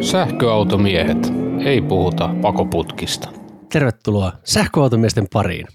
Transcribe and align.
Sähköautomiehet. 0.00 1.32
Ei 1.64 1.82
puhuta 1.82 2.34
pakoputkista. 2.42 3.28
Tervetuloa 3.72 4.32
sähköautomiesten 4.44 5.26
pariin. 5.32 5.66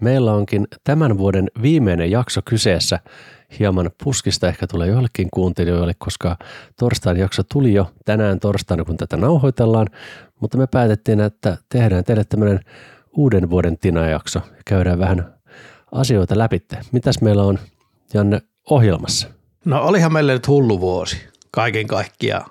Meillä 0.00 0.32
onkin 0.32 0.68
tämän 0.84 1.18
vuoden 1.18 1.50
viimeinen 1.62 2.10
jakso 2.10 2.40
kyseessä. 2.44 3.00
Hieman 3.58 3.90
puskista 4.04 4.48
ehkä 4.48 4.66
tulee 4.66 4.88
joillekin 4.88 5.28
kuuntelijoille, 5.34 5.92
koska 5.98 6.36
torstain 6.78 7.16
jakso 7.16 7.42
tuli 7.52 7.74
jo 7.74 7.90
tänään 8.04 8.40
torstaina, 8.40 8.84
kun 8.84 8.96
tätä 8.96 9.16
nauhoitellaan. 9.16 9.86
Mutta 10.40 10.58
me 10.58 10.66
päätettiin, 10.66 11.20
että 11.20 11.56
tehdään 11.68 12.04
teille 12.04 12.24
tämmöinen 12.24 12.60
uuden 13.16 13.50
vuoden 13.50 13.78
Tina-jakso 13.78 14.38
ja 14.38 14.62
käydään 14.66 14.98
vähän 14.98 15.34
asioita 15.92 16.38
läpi. 16.38 16.62
Mitäs 16.92 17.20
meillä 17.20 17.42
on, 17.42 17.58
Janne, 18.14 18.42
ohjelmassa? 18.70 19.28
No 19.64 19.82
olihan 19.82 20.12
meillä 20.12 20.32
nyt 20.32 20.48
hullu 20.48 20.80
vuosi 20.80 21.30
kaiken 21.50 21.86
kaikkiaan. 21.86 22.50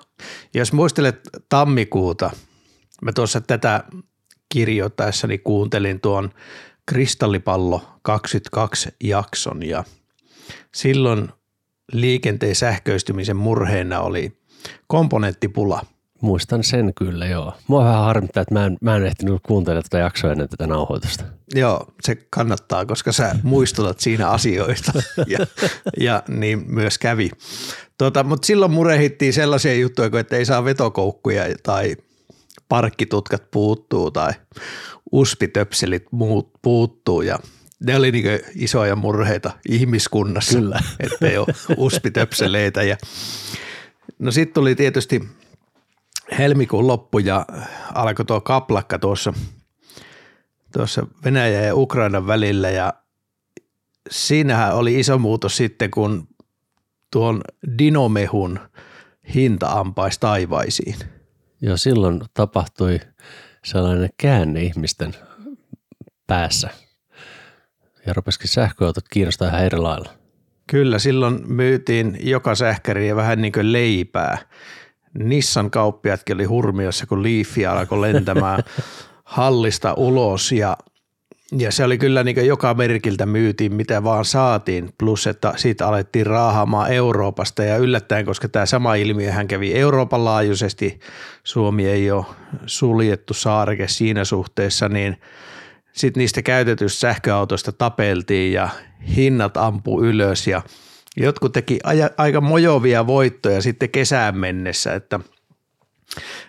Jos 0.54 0.72
muistelet 0.72 1.20
tammikuuta, 1.48 2.30
mä 3.02 3.12
tuossa 3.12 3.40
tätä 3.40 3.84
kirjoittaessani 4.48 5.38
kuuntelin 5.38 6.00
tuon 6.00 6.30
Kristallipallo 6.86 7.82
22 8.02 8.88
jakson 9.02 9.62
ja 9.62 9.84
silloin 10.74 11.28
liikenteen 11.92 12.56
sähköistymisen 12.56 13.36
murheena 13.36 14.00
oli 14.00 14.32
komponenttipula. 14.86 15.86
Muistan 16.20 16.64
sen 16.64 16.94
kyllä, 16.94 17.26
joo. 17.26 17.54
Mua 17.66 17.84
vähän 17.84 18.04
harmittaa, 18.04 18.40
että 18.40 18.54
mä 18.54 18.66
en, 18.66 18.76
mä 18.80 18.96
en 18.96 19.06
ehtinyt 19.06 19.40
kuuntelemaan 19.42 19.82
tätä 19.82 19.98
jaksoa 19.98 20.32
ennen 20.32 20.48
tätä 20.48 20.66
nauhoitusta. 20.66 21.24
Joo, 21.54 21.92
se 22.02 22.26
kannattaa, 22.30 22.86
koska 22.86 23.12
sä 23.12 23.36
muistutat 23.42 24.00
siinä 24.00 24.28
asioista 24.28 24.92
ja, 25.26 25.38
ja 26.00 26.22
niin 26.28 26.64
myös 26.66 26.98
kävi. 26.98 27.30
Tota, 28.00 28.24
Mutta 28.24 28.46
silloin 28.46 28.72
murehittiin 28.72 29.32
sellaisia 29.32 29.74
juttuja, 29.74 30.20
että 30.20 30.36
ei 30.36 30.44
saa 30.44 30.64
vetokoukkuja 30.64 31.44
tai 31.62 31.96
parkkitutkat 32.68 33.50
puuttuu 33.50 34.10
tai 34.10 34.32
uspitöpselit 35.12 36.06
muut 36.10 36.50
puuttuu 36.62 37.22
ja 37.22 37.38
ne 37.86 37.96
oli 37.96 38.12
niin 38.12 38.40
isoja 38.54 38.96
murheita 38.96 39.50
ihmiskunnassa, 39.68 40.58
Kyllä. 40.58 40.80
ettei 41.00 41.38
ole 41.38 41.46
uspitöpseleitä. 41.76 42.82
Ja 42.82 42.96
no 44.18 44.30
sitten 44.30 44.54
tuli 44.54 44.74
tietysti 44.74 45.28
helmikuun 46.38 46.86
loppu 46.86 47.18
ja 47.18 47.46
alkoi 47.94 48.24
tuo 48.24 48.40
kaplakka 48.40 48.98
tuossa, 48.98 49.32
tuossa 50.72 51.06
Venäjän 51.24 51.64
ja 51.64 51.74
Ukrainan 51.74 52.26
välillä 52.26 52.70
ja 52.70 52.94
siinähän 54.10 54.74
oli 54.74 55.00
iso 55.00 55.18
muutos 55.18 55.56
sitten, 55.56 55.90
kun 55.90 56.29
tuon 57.12 57.40
dinomehun 57.78 58.58
hinta 59.34 59.68
ampaisi 59.68 60.20
taivaisiin. 60.20 60.96
Joo, 61.62 61.76
silloin 61.76 62.20
tapahtui 62.34 63.00
sellainen 63.64 64.10
käänne 64.16 64.62
ihmisten 64.62 65.14
päässä 66.26 66.70
ja 68.06 68.12
rupesikin 68.12 68.48
sähköautot 68.48 69.08
kiinnostaa 69.08 69.48
ihan 69.48 69.64
eri 69.64 69.78
lailla. 69.78 70.10
Kyllä, 70.66 70.98
silloin 70.98 71.40
myytiin 71.46 72.18
joka 72.20 72.54
sähkäriä 72.54 73.16
vähän 73.16 73.40
niin 73.40 73.52
kuin 73.52 73.72
leipää. 73.72 74.38
Nissan 75.18 75.70
kauppiatkin 75.70 76.34
oli 76.34 76.44
hurmiossa, 76.44 77.06
kun 77.06 77.22
Leafi 77.22 77.66
alkoi 77.66 78.00
lentämään 78.00 78.62
hallista 79.24 79.94
ulos 79.94 80.52
ja, 80.52 80.76
ja 81.58 81.72
se 81.72 81.84
oli 81.84 81.98
kyllä 81.98 82.24
niin 82.24 82.46
joka 82.46 82.74
merkiltä 82.74 83.26
myytiin, 83.26 83.74
mitä 83.74 84.04
vaan 84.04 84.24
saatiin, 84.24 84.90
plus 84.98 85.26
että 85.26 85.52
siitä 85.56 85.88
alettiin 85.88 86.26
raahaamaan 86.26 86.92
Euroopasta 86.92 87.64
ja 87.64 87.76
yllättäen, 87.76 88.26
koska 88.26 88.48
tämä 88.48 88.66
sama 88.66 88.94
ilmiö 88.94 89.32
hän 89.32 89.48
kävi 89.48 89.74
Euroopan 89.74 90.24
laajuisesti, 90.24 91.00
Suomi 91.44 91.86
ei 91.86 92.10
ole 92.10 92.24
suljettu 92.66 93.34
saareke 93.34 93.88
siinä 93.88 94.24
suhteessa, 94.24 94.88
niin 94.88 95.16
sitten 95.92 96.20
niistä 96.20 96.42
käytetyistä 96.42 97.00
sähköautoista 97.00 97.72
tapeltiin 97.72 98.52
ja 98.52 98.68
hinnat 99.16 99.56
ampu 99.56 100.04
ylös 100.04 100.46
ja 100.46 100.62
jotkut 101.16 101.52
teki 101.52 101.78
aja, 101.84 102.10
aika 102.16 102.40
mojovia 102.40 103.06
voittoja 103.06 103.62
sitten 103.62 103.90
kesään 103.90 104.38
mennessä, 104.38 104.94
että, 104.94 105.20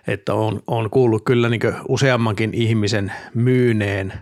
että 0.07 0.33
on, 0.33 0.61
on 0.67 0.89
kuullut 0.89 1.25
kyllä 1.25 1.49
niin 1.49 1.61
useammankin 1.87 2.53
ihmisen 2.53 3.11
myyneen 3.33 4.13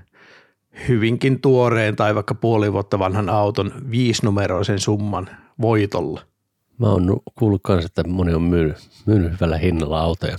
hyvinkin 0.88 1.42
tuoreen 1.42 1.96
tai 1.96 2.16
vaikka 2.16 2.36
puoli 2.36 2.74
vuotta 2.74 3.00
vanhan 3.00 3.30
auton 3.30 3.72
viisinumeroisen 3.92 4.80
summan 4.80 5.30
voitolla. 5.62 6.22
Mä 6.78 6.88
oon 6.88 7.20
kuullut 7.36 7.62
myös, 7.68 7.86
että 7.86 8.04
moni 8.08 8.34
on 8.34 8.42
myynyt, 8.42 8.78
myynyt 9.06 9.32
hyvällä 9.32 9.58
hinnalla 9.58 10.00
autoja. 10.00 10.38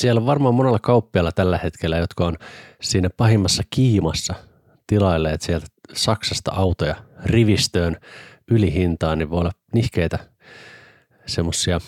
Siellä 0.00 0.18
on 0.18 0.26
varmaan 0.26 0.54
monella 0.54 0.78
kauppialla 0.78 1.32
tällä 1.32 1.58
hetkellä, 1.58 1.96
jotka 1.96 2.26
on 2.26 2.36
siinä 2.82 3.10
pahimmassa 3.16 3.62
kiimassa 3.70 4.34
tilailleet 4.86 5.42
sieltä 5.42 5.66
Saksasta 5.92 6.52
autoja 6.52 6.94
rivistöön 7.24 7.96
ylihintaan, 8.50 9.18
niin 9.18 9.30
voi 9.30 9.40
olla 9.40 9.52
nihkeitä 9.74 10.18
semmoisia 11.26 11.80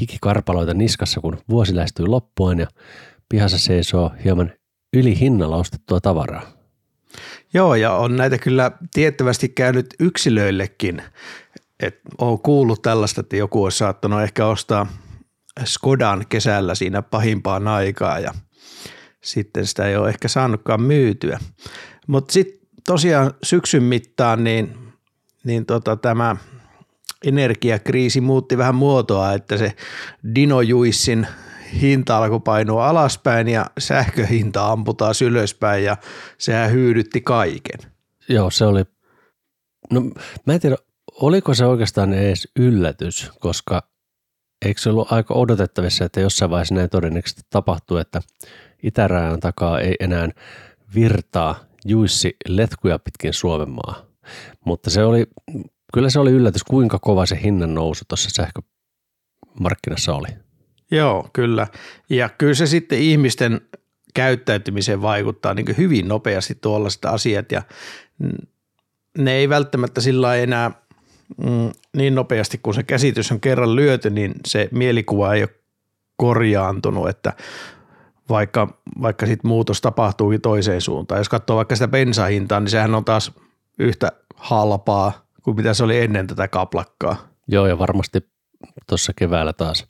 hikikarpaloita 0.00 0.74
niskassa, 0.74 1.20
kun 1.20 1.38
vuosi 1.50 1.76
lähestyy 1.76 2.06
loppuun 2.06 2.58
ja 2.58 2.66
pihassa 3.28 3.58
seisoo 3.58 4.10
hieman 4.24 4.52
ylihinnalla 4.92 5.56
ostettua 5.56 6.00
tavaraa. 6.00 6.42
Joo, 7.54 7.74
ja 7.74 7.92
on 7.92 8.16
näitä 8.16 8.38
kyllä 8.38 8.72
tiettävästi 8.94 9.48
käynyt 9.48 9.86
yksilöillekin. 10.00 11.02
Et 11.80 12.00
olen 12.18 12.38
kuullut 12.38 12.82
tällaista, 12.82 13.20
että 13.20 13.36
joku 13.36 13.64
olisi 13.64 13.78
saattanut 13.78 14.22
ehkä 14.22 14.46
ostaa 14.46 14.86
Skodan 15.64 16.26
kesällä 16.28 16.74
siinä 16.74 17.02
pahimpaan 17.02 17.68
aikaa 17.68 18.18
ja 18.18 18.34
sitten 19.20 19.66
sitä 19.66 19.86
ei 19.86 19.96
ole 19.96 20.08
ehkä 20.08 20.28
saanutkaan 20.28 20.82
myytyä. 20.82 21.38
Mutta 22.06 22.32
sitten 22.32 22.68
tosiaan 22.86 23.34
syksyn 23.42 23.82
mittaan 23.82 24.44
niin, 24.44 24.78
niin 25.44 25.66
tota, 25.66 25.96
tämä 25.96 26.36
energiakriisi 27.24 28.20
muutti 28.20 28.58
vähän 28.58 28.74
muotoa, 28.74 29.32
että 29.32 29.56
se 29.56 29.72
Dino 30.34 30.60
Juissin 30.60 31.26
hinta 31.72 32.16
alkoi 32.16 32.40
painua 32.40 32.88
alaspäin 32.88 33.48
ja 33.48 33.66
sähköhinta 33.78 34.72
amputaan 34.72 35.14
ylöspäin 35.24 35.84
ja 35.84 35.96
sehän 36.38 36.72
hyydytti 36.72 37.20
kaiken. 37.20 37.92
Joo, 38.28 38.50
se 38.50 38.64
oli, 38.64 38.84
no 39.90 40.00
mä 40.46 40.54
en 40.54 40.60
tiedä, 40.60 40.76
oliko 41.20 41.54
se 41.54 41.66
oikeastaan 41.66 42.14
edes 42.14 42.48
yllätys, 42.56 43.30
koska 43.40 43.82
eikö 44.64 44.80
se 44.80 44.90
ollut 44.90 45.12
aika 45.12 45.34
odotettavissa, 45.34 46.04
että 46.04 46.20
jossain 46.20 46.50
vaiheessa 46.50 46.74
näin 46.74 46.90
todennäköisesti 46.90 47.42
tapahtuu, 47.50 47.96
että 47.96 48.20
itärajan 48.82 49.40
takaa 49.40 49.80
ei 49.80 49.94
enää 50.00 50.28
virtaa 50.94 51.64
juissi 51.84 52.36
letkuja 52.48 52.98
pitkin 52.98 53.32
Suomenmaa. 53.32 54.02
Mutta 54.64 54.90
se 54.90 55.04
oli, 55.04 55.26
kyllä 55.94 56.10
se 56.10 56.20
oli 56.20 56.30
yllätys, 56.30 56.64
kuinka 56.64 56.98
kova 56.98 57.26
se 57.26 57.40
hinnan 57.42 57.74
nousu 57.74 58.04
tuossa 58.08 58.30
sähkömarkkinassa 58.30 60.14
oli. 60.14 60.47
Joo, 60.90 61.28
kyllä. 61.32 61.66
Ja 62.10 62.28
kyllä 62.28 62.54
se 62.54 62.66
sitten 62.66 62.98
ihmisten 62.98 63.60
käyttäytymiseen 64.14 65.02
vaikuttaa 65.02 65.54
niin 65.54 65.76
hyvin 65.78 66.08
nopeasti 66.08 66.54
tuollaiset 66.54 67.04
asiat 67.04 67.52
ja 67.52 67.62
ne 69.18 69.32
ei 69.32 69.48
välttämättä 69.48 70.00
sillä 70.00 70.36
enää 70.36 70.70
mm, 71.36 71.70
niin 71.96 72.14
nopeasti, 72.14 72.60
kun 72.62 72.74
se 72.74 72.82
käsitys 72.82 73.32
on 73.32 73.40
kerran 73.40 73.76
lyöty, 73.76 74.10
niin 74.10 74.34
se 74.46 74.68
mielikuva 74.72 75.34
ei 75.34 75.42
ole 75.42 75.54
korjaantunut, 76.16 77.08
että 77.08 77.32
vaikka, 78.28 78.78
vaikka 79.02 79.26
sitten 79.26 79.48
muutos 79.48 79.80
tapahtuukin 79.80 80.40
toiseen 80.40 80.80
suuntaan. 80.80 81.18
Jos 81.18 81.28
katsoo 81.28 81.56
vaikka 81.56 81.76
sitä 81.76 81.88
bensahintaa, 81.88 82.60
niin 82.60 82.70
sehän 82.70 82.94
on 82.94 83.04
taas 83.04 83.32
yhtä 83.78 84.12
halpaa 84.34 85.26
kuin 85.42 85.56
mitä 85.56 85.74
se 85.74 85.84
oli 85.84 85.98
ennen 85.98 86.26
tätä 86.26 86.48
kaplakkaa. 86.48 87.16
Joo, 87.48 87.66
ja 87.66 87.78
varmasti 87.78 88.28
tuossa 88.86 89.12
keväällä 89.16 89.52
taas 89.52 89.86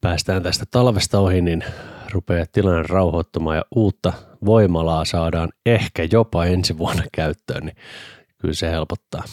päästään 0.00 0.42
tästä 0.42 0.64
talvesta 0.70 1.18
ohi, 1.18 1.40
niin 1.40 1.64
rupeaa 2.12 2.46
tilanne 2.52 2.82
rauhoittumaan 2.82 3.56
ja 3.56 3.64
uutta 3.76 4.12
voimalaa 4.44 5.04
saadaan 5.04 5.48
ehkä 5.66 6.08
jopa 6.12 6.44
ensi 6.44 6.78
vuonna 6.78 7.02
käyttöön, 7.12 7.64
niin 7.64 7.76
kyllä 8.38 8.54
se 8.54 8.70
helpottaa. 8.70 9.24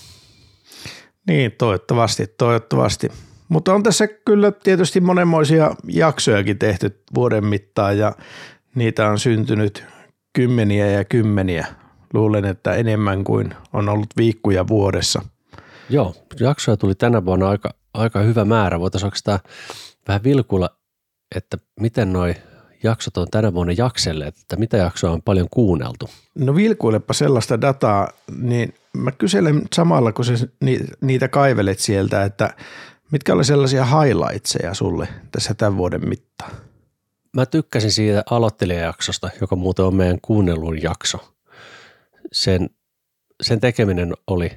Niin, 1.27 1.51
toivottavasti, 1.57 2.27
toivottavasti. 2.27 3.09
Mutta 3.49 3.73
on 3.73 3.83
tässä 3.83 4.07
kyllä 4.07 4.51
tietysti 4.51 5.01
monenmoisia 5.01 5.75
jaksojakin 5.87 6.59
tehty 6.59 7.03
vuoden 7.15 7.45
mittaan 7.45 7.97
ja 7.97 8.15
niitä 8.75 9.09
on 9.09 9.19
syntynyt 9.19 9.85
kymmeniä 10.33 10.87
ja 10.87 11.05
kymmeniä. 11.05 11.67
Luulen, 12.13 12.45
että 12.45 12.73
enemmän 12.73 13.23
kuin 13.23 13.55
on 13.73 13.89
ollut 13.89 14.09
viikkoja 14.17 14.67
vuodessa. 14.67 15.21
Joo, 15.89 16.15
jaksoja 16.39 16.77
tuli 16.77 16.95
tänä 16.95 17.25
vuonna 17.25 17.49
aika, 17.49 17.69
aika 17.93 18.19
hyvä 18.19 18.45
määrä. 18.45 18.79
Voitaisiin 18.79 19.07
oikeastaan 19.07 19.39
vähän 20.07 20.23
vilkulla, 20.23 20.69
että 21.35 21.57
miten 21.79 22.13
noi 22.13 22.35
jaksot 22.83 23.17
on 23.17 23.27
tänä 23.31 23.53
vuonna 23.53 23.73
jakselleet, 23.73 24.37
että 24.37 24.55
mitä 24.55 24.77
jaksoa 24.77 25.11
on 25.11 25.21
paljon 25.21 25.47
kuunneltu? 25.51 26.09
No 26.35 26.55
vilkuilepa 26.55 27.13
sellaista 27.13 27.61
dataa, 27.61 28.07
niin 28.37 28.73
mä 28.93 29.11
kyselen 29.11 29.61
samalla, 29.73 30.11
kun 30.11 30.25
sä 30.25 30.33
niitä 31.01 31.27
kaivelet 31.27 31.79
sieltä, 31.79 32.23
että 32.23 32.53
Mitkä 33.11 33.33
oli 33.33 33.45
sellaisia 33.45 33.85
highlightseja 33.85 34.73
sulle 34.73 35.07
tässä 35.31 35.53
tämän 35.53 35.77
vuoden 35.77 36.09
mittaan? 36.09 36.51
Mä 37.33 37.45
tykkäsin 37.45 37.91
siitä 37.91 38.23
aloittelijajaksosta, 38.29 39.29
joka 39.41 39.55
muuten 39.55 39.85
on 39.85 39.95
meidän 39.95 40.21
kuunnellun 40.21 40.81
jakso. 40.81 41.33
Sen, 42.31 42.69
sen 43.41 43.59
tekeminen 43.59 44.13
oli 44.27 44.51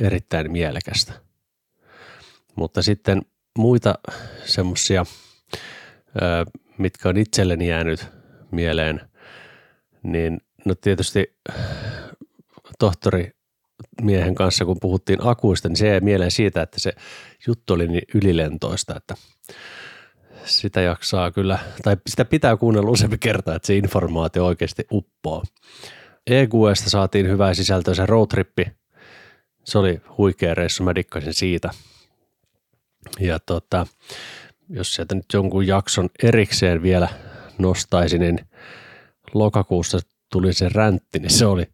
erittäin 0.00 0.52
mielekästä. 0.52 1.12
Mutta 2.56 2.82
sitten 2.82 3.22
muita 3.58 3.94
semmoisia, 4.44 5.04
mitkä 6.78 7.08
on 7.08 7.16
itselleni 7.16 7.68
jäänyt 7.68 8.06
mieleen, 8.50 9.00
niin 10.02 10.40
no 10.64 10.74
tietysti 10.74 11.36
tohtori 12.78 13.30
miehen 14.02 14.34
kanssa, 14.34 14.64
kun 14.64 14.80
puhuttiin 14.80 15.18
akuista, 15.22 15.68
niin 15.68 15.76
se 15.76 15.88
jäi 15.88 16.00
mieleen 16.00 16.30
siitä, 16.30 16.62
että 16.62 16.80
se 16.80 16.92
juttu 17.46 17.74
oli 17.74 17.88
niin 17.88 18.04
ylilentoista, 18.14 18.96
että 18.96 19.14
sitä 20.44 20.80
jaksaa 20.80 21.30
kyllä, 21.30 21.58
tai 21.82 21.96
sitä 22.06 22.24
pitää 22.24 22.56
kuunnella 22.56 22.90
useampi 22.90 23.18
kertaa, 23.18 23.54
että 23.56 23.66
se 23.66 23.76
informaatio 23.76 24.46
oikeasti 24.46 24.86
uppoo. 24.92 25.42
EQstä 26.26 26.90
saatiin 26.90 27.28
hyvää 27.28 27.54
sisältöä 27.54 27.94
se 27.94 28.06
roadtrippi. 28.06 28.66
Se 29.64 29.78
oli 29.78 30.00
huikea 30.18 30.54
reissu, 30.54 30.82
mä 30.82 30.94
dikkasin 30.94 31.34
siitä. 31.34 31.70
Ja 33.20 33.38
tota, 33.38 33.86
jos 34.68 34.94
sieltä 34.94 35.14
nyt 35.14 35.26
jonkun 35.32 35.66
jakson 35.66 36.10
erikseen 36.22 36.82
vielä 36.82 37.08
nostaisi, 37.58 38.18
niin 38.18 38.38
lokakuussa 39.34 39.98
tuli 40.32 40.52
se 40.52 40.68
räntti, 40.68 41.18
niin 41.18 41.30
se 41.30 41.46
oli, 41.46 41.66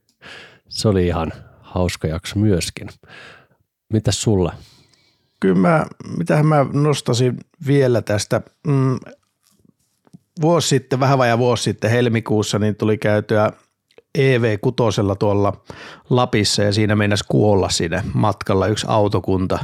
se 0.69 0.89
oli 0.89 1.07
ihan 1.07 1.33
hauska 1.61 2.09
jakso 2.09 2.39
myöskin. 2.39 2.89
Mitäs 3.93 4.23
sulla? 4.23 4.53
Kyllä 5.41 5.55
mä, 5.55 5.87
mitähän 6.19 6.47
mä 6.47 6.67
nostasin 6.73 7.39
vielä 7.67 8.03
tästä. 8.03 8.41
Mm, 8.67 8.99
vuosi 10.41 10.69
sitten, 10.69 11.01
vähän 11.01 11.19
vajaa 11.19 11.39
vuosi 11.39 11.63
sitten 11.63 11.91
helmikuussa, 11.91 12.59
niin 12.59 12.77
tuli 12.77 12.99
käytyä 12.99 13.53
EV6 14.19 15.17
tuolla 15.19 15.65
Lapissa 16.11 16.63
ja 16.63 16.73
siinä 16.73 16.97
meinasi 16.97 17.25
kuolla 17.29 17.69
siinä 17.69 18.05
matkalla 18.15 18.67
yksi 18.67 18.87
autokunta 18.89 19.59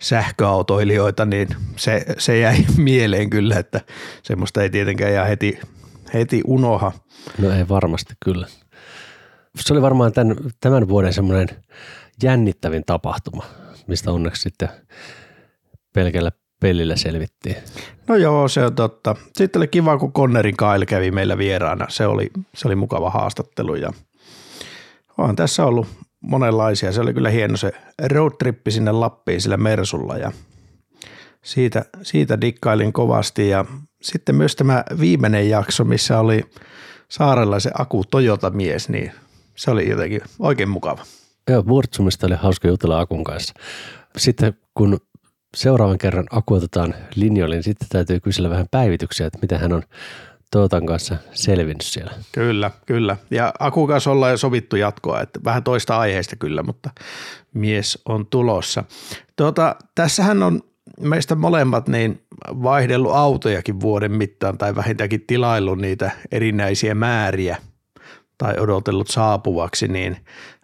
sähköautoilijoita, 0.00 1.24
niin 1.24 1.48
se, 1.76 2.04
se 2.18 2.38
jäi 2.38 2.56
mieleen 2.76 3.30
kyllä, 3.30 3.58
että 3.58 3.80
semmoista 4.22 4.62
ei 4.62 4.70
tietenkään 4.70 5.12
ihan 5.12 5.26
heti, 5.26 5.60
heti 6.14 6.42
unoha. 6.46 6.92
No 7.38 7.50
ei 7.50 7.68
varmasti 7.68 8.14
kyllä. 8.24 8.46
Se 9.56 9.72
oli 9.72 9.82
varmaan 9.82 10.12
tämän, 10.12 10.36
tämän 10.60 10.88
vuoden 10.88 11.12
semmoinen 11.12 11.48
jännittävin 12.22 12.82
tapahtuma, 12.86 13.44
mistä 13.86 14.12
onneksi 14.12 14.42
sitten 14.42 14.68
pelkällä 15.94 16.30
pelillä 16.60 16.96
selvittiin. 16.96 17.56
No 18.08 18.16
joo, 18.16 18.48
se 18.48 18.64
on 18.64 18.74
totta. 18.74 19.16
Sitten 19.36 19.60
oli 19.60 19.68
kiva, 19.68 19.98
kun 19.98 20.12
Connerin 20.12 20.56
Kyle 20.56 20.86
kävi 20.86 21.10
meillä 21.10 21.38
vieraana. 21.38 21.86
Se 21.88 22.06
oli, 22.06 22.30
se 22.54 22.68
oli 22.68 22.76
mukava 22.76 23.10
haastattelu 23.10 23.74
ja 23.74 23.92
on 25.18 25.36
tässä 25.36 25.64
ollut 25.64 25.86
monenlaisia. 26.20 26.92
Se 26.92 27.00
oli 27.00 27.14
kyllä 27.14 27.30
hieno 27.30 27.56
se 27.56 27.72
roadtrippi 28.06 28.70
sinne 28.70 28.92
Lappiin 28.92 29.40
sillä 29.40 29.56
Mersulla 29.56 30.16
ja 30.16 30.32
siitä, 31.44 31.84
siitä 32.02 32.40
dikkailin 32.40 32.92
kovasti 32.92 33.48
ja 33.48 33.64
sitten 34.02 34.34
myös 34.34 34.56
tämä 34.56 34.84
viimeinen 35.00 35.48
jakso, 35.48 35.84
missä 35.84 36.20
oli 36.20 36.44
saarelaisen 37.08 37.72
Aku 37.80 38.04
Toyota-mies, 38.10 38.88
niin 38.88 39.12
se 39.56 39.70
oli 39.70 39.88
jotenkin 39.88 40.20
oikein 40.38 40.68
mukava. 40.68 41.02
Joo, 41.50 41.64
Wurtsumista 41.66 42.26
oli 42.26 42.34
hauska 42.34 42.68
jutella 42.68 43.00
Akun 43.00 43.24
kanssa. 43.24 43.54
Sitten 44.16 44.54
kun 44.74 44.98
seuraavan 45.56 45.98
kerran 45.98 46.26
Aku 46.30 46.54
otetaan 46.54 46.94
linjoille, 47.14 47.54
niin 47.54 47.62
sitten 47.62 47.88
täytyy 47.88 48.20
kysellä 48.20 48.50
vähän 48.50 48.66
päivityksiä, 48.70 49.26
että 49.26 49.38
miten 49.42 49.60
hän 49.60 49.72
on 49.72 49.82
Toyotan 50.50 50.86
kanssa 50.86 51.16
selvinnyt 51.32 51.80
siellä. 51.80 52.12
Kyllä, 52.32 52.70
kyllä. 52.86 53.16
Ja 53.30 53.52
Akun 53.58 53.88
kanssa 53.88 54.10
ollaan 54.10 54.32
jo 54.32 54.36
sovittu 54.36 54.76
jatkoa, 54.76 55.20
että 55.20 55.40
vähän 55.44 55.62
toista 55.62 55.98
aiheesta 55.98 56.36
kyllä, 56.36 56.62
mutta 56.62 56.90
mies 57.54 57.98
on 58.08 58.26
tulossa. 58.26 58.84
Tuota, 59.36 59.76
tässähän 59.94 60.42
on 60.42 60.60
meistä 61.00 61.34
molemmat 61.34 61.88
niin 61.88 62.22
vaihdellut 62.48 63.12
autojakin 63.14 63.80
vuoden 63.80 64.12
mittaan 64.12 64.58
tai 64.58 64.76
vähintäänkin 64.76 65.24
tilaillut 65.26 65.78
niitä 65.78 66.10
erinäisiä 66.32 66.94
määriä 66.94 67.56
tai 68.38 68.54
odotellut 68.58 69.08
saapuvaksi, 69.08 69.88
niin 69.88 70.16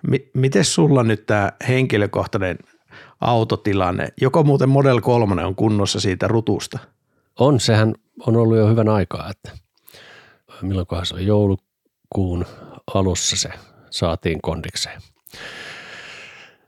mi- 0.08 0.30
miten 0.34 0.64
sulla 0.64 1.02
nyt 1.02 1.26
tämä 1.26 1.52
henkilökohtainen 1.68 2.58
autotilanne, 3.20 4.08
joko 4.20 4.44
muuten 4.44 4.68
Model 4.68 5.00
3 5.00 5.44
on 5.44 5.54
kunnossa 5.54 6.00
siitä 6.00 6.28
rutusta? 6.28 6.78
On, 7.38 7.60
sehän 7.60 7.94
on 8.26 8.36
ollut 8.36 8.56
jo 8.56 8.68
hyvän 8.68 8.88
aikaa, 8.88 9.30
että 9.30 9.65
milloinkohan 10.62 11.06
se 11.06 11.14
on 11.14 11.26
joulukuun 11.26 12.46
alussa 12.94 13.36
se 13.36 13.50
saatiin 13.90 14.42
kondikseen. 14.42 15.02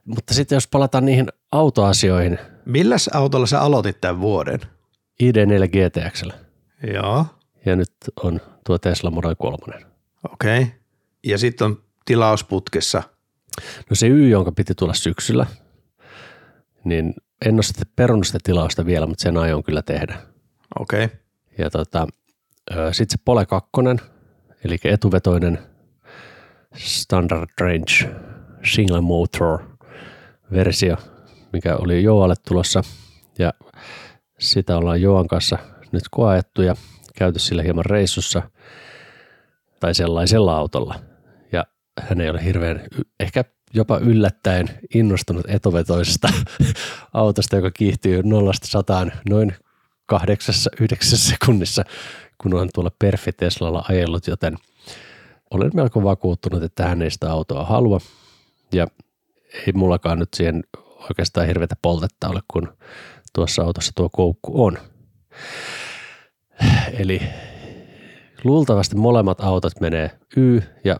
Mutta 0.05 0.33
sitten 0.33 0.55
jos 0.55 0.67
palataan 0.67 1.05
niihin 1.05 1.27
autoasioihin. 1.51 2.39
Milläs 2.65 3.07
autolla 3.07 3.45
sä 3.45 3.61
aloitit 3.61 4.01
tämän 4.01 4.21
vuoden? 4.21 4.59
ID4 5.23 5.67
GTX. 5.67 6.23
Joo. 6.93 7.25
Ja 7.65 7.75
nyt 7.75 7.91
on 8.23 8.41
tuo 8.65 8.77
Tesla 8.77 9.11
Model 9.11 9.35
3. 9.35 9.85
Okei. 10.33 10.61
Okay. 10.61 10.73
Ja 11.23 11.37
sitten 11.37 11.65
on 11.65 11.83
tilausputkessa. 12.05 13.03
No 13.89 13.95
se 13.95 14.07
Y, 14.07 14.29
jonka 14.29 14.51
piti 14.51 14.75
tulla 14.75 14.93
syksyllä, 14.93 15.45
niin 16.83 17.13
en 17.45 17.55
ole 17.55 17.63
sitten 17.63 17.87
perunut 17.95 18.27
sitä 18.27 18.39
tilausta 18.43 18.85
vielä, 18.85 19.05
mutta 19.05 19.21
sen 19.21 19.37
aion 19.37 19.63
kyllä 19.63 19.81
tehdä. 19.81 20.21
Okei. 20.79 21.05
Okay. 21.05 21.17
Ja 21.57 21.69
tota, 21.69 22.07
sitten 22.91 23.17
se 23.17 23.23
Pole 23.25 23.45
2, 23.45 23.69
eli 24.65 24.77
etuvetoinen 24.83 25.59
standard 26.75 27.49
range 27.61 28.15
single 28.63 29.01
motor 29.01 29.59
versio, 30.51 30.97
mikä 31.53 31.75
oli 31.75 32.03
Joalle 32.03 32.35
tulossa 32.47 32.81
ja 33.39 33.53
sitä 34.39 34.77
ollaan 34.77 35.01
Joan 35.01 35.27
kanssa 35.27 35.57
nyt 35.91 36.03
koettu 36.11 36.61
ja 36.61 36.75
käyty 37.15 37.39
sillä 37.39 37.63
hieman 37.63 37.85
reissussa 37.85 38.41
tai 39.79 39.95
sellaisella 39.95 40.57
autolla. 40.57 40.95
Ja 41.51 41.65
hän 42.01 42.21
ei 42.21 42.29
ole 42.29 42.45
hirveän, 42.45 42.81
ehkä 43.19 43.43
jopa 43.73 43.97
yllättäen 43.97 44.67
innostunut 44.95 45.45
etovetoisesta 45.47 46.29
autosta, 47.13 47.55
joka 47.55 47.71
kiihtyy 47.71 48.21
0-100 48.21 48.25
noin 49.29 49.55
kahdeksassa, 50.09 50.69
yhdeksässä 50.81 51.29
sekunnissa, 51.29 51.83
kun 52.37 52.53
on 52.53 52.69
tuolla 52.73 52.91
Perfi 52.99 53.31
Teslalla 53.31 53.85
ajellut, 53.89 54.27
joten 54.27 54.57
olen 55.51 55.71
melko 55.73 56.03
vakuuttunut, 56.03 56.63
että 56.63 56.87
hän 56.87 57.01
ei 57.01 57.11
sitä 57.11 57.31
autoa 57.31 57.65
halua. 57.65 57.99
Ja 58.73 58.87
ei 59.53 59.73
mullakaan 59.73 60.19
nyt 60.19 60.29
siihen 60.33 60.63
oikeastaan 61.01 61.47
hirveätä 61.47 61.75
poltetta 61.81 62.27
ole, 62.29 62.39
kun 62.47 62.77
tuossa 63.35 63.61
autossa 63.63 63.91
tuo 63.95 64.09
koukku 64.09 64.63
on. 64.65 64.77
Eli 66.99 67.21
luultavasti 68.43 68.95
molemmat 68.95 69.41
autot 69.41 69.79
menee 69.79 70.11
Y- 70.37 70.61
ja 70.83 70.99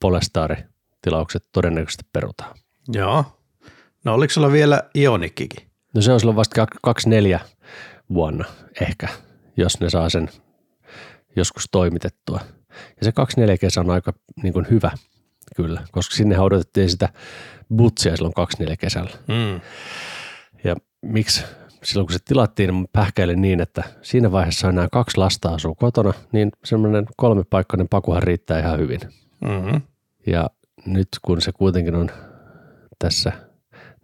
Polestari 0.00 0.56
tilaukset 1.02 1.44
todennäköisesti 1.52 2.04
perutaan. 2.12 2.56
Joo. 2.88 3.24
No 4.04 4.14
oliko 4.14 4.32
sulla 4.32 4.52
vielä 4.52 4.82
Ionikkikin? 4.96 5.68
No 5.94 6.02
se 6.02 6.12
on 6.12 6.20
silloin 6.20 6.36
vasta 6.36 6.66
24 6.82 7.40
vuonna 8.14 8.44
ehkä, 8.80 9.08
jos 9.56 9.80
ne 9.80 9.90
saa 9.90 10.10
sen 10.10 10.28
joskus 11.36 11.68
toimitettua. 11.70 12.40
Ja 12.70 13.04
se 13.04 13.12
24 13.12 13.58
kesä 13.58 13.80
on 13.80 13.90
aika 13.90 14.12
niin 14.42 14.52
kuin 14.52 14.66
hyvä 14.70 14.90
kyllä, 15.56 15.82
koska 15.92 16.14
sinne 16.14 16.40
odotettiin 16.40 16.90
sitä 16.90 17.08
butsia 17.76 18.16
silloin 18.16 18.34
24 18.34 18.76
kesällä. 18.76 19.10
Mm. 19.28 19.60
Ja 20.64 20.76
miksi 21.02 21.44
silloin 21.84 22.06
kun 22.06 22.12
se 22.12 22.18
tilattiin, 22.24 22.70
niin 22.70 22.88
pähkäilin 22.92 23.40
niin, 23.40 23.60
että 23.60 23.82
siinä 24.02 24.32
vaiheessa 24.32 24.72
nämä 24.72 24.88
kaksi 24.92 25.16
lasta 25.16 25.48
asuu 25.48 25.74
kotona, 25.74 26.12
niin 26.32 26.52
semmoinen 26.64 27.06
kolmipaikkainen 27.16 27.88
pakuhan 27.88 28.22
riittää 28.22 28.58
ihan 28.58 28.78
hyvin. 28.78 29.00
Mm-hmm. 29.40 29.82
Ja 30.26 30.50
nyt 30.86 31.08
kun 31.22 31.40
se 31.40 31.52
kuitenkin 31.52 31.94
on 31.94 32.10
tässä 32.98 33.32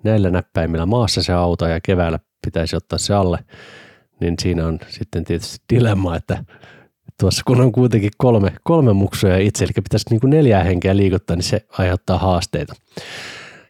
näillä 0.02 0.30
näppäimillä 0.30 0.86
maassa 0.86 1.22
se 1.22 1.32
auto 1.32 1.66
ja 1.66 1.80
keväällä 1.80 2.18
pitäisi 2.44 2.76
ottaa 2.76 2.98
se 2.98 3.14
alle, 3.14 3.38
niin 4.20 4.34
siinä 4.42 4.66
on 4.66 4.78
sitten 4.88 5.24
tietysti 5.24 5.64
dilemma, 5.74 6.16
että 6.16 6.44
tuossa 7.20 7.42
kun 7.46 7.60
on 7.60 7.72
kuitenkin 7.72 8.10
kolme, 8.18 8.52
kolme 8.62 8.92
muksuja 8.92 9.38
itse, 9.38 9.64
eli 9.64 9.72
pitäisi 9.74 10.06
niin 10.10 10.30
neljää 10.30 10.64
henkeä 10.64 10.96
liikuttaa, 10.96 11.36
niin 11.36 11.44
se 11.44 11.66
aiheuttaa 11.78 12.18
haasteita. 12.18 12.74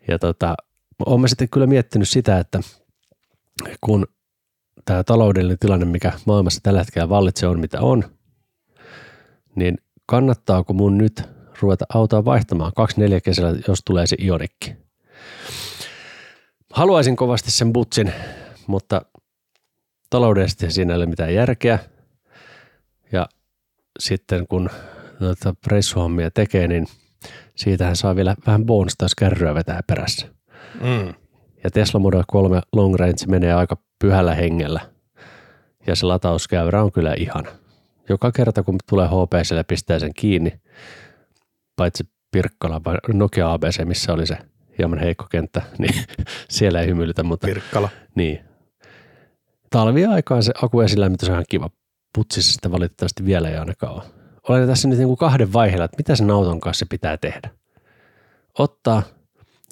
Ja 0.08 0.18
tota, 0.18 0.54
olen 1.06 1.28
sitten 1.28 1.48
kyllä 1.48 1.66
miettinyt 1.66 2.08
sitä, 2.08 2.38
että 2.38 2.60
kun 3.80 4.06
tämä 4.84 5.04
taloudellinen 5.04 5.58
tilanne, 5.58 5.86
mikä 5.86 6.12
maailmassa 6.24 6.60
tällä 6.62 6.78
hetkellä 6.78 7.08
vallitsee, 7.08 7.48
on 7.48 7.60
mitä 7.60 7.80
on, 7.80 8.04
niin 9.54 9.78
kannattaako 10.06 10.72
mun 10.72 10.98
nyt 10.98 11.22
ruveta 11.60 11.84
autoa 11.94 12.24
vaihtamaan 12.24 12.72
24 12.76 13.20
kesällä, 13.20 13.58
jos 13.68 13.80
tulee 13.84 14.06
se 14.06 14.16
ionikki. 14.22 14.76
Haluaisin 16.72 17.16
kovasti 17.16 17.50
sen 17.50 17.72
butsin, 17.72 18.12
mutta 18.66 19.02
taloudellisesti 20.14 20.71
siinä 20.71 20.92
ei 20.92 20.97
ole 20.97 21.06
mitään 21.06 21.35
järkeä. 21.35 21.78
Ja 23.12 23.26
sitten 23.99 24.47
kun 24.47 24.71
noita 25.21 25.54
reissuhommia 25.66 26.30
tekee, 26.30 26.68
niin 26.68 26.87
siitähän 27.54 27.97
saa 27.97 28.16
vielä 28.16 28.35
vähän 28.47 28.66
bonusta, 28.66 29.04
jos 29.04 29.14
kärryä 29.14 29.54
vetää 29.54 29.80
perässä. 29.87 30.26
Mm. 30.80 31.14
Ja 31.64 31.71
Tesla 31.71 32.00
Model 32.00 32.23
3 32.26 32.61
Long 32.73 32.94
Range 32.94 33.26
menee 33.26 33.54
aika 33.54 33.76
pyhällä 33.99 34.35
hengellä. 34.35 34.80
Ja 35.87 35.97
se 35.97 36.06
latauskäyrä 36.06 36.83
on 36.83 36.92
kyllä 36.92 37.14
ihana. 37.14 37.50
Joka 38.09 38.33
kerta 38.33 38.62
kun 38.62 38.78
tulee 38.88 39.06
HPC 39.06 39.54
ja 39.54 39.64
pistää 39.64 39.99
sen 39.99 40.14
kiinni, 40.14 40.52
paitsi 41.76 42.04
Pirkkala 42.30 42.80
Nokia 43.12 43.52
ABC, 43.52 43.85
missä 43.85 44.12
oli 44.12 44.26
se 44.26 44.37
hieman 44.78 44.99
heikko 44.99 45.26
kenttä, 45.30 45.62
niin 45.78 45.94
siellä 46.50 46.80
ei 46.80 46.87
hymyilytä, 46.87 47.23
mutta 47.23 47.47
Pirkkala. 47.47 47.88
niin. 48.14 48.53
Talviaikaan 49.74 50.42
se 50.42 50.52
aku 50.62 50.80
esilämmitys 50.80 51.28
on 51.28 51.32
ihan 51.32 51.44
kiva. 51.48 51.70
Putsissa 52.14 52.52
sitä 52.52 52.70
valitettavasti 52.70 53.24
vielä 53.24 53.48
ei 53.48 53.56
ainakaan 53.56 53.94
ole. 53.94 54.02
Olen 54.48 54.68
tässä 54.68 54.88
nyt 54.88 54.98
niin 54.98 55.06
kuin 55.06 55.16
kahden 55.16 55.52
vaiheella, 55.52 55.84
että 55.84 55.96
mitä 55.96 56.16
sen 56.16 56.30
auton 56.30 56.60
kanssa 56.60 56.86
pitää 56.90 57.16
tehdä. 57.16 57.50
Ottaa 58.58 59.02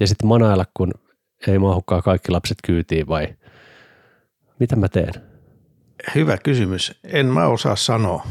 ja 0.01 0.07
sitten 0.07 0.29
manailla, 0.29 0.65
kun 0.75 0.93
ei 1.47 1.59
mahukaan 1.59 2.03
kaikki 2.03 2.33
lapset 2.33 2.59
kyytiin 2.65 3.09
vai 3.09 3.29
mitä 4.59 4.77
mä 4.77 4.89
teen? 4.89 5.15
Hyvä 6.15 6.39
kysymys. 6.39 7.01
En 7.05 7.27
mä 7.27 7.47
osaa 7.47 7.77
sanoa. 7.77 8.27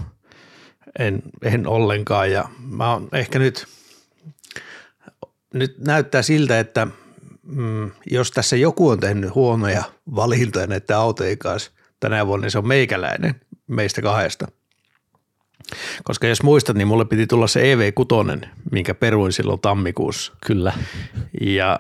En, 1.00 1.24
en 1.44 1.68
ollenkaan 1.68 2.32
ja 2.32 2.50
mä 2.60 2.94
oon 2.94 3.10
ehkä 3.14 3.40
nyt, 3.40 3.68
nyt 5.54 5.80
näyttää 5.80 6.22
siltä, 6.22 6.60
että 6.60 6.88
mm, 7.52 7.92
jos 8.12 8.32
tässä 8.32 8.56
joku 8.56 8.90
on 8.90 9.00
tehnyt 9.00 9.36
huonoja 9.36 9.84
valintoja 10.16 10.68
näiden 10.68 10.98
autojen 10.98 11.38
kanssa 11.38 11.72
tänä 12.00 12.28
vuonna, 12.28 12.44
niin 12.44 12.52
se 12.52 12.58
on 12.58 12.68
meikäläinen 12.68 13.36
meistä 13.68 14.02
kahdesta. 14.02 14.48
Koska 16.04 16.28
jos 16.28 16.44
muistat, 16.44 16.76
niin 16.76 16.88
mulle 16.88 17.06
piti 17.06 17.28
tulla 17.28 17.48
se 17.48 17.76
EV6, 17.76 18.48
minkä 18.72 18.94
peruin 18.94 19.32
silloin 19.34 19.60
tammikuussa. 19.60 20.34
Kyllä. 20.46 20.74
Ja 21.42 21.80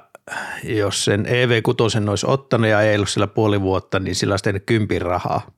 jos 0.63 1.05
sen 1.05 1.25
EV6 1.25 2.09
olisi 2.09 2.25
ottanut 2.27 2.69
ja 2.69 2.81
ei 2.81 2.95
ollut 2.95 3.09
sillä 3.09 3.27
puoli 3.27 3.61
vuotta, 3.61 3.99
niin 3.99 4.15
sillä 4.15 4.33
olisi 4.33 4.43
tehnyt 4.43 4.63
kympin 4.65 5.01
rahaa. 5.01 5.51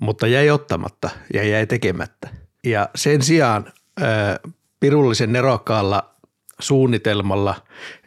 Mutta 0.00 0.26
jäi 0.26 0.50
ottamatta 0.50 1.10
ja 1.34 1.44
jäi 1.44 1.66
tekemättä. 1.66 2.28
Ja 2.64 2.88
sen 2.94 3.22
sijaan 3.22 3.72
pirullisen 4.80 5.32
nerokkaalla 5.32 6.13
suunnitelmalla, 6.60 7.54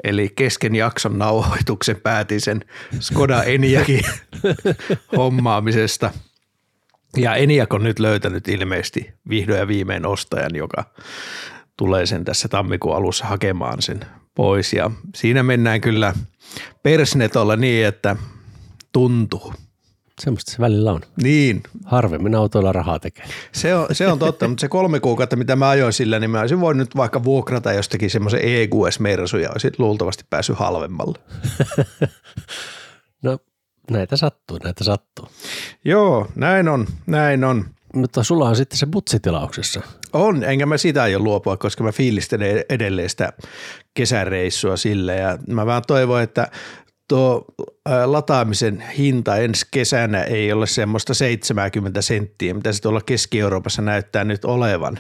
eli 0.04 0.30
kesken 0.36 0.76
jakson 0.76 1.20
nauhoituksen 1.20 2.02
päätin 2.02 2.42
sen 2.42 2.66
Skoda 3.00 3.44
Eniakin 3.44 4.04
hommaamisesta. 5.18 6.12
Ja 7.18 7.36
Eniak 7.36 7.74
on 7.74 7.84
nyt 7.84 8.00
löytänyt 8.00 8.48
ilmeisesti 8.48 9.14
vihdoin 9.30 9.60
ja 9.60 9.68
viimein 9.68 10.06
ostajan, 10.06 10.56
joka 10.56 10.84
tulee 11.78 12.06
sen 12.06 12.26
tässä 12.26 12.48
tammikuun 12.48 12.96
alussa 12.96 13.26
hakemaan 13.26 13.82
sen 13.82 14.00
pois. 14.36 14.74
Ja 14.74 14.92
siinä 15.16 15.44
mennään 15.44 15.82
kyllä 15.82 16.14
persnetolla 16.84 17.56
niin, 17.56 17.86
että 17.86 18.16
tuntuu. 18.94 19.54
Semmoista 20.22 20.52
se 20.52 20.60
välillä 20.60 20.92
on. 20.92 21.02
Niin, 21.24 21.64
Harvemmin 21.86 22.36
autoilla 22.36 22.72
rahaa 22.74 23.00
tekee. 23.00 23.26
se 23.52 23.76
on, 23.76 23.88
se 23.92 24.08
on 24.08 24.20
totta, 24.20 24.48
mutta 24.48 24.62
se 24.62 24.68
kolme 24.68 25.00
kuukautta, 25.00 25.36
mitä 25.36 25.56
mä 25.56 25.70
ajoin 25.70 25.94
sillä, 25.94 26.20
niin 26.20 26.30
mä 26.30 26.40
olisin 26.40 26.60
voinut 26.60 26.88
nyt 26.88 26.96
vaikka 26.96 27.24
vuokrata 27.24 27.74
jostakin 27.74 28.10
semmoisen 28.10 28.40
EQS-mersu 28.40 29.38
ja 29.38 29.50
olisin 29.52 29.72
luultavasti 29.78 30.24
päässyt 30.30 30.58
halvemmalle. 30.58 31.20
No 33.24 33.40
näitä 33.92 34.18
sattuu, 34.18 34.60
näitä 34.64 34.84
sattuu. 34.84 35.28
Joo, 35.86 36.28
näin 36.36 36.68
on, 36.68 36.88
näin 37.08 37.44
on. 37.44 37.66
Mutta 37.94 38.24
sulla 38.24 38.50
on 38.50 38.56
sitten 38.56 38.78
se 38.78 38.86
butsitilauksessa. 38.86 39.82
On, 40.14 40.44
enkä 40.44 40.66
mä 40.66 40.78
sitä 40.78 41.04
aio 41.04 41.20
luopua, 41.20 41.58
koska 41.58 41.84
mä 41.84 41.92
fiilistelen 41.92 42.66
edelleen 42.70 43.10
sitä 43.10 43.34
kesäreissua 43.94 44.78
sille 44.78 45.16
ja 45.16 45.38
mä 45.48 45.66
vaan 45.66 45.84
toivon, 45.88 46.22
että 46.22 46.52
tuo 47.08 47.46
lataamisen 48.06 48.84
hinta 48.98 49.38
ensi 49.38 49.66
kesänä 49.72 50.24
ei 50.24 50.52
ole 50.52 50.68
semmoista 50.68 51.14
70 51.14 52.02
senttiä, 52.02 52.54
mitä 52.54 52.74
se 52.74 52.82
tuolla 52.82 53.02
Keski-Euroopassa 53.02 53.82
näyttää 53.82 54.24
nyt 54.24 54.46
olevan. 54.46 55.00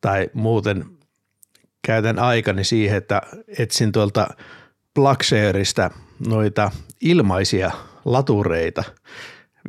Tai 0.00 0.30
muuten 0.32 0.84
käytän 1.86 2.18
aikani 2.18 2.64
siihen, 2.64 2.96
että 2.96 3.22
etsin 3.58 3.92
tuolta 3.92 4.28
Blackshareista 4.94 5.90
noita 6.26 6.70
ilmaisia 7.00 7.70
latureita, 8.04 8.84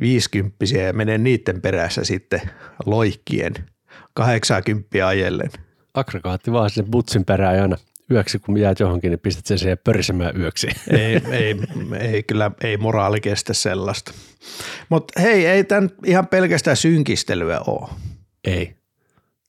viisikymppisiä 0.00 0.82
ja 0.82 0.92
menen 0.92 1.24
niiden 1.24 1.60
perässä 1.60 2.04
sitten 2.04 2.40
loikkien 2.86 3.54
80 4.14 5.06
ajellen. 5.06 5.50
Aggregaatti 5.94 6.52
vaan 6.52 6.70
sinne 6.70 6.90
butsin 6.90 7.24
perään 7.24 7.62
aina 7.62 7.76
yöksi, 8.10 8.38
kun 8.38 8.58
jäät 8.58 8.80
johonkin, 8.80 9.10
niin 9.10 9.20
pistät 9.20 9.46
sen 9.46 9.58
siihen 9.58 9.78
pörisemään 9.84 10.40
yöksi. 10.40 10.68
ei, 10.90 11.20
ei, 11.30 11.56
ei, 12.00 12.22
kyllä 12.22 12.50
ei 12.64 12.76
moraali 12.76 13.20
kestä 13.20 13.54
sellaista. 13.54 14.12
Mutta 14.88 15.20
hei, 15.20 15.46
ei 15.46 15.64
tämä 15.64 15.88
ihan 16.04 16.26
pelkästään 16.26 16.76
synkistelyä 16.76 17.60
ole. 17.66 17.88
Ei. 18.44 18.76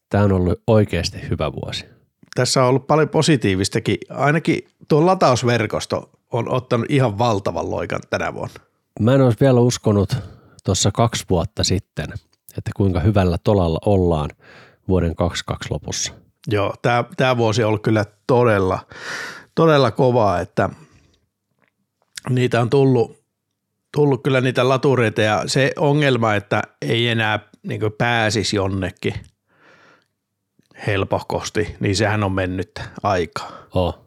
Tämä 0.09 0.23
on 0.23 0.31
ollut 0.31 0.61
oikeasti 0.67 1.29
hyvä 1.29 1.51
vuosi. 1.53 1.85
Tässä 2.35 2.63
on 2.63 2.69
ollut 2.69 2.87
paljon 2.87 3.09
positiivistakin. 3.09 3.97
Ainakin 4.09 4.59
tuo 4.87 5.05
latausverkosto 5.05 6.09
on 6.31 6.49
ottanut 6.49 6.85
ihan 6.89 7.17
valtavan 7.17 7.71
loikan 7.71 7.99
tänä 8.09 8.33
vuonna. 8.33 8.59
Mä 8.99 9.13
en 9.15 9.21
olisi 9.21 9.39
vielä 9.39 9.59
uskonut 9.59 10.15
tuossa 10.65 10.91
kaksi 10.91 11.25
vuotta 11.29 11.63
sitten, 11.63 12.07
että 12.57 12.71
kuinka 12.75 12.99
hyvällä 12.99 13.37
tolalla 13.43 13.79
ollaan 13.85 14.29
vuoden 14.87 15.15
22 15.15 15.67
lopussa. 15.71 16.13
Joo, 16.51 16.73
tämä, 16.81 17.03
tämä 17.17 17.37
vuosi 17.37 17.63
on 17.63 17.67
ollut 17.67 17.83
kyllä 17.83 18.05
todella, 18.27 18.79
todella 19.55 19.91
kovaa, 19.91 20.39
että 20.39 20.69
niitä 22.29 22.61
on 22.61 22.69
tullut, 22.69 23.23
tullut 23.91 24.23
kyllä 24.23 24.41
niitä 24.41 24.69
latureita 24.69 25.21
ja 25.21 25.43
se 25.47 25.71
ongelma, 25.77 26.35
että 26.35 26.61
ei 26.81 27.07
enää 27.07 27.39
niin 27.63 27.81
pääsisi 27.97 28.55
jonnekin 28.55 29.13
helpohkosti, 30.87 31.75
niin 31.79 31.95
sehän 31.95 32.23
on 32.23 32.31
mennyt 32.31 32.71
aikaa. 33.03 33.51
Oh, 33.73 33.99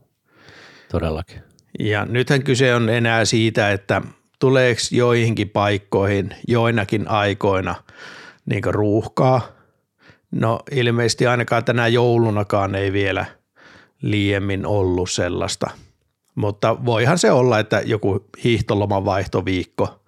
todellakin. 0.91 1.43
Ja 1.79 2.05
nythän 2.05 2.43
kyse 2.43 2.75
on 2.75 2.89
enää 2.89 3.25
siitä, 3.25 3.73
että 3.73 4.03
tuleeko 4.39 4.81
joihinkin 4.91 5.51
paikkoihin 5.51 6.35
joinakin 6.49 7.09
aikoina 7.09 7.75
niin 8.47 8.65
ruuhkaa. 8.65 9.60
No 10.31 10.61
ilmeisesti 10.71 11.27
ainakaan 11.27 11.65
tänä 11.65 11.89
joulunakaan 11.89 12.75
ei 12.75 12.93
vielä 12.93 13.27
liiemmin 14.03 14.67
ollut 14.67 15.11
sellaista. 15.11 15.71
Mutta 16.35 16.85
voihan 16.85 17.19
se 17.19 17.31
olla, 17.31 17.59
että 17.59 17.83
joku 17.85 18.25
hiihtoloman 18.45 19.05
vaihtoviikko, 19.05 20.05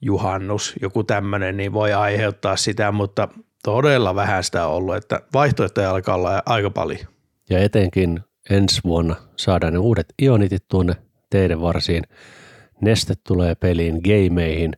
juhannus, 0.00 0.74
joku 0.82 1.04
tämmöinen, 1.04 1.56
niin 1.56 1.72
voi 1.72 1.92
aiheuttaa 1.92 2.56
sitä, 2.56 2.92
mutta 2.92 3.28
todella 3.62 4.14
vähän 4.14 4.44
sitä 4.44 4.66
on 4.66 4.74
ollut, 4.74 4.96
että 4.96 5.20
vaihtoehtoja 5.34 5.90
alkaa 5.90 6.14
olla 6.14 6.42
aika 6.46 6.70
paljon. 6.70 7.06
Ja 7.50 7.58
etenkin 7.58 8.20
ensi 8.50 8.80
vuonna 8.84 9.16
saadaan 9.36 9.72
ne 9.72 9.78
uudet 9.78 10.14
ionitit 10.22 10.68
tuonne 10.68 10.96
teidän 11.30 11.60
varsiin. 11.60 12.02
Neste 12.80 13.14
tulee 13.26 13.54
peliin, 13.54 14.00
gameihin, 14.04 14.72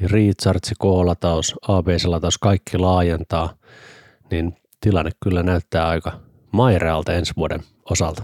recharge, 0.00 0.72
K-lataus, 0.80 1.54
ABS-lataus, 1.68 2.38
kaikki 2.38 2.78
laajentaa, 2.78 3.54
niin 4.32 4.56
tilanne 4.80 5.10
kyllä 5.22 5.42
näyttää 5.42 5.88
aika 5.88 6.20
mairealta 6.52 7.12
ensi 7.12 7.32
vuoden 7.36 7.60
osalta. 7.90 8.22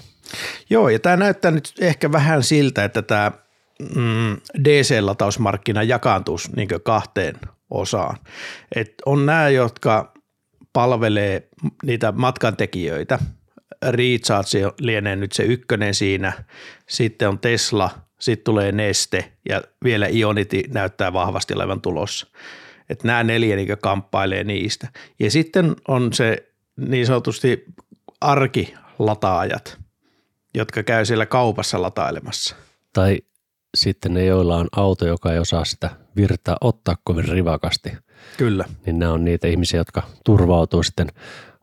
Joo, 0.71 0.89
ja 0.89 0.99
tämä 0.99 1.17
näyttää 1.17 1.51
nyt 1.51 1.73
ehkä 1.81 2.13
vähän 2.13 2.43
siltä, 2.43 2.85
että 2.85 3.03
tämä 3.03 3.33
mm, 3.95 4.37
DC-latausmarkkina 4.65 5.83
jakaantuisi 5.83 6.51
niin 6.57 6.69
kahteen 6.83 7.35
osaan. 7.71 8.17
Et 8.75 8.95
on 9.07 9.27
nämä, 9.27 9.49
jotka 9.49 10.13
palvelee 10.73 11.49
niitä 11.83 12.13
matkantekijöitä. 12.13 13.19
Recharge 13.89 14.73
lienee 14.81 15.17
nyt 15.17 15.33
se 15.33 15.43
ykkönen 15.43 15.95
siinä, 15.95 16.33
sitten 16.89 17.29
on 17.29 17.39
Tesla, 17.39 17.91
sitten 18.21 18.45
tulee 18.45 18.73
Neste 18.73 19.33
ja 19.49 19.63
vielä 19.85 20.09
Ionity 20.09 20.63
näyttää 20.69 21.13
vahvasti 21.13 21.55
olevan 21.55 21.81
tulossa. 21.81 22.27
Että 22.91 23.07
nämä 23.07 23.25
neljä 23.25 23.57
niin 23.57 23.79
kamppailee 23.83 24.45
niistä. 24.45 24.89
Ja 25.19 25.31
sitten 25.31 25.77
on 25.89 26.13
se 26.13 26.49
niin 26.77 27.07
sanotusti 27.07 27.65
arkilataajat, 28.21 29.79
jotka 30.55 30.83
käy 30.83 31.05
siellä 31.05 31.27
kaupassa 31.27 31.83
latailemassa. 31.83 32.57
Tai 32.93 33.19
sitten 33.75 34.15
ne, 34.15 34.25
joilla 34.25 34.57
on 34.57 34.69
auto, 34.77 35.07
joka 35.07 35.33
ei 35.33 35.39
osaa 35.39 35.65
sitä 35.65 35.91
virtaa 36.17 36.57
ottaa 36.61 36.97
kovin 37.05 37.29
rivakasti. 37.29 37.93
Kyllä. 38.37 38.65
Niin 38.87 38.99
nämä 38.99 39.13
on 39.13 39.25
niitä 39.25 39.49
ihmisiä, 39.49 39.81
jotka 39.81 40.03
turvautuu 40.25 40.83
sitten 40.83 41.09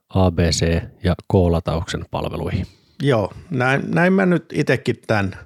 ABC- 0.09 0.83
ja 1.03 1.15
K-latauksen 1.31 2.05
palveluihin. 2.11 2.67
Joo, 3.01 3.33
näin, 3.49 3.81
näin 3.87 4.13
mä 4.13 4.25
nyt 4.25 4.45
itsekin 4.53 4.95
tämän, 5.07 5.37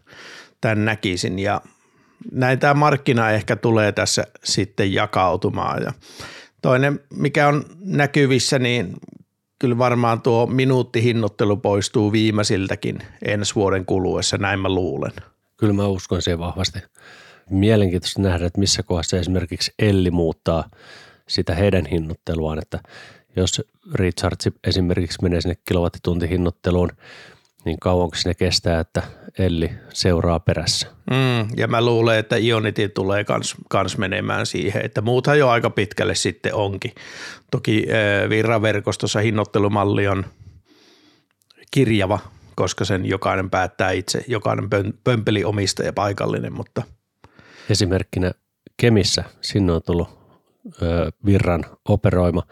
tämän 0.61 0.85
näkisin 0.85 1.39
ja 1.39 1.61
näin 2.31 2.59
tämä 2.59 2.73
markkina 2.73 3.31
ehkä 3.31 3.55
tulee 3.55 3.91
tässä 3.91 4.23
sitten 4.43 4.93
jakautumaan. 4.93 5.83
Ja 5.83 5.93
toinen, 6.61 6.99
mikä 7.13 7.47
on 7.47 7.65
näkyvissä, 7.79 8.59
niin 8.59 8.93
kyllä 9.59 9.77
varmaan 9.77 10.21
tuo 10.21 10.45
minuuttihinnoittelu 10.45 11.57
poistuu 11.57 12.11
viimeisiltäkin 12.11 12.99
ensi 13.25 13.55
vuoden 13.55 13.85
kuluessa, 13.85 14.37
näin 14.37 14.59
mä 14.59 14.69
luulen. 14.69 15.11
Kyllä 15.57 15.73
mä 15.73 15.87
uskon 15.87 16.21
siihen 16.21 16.39
vahvasti. 16.39 16.79
Mielenkiintoista 17.49 18.21
nähdä, 18.21 18.45
että 18.45 18.59
missä 18.59 18.83
kohdassa 18.83 19.17
esimerkiksi 19.17 19.73
Elli 19.79 20.11
muuttaa 20.11 20.69
sitä 21.27 21.55
heidän 21.55 21.85
hinnoitteluaan, 21.85 22.59
että 22.59 22.79
jos 23.35 23.61
Recharge 23.93 24.51
esimerkiksi 24.67 25.17
menee 25.21 25.41
sinne 25.41 25.57
kilowattituntihinnoitteluun, 25.67 26.91
niin 27.65 27.77
kauanko 27.81 28.15
sinne 28.15 28.33
kestää, 28.33 28.79
että 28.79 29.03
Elli 29.39 29.71
seuraa 29.93 30.39
perässä. 30.39 30.87
Mm, 31.11 31.47
ja 31.57 31.67
mä 31.67 31.85
luulen, 31.85 32.19
että 32.19 32.37
Ionity 32.37 32.89
tulee 32.89 33.23
kans, 33.23 33.55
kans 33.69 33.97
menemään 33.97 34.45
siihen, 34.45 34.85
että 34.85 35.01
muuthan 35.01 35.39
jo 35.39 35.49
aika 35.49 35.69
pitkälle 35.69 36.15
sitten 36.15 36.53
onkin. 36.53 36.91
Toki 37.51 37.85
äh, 37.89 38.29
virraverkostossa 38.29 39.19
hinnoittelumalli 39.19 40.07
on 40.07 40.25
kirjava, 41.71 42.19
koska 42.55 42.85
sen 42.85 43.05
jokainen 43.05 43.49
päättää 43.49 43.91
itse, 43.91 44.23
jokainen 44.27 44.69
pömpeli 45.03 45.43
omistaja 45.43 45.93
paikallinen, 45.93 46.53
mutta 46.53 46.83
Esimerkkinä 47.69 48.31
Kemissä, 48.77 49.23
sinne 49.41 49.73
on 49.73 49.81
tullut 49.85 50.09
ö, 50.81 51.11
virran 51.25 51.65
operoima 51.89 52.43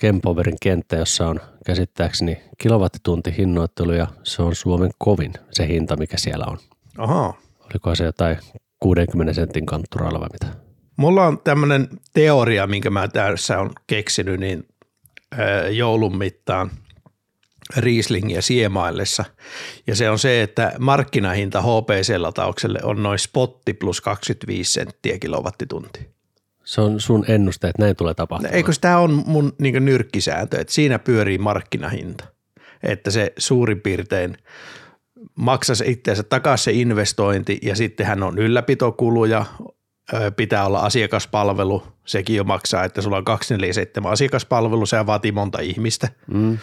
Kempoverin 0.00 0.56
kenttä, 0.62 0.96
jossa 0.96 1.26
on 1.26 1.40
käsittääkseni 1.66 2.42
kilowattitunti 2.58 3.34
hinnoittelu 3.38 3.92
ja 3.92 4.06
se 4.22 4.42
on 4.42 4.54
Suomen 4.54 4.90
kovin 4.98 5.32
se 5.50 5.68
hinta, 5.68 5.96
mikä 5.96 6.16
siellä 6.16 6.46
on. 6.48 6.58
Aha. 6.98 7.34
Oliko 7.60 7.94
se 7.94 8.04
jotain 8.04 8.36
60 8.80 9.32
sentin 9.32 9.66
kantturalla 9.66 10.20
vai 10.20 10.28
mitä? 10.32 10.56
Mulla 10.96 11.26
on 11.26 11.38
tämmöinen 11.44 11.88
teoria, 12.12 12.66
minkä 12.66 12.90
mä 12.90 13.08
tässä 13.08 13.58
on 13.58 13.70
keksinyt 13.86 14.40
niin 14.40 14.68
joulun 15.70 16.18
mittaan 16.18 16.70
Rieslingiä 17.76 18.40
siemaillessa. 18.40 19.24
Ja 19.86 19.96
se 19.96 20.10
on 20.10 20.18
se, 20.18 20.42
että 20.42 20.72
markkinahinta 20.78 21.62
HPC-lataukselle 21.62 22.80
on 22.82 23.02
noin 23.02 23.18
spotti 23.18 23.74
plus 23.74 24.00
25 24.00 24.72
senttiä 24.72 25.18
kilowattitunti. 25.18 26.13
Se 26.74 26.80
on 26.80 27.00
sun 27.00 27.24
ennuste, 27.28 27.68
että 27.68 27.82
näin 27.82 27.96
tulee 27.96 28.14
tapahtumaan. 28.14 28.54
Eikö 28.54 28.72
tämä 28.80 28.98
on 28.98 29.22
mun 29.26 29.52
niin 29.58 29.84
nyrkkisääntö, 29.84 30.60
että 30.60 30.72
siinä 30.72 30.98
pyörii 30.98 31.38
markkinahinta. 31.38 32.24
Että 32.82 33.10
se 33.10 33.32
suurin 33.38 33.80
piirtein 33.80 34.36
maksaisi 35.34 35.84
itseänsä 35.86 36.22
takaisin 36.22 36.64
se 36.64 36.80
investointi 36.80 37.58
ja 37.62 37.76
sittenhän 37.76 38.22
on 38.22 38.38
ylläpitokuluja, 38.38 39.44
pitää 40.36 40.66
olla 40.66 40.80
asiakaspalvelu, 40.80 41.82
sekin 42.06 42.36
jo 42.36 42.44
maksaa, 42.44 42.84
että 42.84 43.02
sulla 43.02 43.16
on 43.16 43.24
247 43.24 44.12
asiakaspalvelu, 44.12 44.86
se 44.86 45.06
vaatii 45.06 45.32
monta 45.32 45.60
ihmistä. 45.60 46.08
Mm. 46.26 46.58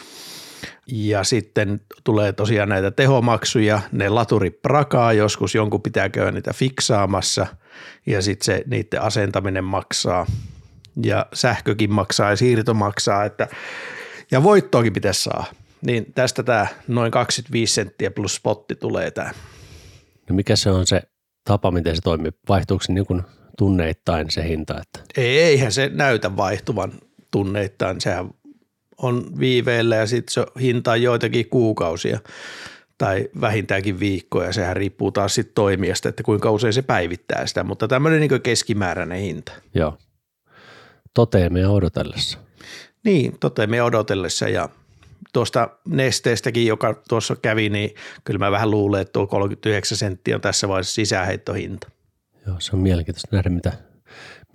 Ja 0.87 1.23
sitten 1.23 1.81
tulee 2.03 2.33
tosiaan 2.33 2.69
näitä 2.69 2.91
tehomaksuja, 2.91 3.81
ne 3.91 4.09
laturi 4.09 4.49
prakaa, 4.49 5.13
joskus 5.13 5.55
jonkun 5.55 5.81
pitää 5.81 6.09
käydä 6.09 6.31
niitä 6.31 6.53
fiksaamassa 6.53 7.47
ja 8.05 8.21
sitten 8.21 8.45
se 8.45 8.63
niiden 8.67 9.01
asentaminen 9.01 9.63
maksaa 9.63 10.25
ja 11.03 11.25
sähkökin 11.33 11.93
maksaa 11.93 12.29
ja 12.29 12.35
siirto 12.35 12.73
maksaa, 12.73 13.25
että 13.25 13.47
ja 14.31 14.43
voittoakin 14.43 14.93
pitäisi 14.93 15.23
saa. 15.23 15.45
Niin 15.85 16.13
tästä 16.15 16.43
tämä 16.43 16.67
noin 16.87 17.11
25 17.11 17.73
senttiä 17.73 18.11
plus 18.11 18.35
spotti 18.35 18.75
tulee 18.75 19.11
tämä. 19.11 19.31
No 20.29 20.35
mikä 20.35 20.55
se 20.55 20.69
on 20.69 20.87
se 20.87 21.01
tapa, 21.43 21.71
miten 21.71 21.95
se 21.95 22.01
toimii? 22.01 22.31
Vaihtuuko 22.49 22.83
se 22.83 22.93
niin 22.93 23.05
kuin 23.05 23.21
tunneittain 23.57 24.29
se 24.29 24.47
hinta? 24.47 24.81
Että? 24.81 25.13
Ei, 25.21 25.39
eihän 25.39 25.71
se 25.71 25.91
näytä 25.93 26.37
vaihtuvan 26.37 26.91
tunneittain. 27.31 28.01
Sehän 28.01 28.29
on 28.97 29.39
viiveellä 29.39 29.95
ja 29.95 30.07
sitten 30.07 30.33
se 30.33 30.45
hinta 30.61 30.91
on 30.91 31.01
joitakin 31.01 31.49
kuukausia 31.49 32.19
tai 33.01 33.29
vähintäänkin 33.41 33.99
viikkoja. 33.99 34.53
Sehän 34.53 34.75
riippuu 34.75 35.11
taas 35.11 35.35
sitten 35.35 35.55
toimijasta, 35.55 36.09
että 36.09 36.23
kuinka 36.23 36.51
usein 36.51 36.73
se 36.73 36.81
päivittää 36.81 37.47
sitä, 37.47 37.63
mutta 37.63 37.87
tämmöinen 37.87 38.19
niin 38.19 38.41
keskimääräinen 38.41 39.19
hinta. 39.19 39.51
Joo. 39.75 39.97
Toteemme 41.13 41.67
odotellessa. 41.67 42.39
Niin, 43.03 43.39
toteemme 43.39 43.81
odotellessa 43.81 44.49
ja 44.49 44.69
tuosta 45.33 45.69
nesteestäkin, 45.87 46.65
joka 46.65 47.01
tuossa 47.09 47.35
kävi, 47.35 47.69
niin 47.69 47.95
kyllä 48.23 48.39
mä 48.39 48.51
vähän 48.51 48.71
luulen, 48.71 49.01
että 49.01 49.11
tuo 49.11 49.27
39 49.27 49.97
senttiä 49.97 50.35
on 50.35 50.41
tässä 50.41 50.67
vaiheessa 50.67 50.93
sisäänheittohinta. 50.93 51.89
Joo, 52.47 52.55
se 52.59 52.75
on 52.75 52.79
mielenkiintoista 52.79 53.35
nähdä, 53.35 53.49
mitä, 53.49 53.73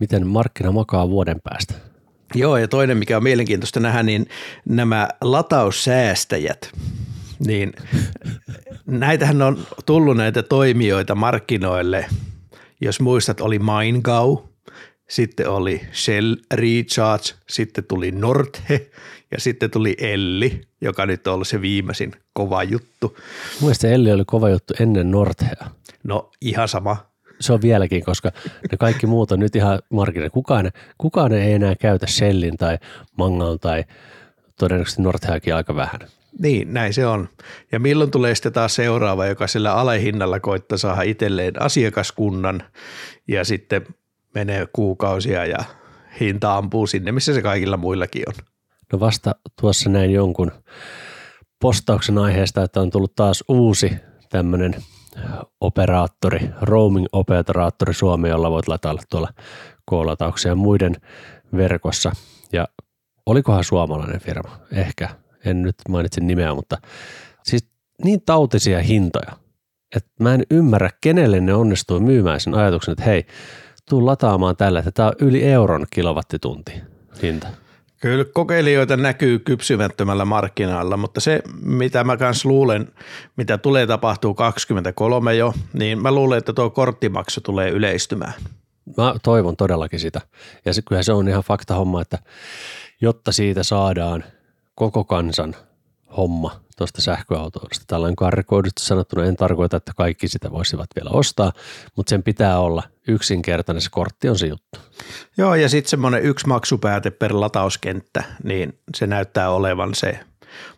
miten 0.00 0.26
markkina 0.26 0.72
makaa 0.72 1.08
vuoden 1.08 1.40
päästä. 1.44 1.74
Joo, 2.34 2.56
ja 2.56 2.68
toinen, 2.68 2.98
mikä 2.98 3.16
on 3.16 3.22
mielenkiintoista 3.22 3.80
nähdä, 3.80 4.02
niin 4.02 4.26
nämä 4.64 5.08
lataussäästäjät, 5.20 6.72
niin 7.38 7.72
näitähän 8.86 9.42
on 9.42 9.58
tullut 9.86 10.16
näitä 10.16 10.42
toimijoita 10.42 11.14
markkinoille. 11.14 12.06
Jos 12.80 13.00
muistat, 13.00 13.40
oli 13.40 13.58
MindGau, 13.58 14.38
sitten 15.08 15.48
oli 15.48 15.80
Shell 15.92 16.36
Recharge, 16.54 17.24
sitten 17.48 17.84
tuli 17.84 18.10
Northe 18.10 18.90
ja 19.30 19.40
sitten 19.40 19.70
tuli 19.70 19.96
Elli, 19.98 20.60
joka 20.80 21.06
nyt 21.06 21.26
on 21.26 21.34
ollut 21.34 21.48
se 21.48 21.60
viimeisin 21.60 22.12
kova 22.32 22.62
juttu. 22.62 23.16
Mielestäni 23.60 23.94
Elli 23.94 24.12
oli 24.12 24.24
kova 24.26 24.48
juttu 24.48 24.74
ennen 24.80 25.10
Northea. 25.10 25.70
No 26.04 26.30
ihan 26.40 26.68
sama, 26.68 26.96
se 27.40 27.52
on 27.52 27.62
vieläkin, 27.62 28.04
koska 28.04 28.32
ne 28.70 28.76
kaikki 28.78 29.06
muut 29.06 29.32
on 29.32 29.40
nyt 29.40 29.56
ihan 29.56 29.78
markkinoilla. 29.90 30.30
Kukaan, 30.30 30.72
kukaan 30.98 31.32
ei 31.32 31.52
enää 31.52 31.74
käytä 31.74 32.06
Shellin 32.06 32.56
tai 32.56 32.78
Mangan 33.18 33.58
tai 33.58 33.84
todennäköisesti 34.58 35.02
Nordheakin 35.02 35.54
aika 35.54 35.74
vähän. 35.74 36.00
Niin, 36.38 36.74
näin 36.74 36.94
se 36.94 37.06
on. 37.06 37.28
Ja 37.72 37.80
milloin 37.80 38.10
tulee 38.10 38.34
sitten 38.34 38.52
taas 38.52 38.74
seuraava, 38.74 39.26
joka 39.26 39.46
sillä 39.46 39.74
alehinnalla 39.74 40.40
koittaa 40.40 40.78
saada 40.78 41.02
itselleen 41.02 41.62
asiakaskunnan 41.62 42.62
ja 43.28 43.44
sitten 43.44 43.86
menee 44.34 44.68
kuukausia 44.72 45.46
ja 45.46 45.64
hinta 46.20 46.56
ampuu 46.56 46.86
sinne, 46.86 47.12
missä 47.12 47.34
se 47.34 47.42
kaikilla 47.42 47.76
muillakin 47.76 48.22
on. 48.28 48.34
No 48.92 49.00
vasta 49.00 49.34
tuossa 49.60 49.90
näin 49.90 50.12
jonkun 50.12 50.52
postauksen 51.60 52.18
aiheesta, 52.18 52.62
että 52.62 52.80
on 52.80 52.90
tullut 52.90 53.14
taas 53.14 53.44
uusi 53.48 53.92
tämmöinen 54.30 54.74
operaattori, 55.60 56.40
roaming-operaattori 56.62 57.94
Suomeen, 57.94 58.30
jolla 58.30 58.50
voit 58.50 58.68
latailla 58.68 59.02
tuolla 59.10 59.28
K-latauksia 59.90 60.54
muiden 60.54 60.96
verkossa. 61.56 62.12
Ja 62.52 62.68
olikohan 63.26 63.64
suomalainen 63.64 64.20
firma? 64.20 64.58
Ehkä. 64.72 65.08
En 65.46 65.62
nyt 65.62 65.76
mainitse 65.88 66.20
nimeä, 66.20 66.54
mutta 66.54 66.78
siis 67.44 67.68
niin 68.04 68.22
tautisia 68.26 68.82
hintoja, 68.82 69.32
että 69.96 70.10
mä 70.20 70.34
en 70.34 70.42
ymmärrä, 70.50 70.90
kenelle 71.00 71.40
ne 71.40 71.54
onnistuu 71.54 72.00
myymään 72.00 72.40
sen 72.40 72.54
ajatuksen, 72.54 72.92
että 72.92 73.04
hei, 73.04 73.26
tuu 73.88 74.06
lataamaan 74.06 74.56
tällä, 74.56 74.78
että 74.78 74.92
tämä 74.92 75.08
on 75.08 75.14
yli 75.28 75.44
euron 75.44 75.86
kilowattitunti 75.90 76.72
hinta. 77.22 77.46
Kyllä 78.00 78.24
kokeilijoita 78.24 78.96
näkyy 78.96 79.38
kypsymättömällä 79.38 80.24
markkinoilla, 80.24 80.96
mutta 80.96 81.20
se 81.20 81.42
mitä 81.62 82.04
mä 82.04 82.16
kans 82.16 82.44
luulen, 82.44 82.88
mitä 83.36 83.58
tulee 83.58 83.86
tapahtuu 83.86 84.34
23 84.34 85.34
jo, 85.34 85.54
niin 85.72 86.02
mä 86.02 86.12
luulen, 86.12 86.38
että 86.38 86.52
tuo 86.52 86.70
korttimaksu 86.70 87.40
tulee 87.40 87.70
yleistymään. 87.70 88.32
Mä 88.96 89.14
toivon 89.22 89.56
todellakin 89.56 90.00
sitä. 90.00 90.20
Ja 90.64 90.74
se, 90.74 90.82
kyllä 90.82 91.02
se 91.02 91.12
on 91.12 91.28
ihan 91.28 91.42
fakta 91.42 91.74
homma, 91.74 92.02
että 92.02 92.18
jotta 93.00 93.32
siitä 93.32 93.62
saadaan 93.62 94.24
koko 94.76 95.04
kansan 95.04 95.54
homma 96.16 96.60
tuosta 96.76 97.02
sähköautoista. 97.02 97.84
Tällainen 97.86 98.16
karkoidusti 98.16 98.84
sanottuna 98.84 99.24
en 99.24 99.36
tarkoita, 99.36 99.76
että 99.76 99.92
kaikki 99.96 100.28
sitä 100.28 100.50
voisivat 100.50 100.86
vielä 100.96 101.10
ostaa, 101.10 101.52
mutta 101.96 102.10
sen 102.10 102.22
pitää 102.22 102.58
olla 102.58 102.82
yksinkertainen, 103.08 103.80
se 103.80 103.90
kortti 103.90 104.28
on 104.28 104.38
se 104.38 104.46
juttu. 104.46 104.78
Joo, 105.36 105.54
ja 105.54 105.68
sitten 105.68 105.90
semmoinen 105.90 106.22
yksi 106.22 106.46
maksupääte 106.46 107.10
per 107.10 107.40
latauskenttä, 107.40 108.24
niin 108.44 108.78
se 108.96 109.06
näyttää 109.06 109.50
olevan 109.50 109.94
se 109.94 110.20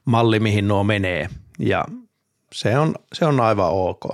malli, 0.04 0.40
mihin 0.40 0.68
nuo 0.68 0.84
menee. 0.84 1.28
Ja 1.58 1.84
se 2.52 2.78
on, 2.78 2.94
se 3.12 3.24
on 3.24 3.40
aivan 3.40 3.70
ok. 3.70 4.04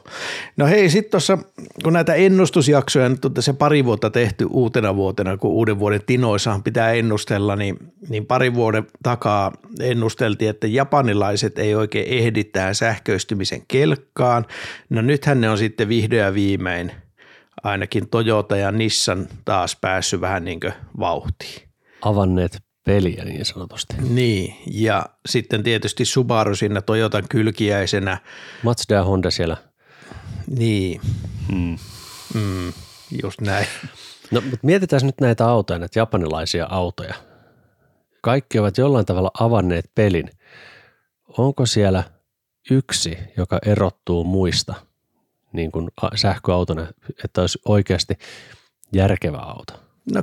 No 0.57 0.66
hei, 0.66 0.90
sitten 0.90 1.11
tuossa, 1.11 1.38
kun 1.83 1.92
näitä 1.92 2.14
ennustusjaksoja 2.14 3.09
nyt 3.09 3.25
on 3.25 3.33
se 3.40 3.53
pari 3.53 3.85
vuotta 3.85 4.11
tehty 4.11 4.47
uutena 4.51 4.97
vuotena, 4.97 5.37
kun 5.37 5.51
uuden 5.51 5.79
vuoden 5.79 6.01
tinoissahan 6.07 6.62
pitää 6.62 6.92
ennustella, 6.92 7.57
niin, 7.57 7.77
niin 8.09 8.27
pari 8.27 8.55
vuoden 8.55 8.87
takaa 9.03 9.53
ennusteltiin, 9.81 10.51
että 10.51 10.66
japanilaiset 10.66 11.59
ei 11.59 11.75
oikein 11.75 12.09
ehdi 12.09 12.44
tähän 12.44 12.75
sähköistymisen 12.75 13.62
kelkkaan. 13.68 14.47
No 14.90 15.03
nythän 15.03 15.40
ne 15.40 15.51
on 15.51 15.59
sitten 15.59 15.88
vihdoin 15.88 16.23
ja 16.23 16.35
viimein 16.35 16.92
ainakin 17.62 18.09
Toyota 18.09 18.57
ja 18.57 18.73
Nissan 18.73 19.27
taas 19.44 19.77
päässyt 19.81 20.20
vähän 20.20 20.44
niin 20.44 20.61
kuin 20.61 20.73
vauhtiin. 20.99 21.68
Avanneet 22.03 22.63
peliä 22.85 23.25
niin 23.25 23.44
sanotusti. 23.44 23.94
Niin, 24.09 24.57
ja 24.66 25.07
sitten 25.27 25.62
tietysti 25.62 26.05
Subaru 26.05 26.57
siinä 26.57 26.83
Toyotan 26.83 27.25
kylkiäisenä. 27.29 28.18
Mazda 28.62 28.94
ja 28.94 29.05
Honda 29.05 29.31
siellä. 29.31 29.57
Niin. 30.47 31.01
Hmm. 31.53 31.79
Mm, 32.35 32.73
just 33.23 33.40
näin. 33.40 33.66
No, 34.31 34.40
mutta 34.40 34.59
mietitään 34.62 35.03
nyt 35.07 35.20
näitä 35.20 35.49
autoja, 35.49 35.79
näitä 35.79 35.99
japanilaisia 35.99 36.66
autoja. 36.70 37.14
Kaikki 38.23 38.59
ovat 38.59 38.79
jollain 38.79 39.07
tavalla 39.07 39.31
avanneet 39.40 39.90
pelin. 39.94 40.31
Onko 41.38 41.66
siellä 41.66 42.05
yksi, 42.70 43.18
joka 43.37 43.59
erottuu 43.66 44.25
muista 44.25 44.75
niin 45.53 45.73
kuin 45.73 45.88
sähköautona, 46.14 46.87
että 47.25 47.40
olisi 47.40 47.59
oikeasti 47.64 48.14
järkevä 48.92 49.38
auto? 49.38 49.73
No, 50.14 50.23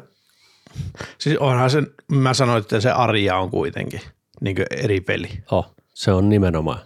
siis 1.17 1.37
onhan 1.37 1.69
se, 1.69 1.83
mä 2.11 2.33
sanoin, 2.33 2.61
että 2.61 2.79
se 2.79 2.91
Aria 2.91 3.37
on 3.37 3.51
kuitenkin 3.51 4.01
niin 4.41 4.57
eri 4.71 5.01
peli. 5.01 5.29
Oh, 5.51 5.75
se 5.93 6.11
on 6.11 6.29
nimenomaan. 6.29 6.79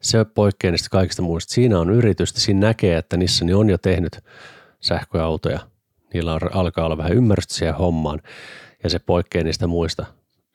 Se 0.00 0.24
poikkeaa 0.24 0.72
niistä 0.72 0.88
kaikista 0.90 1.22
muista. 1.22 1.54
Siinä 1.54 1.80
on 1.80 1.90
yritystä, 1.90 2.40
siinä 2.40 2.60
näkee, 2.60 2.98
että 2.98 3.16
Nissan 3.16 3.54
on 3.54 3.70
jo 3.70 3.78
tehnyt 3.78 4.18
sähköautoja. 4.80 5.60
Niillä 6.14 6.34
on, 6.34 6.40
alkaa 6.52 6.86
olla 6.86 6.98
vähän 6.98 7.12
ymmärrystä 7.12 7.54
siihen 7.54 7.74
hommaan 7.74 8.22
ja 8.82 8.90
se 8.90 8.98
poikkeaa 8.98 9.44
niistä 9.44 9.66
muista 9.66 10.06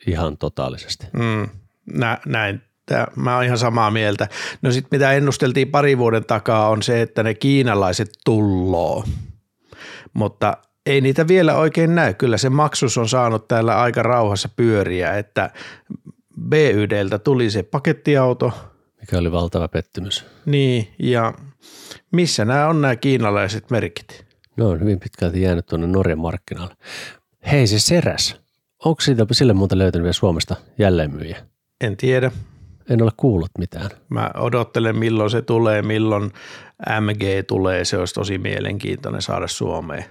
ihan 0.07 0.37
totaalisesti. 0.37 1.07
Mm, 1.13 1.49
nä, 1.93 2.17
näin. 2.25 2.61
Tää, 2.85 3.07
mä 3.15 3.35
oon 3.35 3.45
ihan 3.45 3.57
samaa 3.57 3.91
mieltä. 3.91 4.27
No 4.61 4.71
sitten 4.71 4.99
mitä 4.99 5.11
ennusteltiin 5.11 5.71
pari 5.71 5.97
vuoden 5.97 6.25
takaa 6.25 6.69
on 6.69 6.83
se, 6.83 7.01
että 7.01 7.23
ne 7.23 7.33
kiinalaiset 7.33 8.09
tulloo. 8.25 9.03
Mutta 10.13 10.57
ei 10.85 11.01
niitä 11.01 11.27
vielä 11.27 11.55
oikein 11.55 11.95
näy. 11.95 12.13
Kyllä 12.13 12.37
se 12.37 12.49
maksus 12.49 12.97
on 12.97 13.09
saanut 13.09 13.47
täällä 13.47 13.81
aika 13.81 14.03
rauhassa 14.03 14.49
pyöriä, 14.55 15.17
että 15.17 15.49
BYDltä 16.49 17.19
tuli 17.19 17.49
se 17.49 17.63
pakettiauto, 17.63 18.51
mikä 19.01 19.17
oli 19.17 19.31
valtava 19.31 19.67
pettymys. 19.67 20.25
niin 20.45 20.87
ja 20.99 21.33
missä 22.11 22.45
nämä 22.45 22.67
on 22.67 22.81
nämä 22.81 22.95
kiinalaiset 22.95 23.69
merkit? 23.71 24.25
Ne 24.57 24.63
on 24.63 24.79
hyvin 24.79 24.99
pitkälti 24.99 25.41
jäänyt 25.41 25.65
tuonne 25.65 25.87
Norjan 25.87 26.19
markkinalle. 26.19 26.75
Hei 27.51 27.67
se 27.67 27.79
Seräs, 27.79 28.41
onko 28.85 29.01
siitä 29.01 29.25
sille 29.31 29.53
muuta 29.53 29.77
löytynyt 29.77 30.03
vielä 30.03 30.13
Suomesta 30.13 30.55
jälleenmyyjä? 30.77 31.37
En 31.81 31.97
tiedä. 31.97 32.31
En 32.89 33.01
ole 33.01 33.11
kuullut 33.17 33.51
mitään. 33.57 33.89
Mä 34.09 34.31
odottelen 34.35 34.97
milloin 34.97 35.29
se 35.29 35.41
tulee, 35.41 35.81
milloin 35.81 36.31
MG 36.99 37.21
tulee. 37.47 37.85
Se 37.85 37.97
olisi 37.97 38.13
tosi 38.13 38.37
mielenkiintoinen 38.37 39.21
saada 39.21 39.47
Suomeen. 39.47 40.05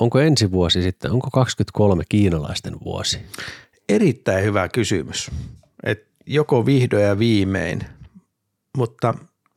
Onko 0.00 0.18
ensi 0.20 0.52
vuosi 0.52 0.82
sitten, 0.82 1.10
onko 1.10 1.28
23 1.30 2.02
kiinalaisten 2.08 2.76
vuosi? 2.84 3.20
Erittäin 3.88 4.44
hyvä 4.44 4.68
kysymys. 4.68 5.30
Et 5.82 6.06
joko 6.26 6.66
vihdoin 6.66 7.04
ja 7.04 7.18
viimein, 7.18 7.80
mutta 8.76 9.14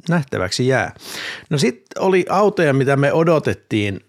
nähtäväksi 0.09 0.67
jää. 0.67 0.93
No 1.49 1.57
sitten 1.57 2.01
oli 2.01 2.25
autoja, 2.29 2.73
mitä 2.73 2.95
me 2.95 3.13
odotettiin 3.13 3.99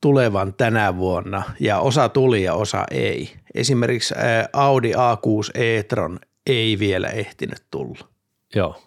tulevan 0.00 0.54
tänä 0.54 0.96
vuonna 0.96 1.42
ja 1.60 1.78
osa 1.78 2.08
tuli 2.08 2.42
ja 2.42 2.54
osa 2.54 2.84
ei. 2.90 3.36
Esimerkiksi 3.54 4.14
Audi 4.52 4.92
A6 4.92 5.60
e-tron 5.60 6.18
ei 6.46 6.78
vielä 6.78 7.08
ehtinyt 7.08 7.64
tulla. 7.70 8.08
Joo. 8.54 8.82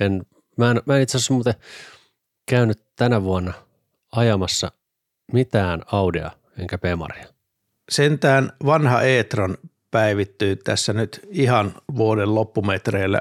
En, 0.00 0.22
mä, 0.56 0.70
en, 0.70 0.82
mä 0.86 0.96
en 0.96 1.02
itse 1.02 1.16
asiassa 1.16 1.34
muuten 1.34 1.54
käynyt 2.46 2.82
tänä 2.96 3.22
vuonna 3.22 3.52
ajamassa 4.12 4.72
mitään 5.32 5.82
Audea 5.86 6.30
enkä 6.58 6.78
Bemaria. 6.78 7.26
Sentään 7.90 8.52
vanha 8.66 9.02
e-tron 9.02 9.56
päivittyy 9.90 10.56
tässä 10.56 10.92
nyt 10.92 11.20
ihan 11.28 11.74
vuoden 11.96 12.34
loppumetreillä 12.34 13.20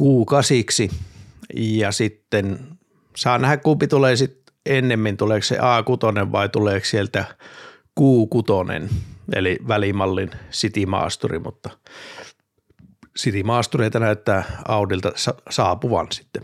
Q8 0.00 0.94
ja 1.54 1.92
sitten 1.92 2.58
saa 3.16 3.38
nähdä 3.38 3.56
kumpi 3.56 3.86
tulee 3.86 4.16
sitten 4.16 4.54
ennemmin, 4.66 5.16
tuleeko 5.16 5.44
se 5.44 5.56
A6 5.56 6.32
vai 6.32 6.48
tuleeko 6.48 6.86
sieltä 6.86 7.24
Q6, 8.00 8.94
eli 9.32 9.58
välimallin 9.68 10.30
City 10.50 10.86
Maasturi, 10.86 11.38
mutta 11.38 11.70
City 13.18 13.42
Maastureita 13.42 13.98
näyttää 13.98 14.44
Audilta 14.68 15.12
sa- 15.16 15.34
saapuvan 15.50 16.06
sitten 16.10 16.42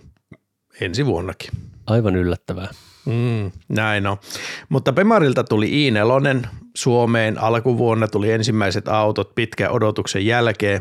ensi 0.81 1.07
vuonnakin. 1.07 1.51
Aivan 1.87 2.17
yllättävää. 2.17 2.69
Mm, 3.07 3.51
näin 3.69 4.07
on. 4.07 4.17
Mutta 4.69 4.93
Pemarilta 4.93 5.45
tuli 5.45 5.91
i4 5.91 6.49
Suomeen 6.77 7.39
alkuvuonna, 7.39 8.09
tuli 8.09 8.31
ensimmäiset 8.31 8.89
autot 8.89 9.35
pitkän 9.35 9.71
odotuksen 9.71 10.27
jälkeen 10.27 10.81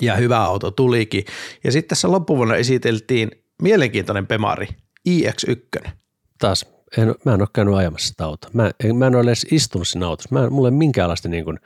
ja 0.00 0.16
hyvä 0.16 0.38
auto 0.38 0.70
tulikin. 0.70 1.24
Ja 1.64 1.72
sitten 1.72 1.88
tässä 1.88 2.12
loppuvuonna 2.12 2.56
esiteltiin 2.56 3.30
mielenkiintoinen 3.62 4.26
Pemari, 4.26 4.68
iX1. 5.08 5.90
Taas, 6.38 6.66
en, 6.98 7.14
mä 7.24 7.34
en 7.34 7.40
ole 7.40 7.48
käynyt 7.52 7.74
ajamassa 7.74 8.08
sitä 8.08 8.24
autoa. 8.24 8.50
Mä, 8.54 8.70
en, 8.84 8.96
mä 8.96 9.06
en 9.06 9.14
ole 9.16 9.24
edes 9.24 9.46
istunut 9.50 9.88
siinä 9.88 10.06
autossa. 10.06 10.28
Mä, 10.32 10.50
mulla 10.50 10.68
ei 10.68 10.70
ole 10.70 10.78
minkäänlaista 10.78 11.28
niin 11.28 11.44
kuin, 11.44 11.58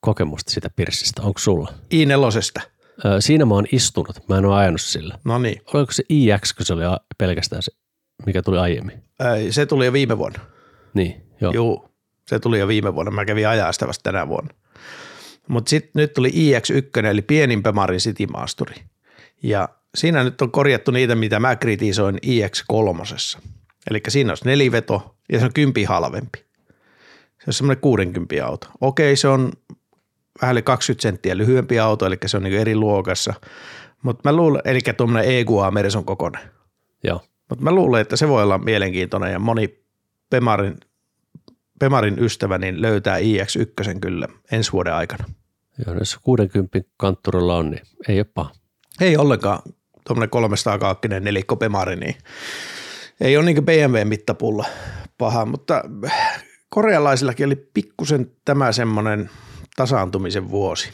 kokemusta 0.00 0.52
sitä 0.52 0.70
pirssistä. 0.76 1.22
Onko 1.22 1.38
sulla? 1.38 1.72
i4. 1.94 2.62
Ö, 3.04 3.20
siinä 3.20 3.44
mä 3.44 3.54
oon 3.54 3.66
istunut. 3.72 4.28
Mä 4.28 4.38
en 4.38 4.44
ole 4.44 4.54
ajanut 4.54 4.80
sillä. 4.80 5.18
No 5.24 5.38
niin, 5.38 5.62
Oliko 5.74 5.92
se 5.92 6.02
iX, 6.08 6.54
kun 6.56 6.66
se 6.66 6.72
oli 6.74 6.82
pelkästään 7.18 7.62
se, 7.62 7.72
mikä 8.26 8.42
tuli 8.42 8.58
aiemmin? 8.58 9.02
Ei, 9.34 9.52
se 9.52 9.66
tuli 9.66 9.86
jo 9.86 9.92
viime 9.92 10.18
vuonna. 10.18 10.38
Niin, 10.94 11.22
joo. 11.40 11.52
Joo, 11.52 11.90
se 12.28 12.38
tuli 12.38 12.58
jo 12.58 12.68
viime 12.68 12.94
vuonna. 12.94 13.10
Mä 13.10 13.24
kävin 13.24 13.48
ajaa 13.48 13.72
sitä 13.72 13.86
vasta 13.86 14.02
tänä 14.02 14.28
vuonna. 14.28 14.54
Mutta 15.48 15.70
sitten 15.70 16.00
nyt 16.00 16.12
tuli 16.12 16.30
iX1, 16.30 17.06
eli 17.06 17.22
pienin 17.22 17.62
Pemarin 17.62 18.00
City 18.00 18.26
Maasturi. 18.26 18.74
Ja 19.42 19.68
siinä 19.94 20.24
nyt 20.24 20.42
on 20.42 20.50
korjattu 20.50 20.90
niitä, 20.90 21.14
mitä 21.14 21.40
mä 21.40 21.56
kritisoin 21.56 22.18
iX3. 22.26 23.40
Eli 23.90 24.00
siinä 24.08 24.30
olisi 24.30 24.44
neliveto 24.44 25.16
ja 25.32 25.38
se 25.38 25.44
on 25.44 25.52
kympi 25.52 25.84
halvempi. 25.84 26.38
Se 27.38 27.44
on 27.46 27.52
semmoinen 27.52 27.80
60 27.80 28.46
auto. 28.46 28.66
Okei, 28.80 29.16
se 29.16 29.28
on 29.28 29.52
vähän 30.42 30.52
yli 30.52 30.62
20 30.62 31.02
senttiä 31.02 31.36
lyhyempi 31.36 31.78
auto, 31.78 32.06
eli 32.06 32.16
se 32.26 32.36
on 32.36 32.42
niin 32.42 32.60
eri 32.60 32.76
luokassa. 32.76 33.34
Mutta 34.02 34.28
mä 34.28 34.36
luulen, 34.36 34.62
eli 34.64 34.80
tuommoinen 34.96 35.38
EQA 35.38 35.70
Merson 35.70 36.04
kokoinen. 36.04 36.40
joo. 37.04 37.20
Mutta 37.48 37.64
mä 37.64 37.72
luulen, 37.72 38.00
että 38.00 38.16
se 38.16 38.28
voi 38.28 38.42
olla 38.42 38.58
mielenkiintoinen 38.58 39.32
ja 39.32 39.38
moni 39.38 39.84
Pemarin, 40.30 40.76
Pemarin 41.78 42.18
ystävä 42.18 42.58
niin 42.58 42.82
löytää 42.82 43.18
iX1 43.18 43.98
kyllä 44.00 44.28
ensi 44.52 44.72
vuoden 44.72 44.94
aikana. 44.94 45.24
Joo, 45.86 45.96
jos 45.98 46.18
60 46.22 46.80
kantturilla 46.96 47.56
on, 47.56 47.70
niin 47.70 47.82
ei 48.08 48.18
ole 48.18 48.26
paha. 48.34 48.50
Ei 49.00 49.16
ollenkaan 49.16 49.58
tuommoinen 50.06 50.30
302 50.30 51.08
nelikko 51.08 51.56
Pemari, 51.56 51.96
niin 51.96 52.14
ei 53.20 53.36
ole 53.36 53.44
niin 53.44 53.64
BMW-mittapulla 53.64 54.66
paha, 55.18 55.44
mutta 55.44 55.82
korealaisillakin 56.68 57.46
oli 57.46 57.56
pikkusen 57.56 58.30
tämä 58.44 58.72
semmoinen 58.72 59.30
tasaantumisen 59.76 60.50
vuosi. 60.50 60.92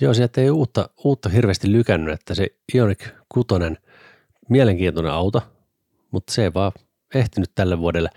Joo, 0.00 0.14
sieltä 0.14 0.40
ei 0.40 0.50
uutta, 0.50 0.88
uutta 1.04 1.28
hirveästi 1.28 1.72
lykännyt, 1.72 2.14
että 2.14 2.34
se 2.34 2.46
Ioniq 2.74 3.08
6, 3.28 3.48
mielenkiintoinen 4.48 5.12
auto, 5.12 5.42
mutta 6.10 6.32
se 6.32 6.42
ei 6.42 6.54
vaan 6.54 6.72
ehtinyt 7.14 7.50
tälle 7.54 7.78
vuodelle. 7.78 8.10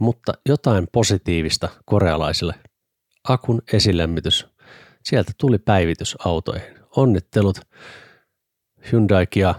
Mutta 0.00 0.32
jotain 0.48 0.88
positiivista 0.92 1.68
korealaisille. 1.84 2.54
Akun 3.28 3.62
esilämmitys. 3.72 4.46
Sieltä 5.04 5.32
tuli 5.38 5.58
päivitys 5.58 6.16
autoihin. 6.24 6.78
Onnittelut 6.96 7.60
Hyundai 8.92 9.26
Kia 9.26 9.54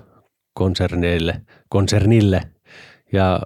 konsernille, 0.54 1.42
konsernille 1.70 2.42
ja 3.14 3.42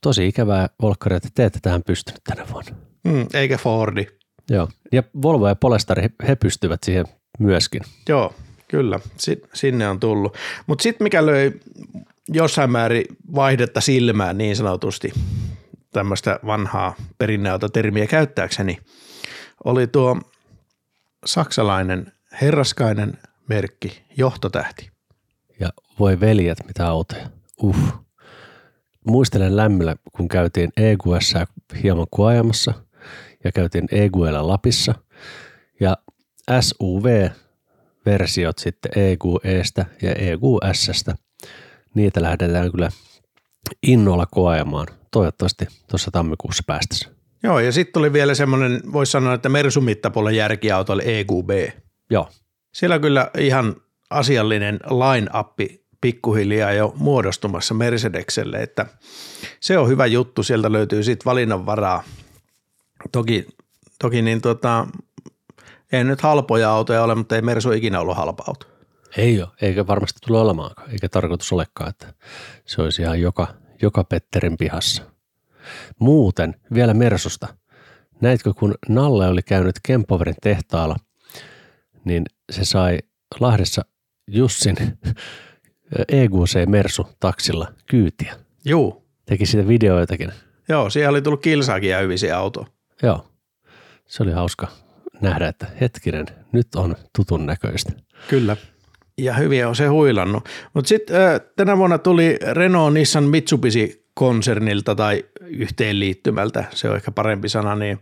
tosi 0.00 0.28
ikävää 0.28 0.68
Volkkari, 0.82 1.16
että 1.16 1.28
te 1.34 1.44
ette 1.44 1.58
tähän 1.62 1.82
pystynyt 1.86 2.20
tänä 2.24 2.46
vuonna. 2.52 2.76
Mm, 3.04 3.26
eikä 3.34 3.58
Fordi. 3.58 4.06
Joo. 4.50 4.68
Ja 4.92 5.02
Volvo 5.22 5.48
ja 5.48 5.54
Polestar, 5.54 6.00
he, 6.00 6.10
he 6.28 6.36
pystyvät 6.36 6.82
siihen 6.82 7.06
myöskin. 7.38 7.82
Joo, 8.08 8.34
kyllä, 8.68 9.00
si- 9.16 9.42
sinne 9.54 9.88
on 9.88 10.00
tullut. 10.00 10.36
Mutta 10.66 10.82
sitten 10.82 11.04
mikä 11.04 11.26
löi 11.26 11.60
jossain 12.32 12.70
määrin 12.70 13.04
vaihdetta 13.34 13.80
silmään 13.80 14.38
niin 14.38 14.56
sanotusti, 14.56 15.12
tämmöistä 15.92 16.40
vanhaa 16.46 16.94
perinneautotermiä 17.18 18.06
käyttääkseni, 18.06 18.78
oli 19.64 19.86
tuo 19.86 20.20
saksalainen 21.26 22.12
herraskainen 22.42 23.18
merkki 23.48 24.02
Johtotähti. 24.16 24.90
Ja 25.60 25.70
voi 25.98 26.20
veljet, 26.20 26.58
mitä 26.66 26.86
autoja. 26.86 27.30
Uh. 27.62 27.76
Muistelen 29.06 29.56
lämmöllä, 29.56 29.96
kun 30.12 30.28
käytiin 30.28 30.70
EQS 30.76 31.34
hieman 31.82 32.06
kuajamassa 32.10 32.74
ja 33.44 33.52
käytiin 33.52 33.88
EQL 33.92 34.48
Lapissa 34.48 34.94
ja 35.80 35.96
SUV-versiot 36.60 38.58
sitten 38.58 38.92
EQEstä 38.96 39.86
ja 40.02 40.12
EQSstä. 40.12 41.14
Niitä 41.94 42.22
lähdetään 42.22 42.70
kyllä 42.70 42.90
innolla 43.82 44.26
koajamaan. 44.26 44.86
Toivottavasti 45.10 45.66
tuossa 45.90 46.10
tammikuussa 46.10 46.62
päästässä. 46.66 47.08
Joo, 47.42 47.60
ja 47.60 47.72
sitten 47.72 47.92
tuli 47.92 48.12
vielä 48.12 48.34
semmoinen, 48.34 48.80
voisi 48.92 49.12
sanoa, 49.12 49.34
että 49.34 49.48
Mersumittapuolen 49.48 50.36
järkiauto 50.36 50.92
oli 50.92 51.02
EQB. 51.04 51.50
Joo, 52.10 52.28
Siellä 52.74 52.94
on 52.94 53.00
kyllä 53.00 53.30
ihan 53.38 53.76
asiallinen 54.10 54.74
line-up 54.74 55.80
pikkuhiljaa 56.00 56.72
jo 56.72 56.92
muodostumassa 56.96 57.74
Mercedekselle, 57.74 58.62
että 58.62 58.86
se 59.60 59.78
on 59.78 59.88
hyvä 59.88 60.06
juttu, 60.06 60.42
sieltä 60.42 60.72
löytyy 60.72 61.02
sitten 61.02 61.24
valinnanvaraa. 61.24 62.02
Toki, 63.12 63.46
toki 63.98 64.22
niin 64.22 64.40
tota, 64.40 64.86
ei 65.92 66.04
nyt 66.04 66.20
halpoja 66.20 66.70
autoja 66.70 67.02
ole, 67.02 67.14
mutta 67.14 67.36
ei 67.36 67.42
Mersu 67.42 67.72
ikinä 67.72 68.00
ollut 68.00 68.16
halpa 68.16 68.44
auto. 68.46 68.66
Ei 69.16 69.42
ole, 69.42 69.50
eikä 69.62 69.86
varmasti 69.86 70.18
tule 70.26 70.38
olemaankaan, 70.40 70.90
eikä 70.90 71.08
tarkoitus 71.08 71.52
olekaan, 71.52 71.90
että 71.90 72.14
se 72.66 72.82
olisi 72.82 73.02
ihan 73.02 73.20
joka, 73.20 73.54
joka 73.82 74.04
Petterin 74.04 74.56
pihassa. 74.56 75.02
Muuten 75.98 76.54
vielä 76.74 76.94
Mersusta. 76.94 77.48
Näitkö, 78.20 78.52
kun 78.54 78.74
Nalle 78.88 79.28
oli 79.28 79.42
käynyt 79.42 79.76
Kempoverin 79.82 80.34
tehtaalla, 80.42 80.96
niin 82.04 82.24
se 82.52 82.64
sai 82.64 82.98
Lahdessa 83.40 83.82
Jussin 84.30 84.76
EGC 86.08 86.66
Mersu 86.66 87.06
taksilla 87.20 87.72
kyytiä. 87.86 88.36
Juu, 88.64 89.06
Teki 89.26 89.46
siitä 89.46 89.68
videoitakin. 89.68 90.32
joo, 90.68 90.90
siellä 90.90 91.10
oli 91.10 91.22
tullut 91.22 91.42
kilsaakin 91.42 91.90
ja 91.90 91.98
hyvisiä 91.98 92.38
auto. 92.38 92.66
Joo, 93.02 93.26
se 94.06 94.22
oli 94.22 94.32
hauska 94.32 94.68
nähdä, 95.20 95.48
että 95.48 95.66
hetkinen, 95.80 96.26
nyt 96.52 96.74
on 96.74 96.96
tutun 97.16 97.46
näköistä. 97.46 97.92
Kyllä. 98.28 98.56
Ja 99.20 99.34
hyviä 99.34 99.68
on 99.68 99.76
se 99.76 99.86
huilannut. 99.86 100.48
Mutta 100.74 100.88
sitten 100.88 101.16
tänä 101.56 101.76
vuonna 101.76 101.98
tuli 101.98 102.38
Renault 102.52 102.94
Nissan 102.94 103.24
Mitsubishi 103.24 104.04
konsernilta 104.14 104.94
tai 104.94 105.24
yhteenliittymältä, 105.40 106.64
se 106.70 106.88
on 106.88 106.96
ehkä 106.96 107.10
parempi 107.10 107.48
sana, 107.48 107.74
niin 107.74 107.98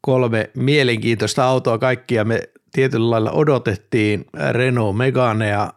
kolme 0.00 0.50
mielenkiintoista 0.56 1.44
autoa 1.44 1.78
kaikkia 1.78 2.24
me 2.24 2.42
tietyllä 2.72 3.10
lailla 3.10 3.30
odotettiin 3.30 4.24
Renault 4.52 4.96
Meganea, 4.96 5.72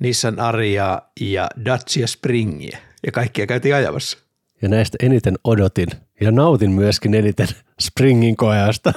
Nissan 0.00 0.40
Aria 0.40 1.02
ja 1.20 1.48
Dacia 1.64 2.06
Springia 2.06 2.78
ja 3.06 3.12
kaikkia 3.12 3.46
käytiin 3.46 3.74
ajamassa. 3.74 4.18
Ja 4.62 4.68
näistä 4.68 4.96
eniten 5.02 5.34
odotin 5.44 5.88
ja 6.20 6.30
nautin 6.30 6.70
myöskin 6.70 7.14
eniten 7.14 7.48
Springin 7.80 8.36
koeasta. 8.36 8.92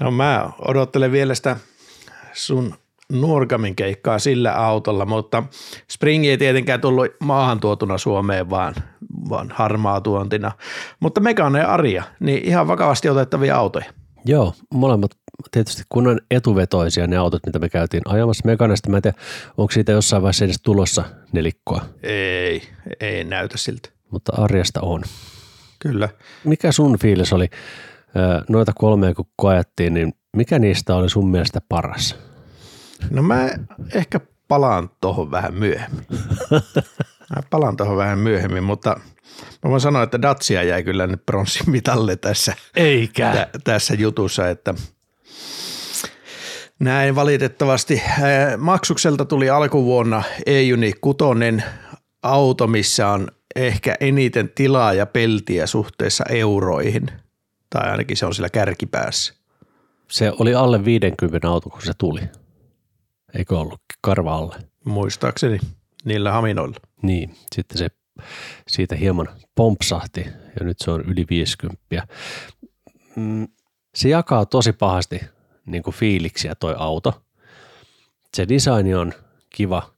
No 0.00 0.10
mä 0.10 0.50
odottelen 0.58 1.12
vielä 1.12 1.34
sitä 1.34 1.56
sun 2.32 2.74
Nuorgamin 3.12 3.76
keikkaa 3.76 4.18
sillä 4.18 4.52
autolla, 4.52 5.06
mutta 5.06 5.42
Spring 5.90 6.26
ei 6.26 6.38
tietenkään 6.38 6.80
tullut 6.80 7.06
maahan 7.20 7.60
tuotuna 7.60 7.98
Suomeen, 7.98 8.50
vaan, 8.50 8.74
vaan 9.28 9.52
harmaa 9.54 10.00
tuontina. 10.00 10.52
Mutta 11.00 11.20
Megane 11.20 11.58
ja 11.58 11.72
Aria, 11.74 12.02
niin 12.20 12.44
ihan 12.44 12.68
vakavasti 12.68 13.08
otettavia 13.08 13.56
autoja. 13.56 13.84
Joo, 14.24 14.54
molemmat 14.74 15.10
tietysti 15.50 15.82
kun 15.88 16.06
on 16.06 16.20
etuvetoisia 16.30 17.06
ne 17.06 17.16
autot, 17.16 17.46
mitä 17.46 17.58
me 17.58 17.68
käytiin 17.68 18.02
ajamassa 18.06 18.42
Meganesta. 18.46 18.90
Mä 18.90 18.96
en 18.96 19.02
tiedä, 19.02 19.18
onko 19.56 19.72
siitä 19.72 19.92
jossain 19.92 20.22
vaiheessa 20.22 20.44
edes 20.44 20.60
tulossa 20.62 21.04
nelikkoa, 21.32 21.80
Ei, 22.02 22.62
ei 23.00 23.24
näytä 23.24 23.58
siltä. 23.58 23.88
mutta 24.10 24.32
Arjasta 24.42 24.80
on. 24.80 25.02
Kyllä. 25.78 26.08
Mikä 26.44 26.72
sun 26.72 26.98
fiilis 26.98 27.32
oli 27.32 27.46
noita 28.48 28.72
kolmea, 28.74 29.14
kun 29.14 29.26
koettiin, 29.36 29.94
niin 29.94 30.12
mikä 30.36 30.58
niistä 30.58 30.94
oli 30.94 31.10
sun 31.10 31.30
mielestä 31.30 31.60
paras? 31.68 32.16
No 33.10 33.22
mä 33.22 33.48
ehkä 33.94 34.20
palaan 34.48 34.90
tuohon 35.00 35.30
vähän 35.30 35.54
myöhemmin. 35.54 36.06
Mä 37.36 37.42
palaan 37.50 37.76
tuohon 37.76 37.96
vähän 37.96 38.18
myöhemmin, 38.18 38.64
mutta 38.64 39.00
mä 39.64 39.70
voin 39.70 39.80
sanoa, 39.80 40.02
että 40.02 40.22
Dacia 40.22 40.62
jäi 40.62 40.82
kyllä 40.82 41.06
nyt 41.06 41.26
pronssin 41.26 41.70
mitalle 41.70 42.16
tässä, 42.16 42.54
Eikä. 42.76 43.32
tä, 43.32 43.48
tässä 43.64 43.94
jutussa, 43.94 44.48
että 44.48 44.74
näin 46.78 47.14
valitettavasti. 47.14 48.02
Maksukselta 48.58 49.24
tuli 49.24 49.50
alkuvuonna 49.50 50.22
E-Juni 50.46 50.92
6 51.00 51.18
auto, 52.22 52.66
missä 52.66 53.08
on 53.08 53.28
ehkä 53.56 53.94
eniten 54.00 54.50
tilaa 54.54 54.92
ja 54.92 55.06
peltiä 55.06 55.66
suhteessa 55.66 56.24
euroihin, 56.28 57.06
tai 57.70 57.90
ainakin 57.90 58.16
se 58.16 58.26
on 58.26 58.34
sillä 58.34 58.50
kärkipäässä. 58.50 59.34
Se 60.10 60.32
oli 60.38 60.54
alle 60.54 60.84
50 60.84 61.48
auto, 61.48 61.70
kun 61.70 61.82
se 61.82 61.92
tuli. 61.98 62.20
Eikö 63.36 63.58
ollut 63.58 63.80
karva 64.00 64.34
alle? 64.34 64.56
Muistaakseni 64.84 65.58
niillä 66.04 66.32
haminoilla. 66.32 66.76
Niin, 67.02 67.36
sitten 67.54 67.78
se 67.78 67.88
siitä 68.68 68.96
hieman 68.96 69.28
pompsahti 69.54 70.26
ja 70.60 70.66
nyt 70.66 70.78
se 70.78 70.90
on 70.90 71.00
yli 71.00 71.26
50. 71.30 72.06
Mm, 73.16 73.48
se 73.94 74.08
jakaa 74.08 74.46
tosi 74.46 74.72
pahasti 74.72 75.20
niin 75.66 75.82
kuin 75.82 75.94
fiiliksiä 75.94 76.54
toi 76.54 76.74
auto. 76.78 77.22
Se 78.34 78.48
design 78.48 78.96
on 78.96 79.12
kiva. 79.50 79.90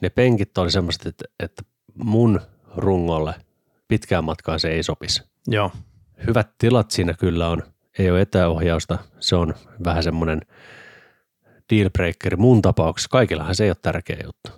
Ne 0.00 0.10
penkit 0.10 0.58
oli 0.58 0.70
semmoiset, 0.70 1.06
että, 1.06 1.24
että 1.40 1.62
mun 1.94 2.40
rungolle 2.76 3.34
pitkään 3.88 4.24
matkaan 4.24 4.60
se 4.60 4.68
ei 4.68 4.82
sopisi. 4.82 5.22
Joo, 5.46 5.70
Hyvät 6.26 6.48
tilat 6.58 6.90
siinä 6.90 7.14
kyllä 7.14 7.48
on. 7.48 7.62
Ei 7.98 8.10
ole 8.10 8.20
etäohjausta. 8.20 8.98
Se 9.20 9.36
on 9.36 9.54
vähän 9.84 10.02
semmoinen 10.02 10.40
dealbreakeri 11.70 12.36
mun 12.36 12.62
tapauksessa. 12.62 13.08
Kaikillahan 13.08 13.54
se 13.54 13.64
ei 13.64 13.70
ole 13.70 13.76
tärkeä 13.82 14.16
juttu. 14.24 14.50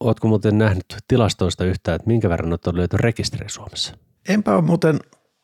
Ootko 0.00 0.28
muuten 0.28 0.58
nähnyt 0.58 0.96
tilastoista 1.08 1.64
yhtään, 1.64 1.96
että 1.96 2.08
minkä 2.08 2.28
verran 2.28 2.52
on 2.66 2.76
löyty 2.76 2.96
rekisteri 2.96 3.48
Suomessa? 3.48 3.96
Enpä 4.28 4.54
ole 4.54 4.62
muuten 4.62 5.00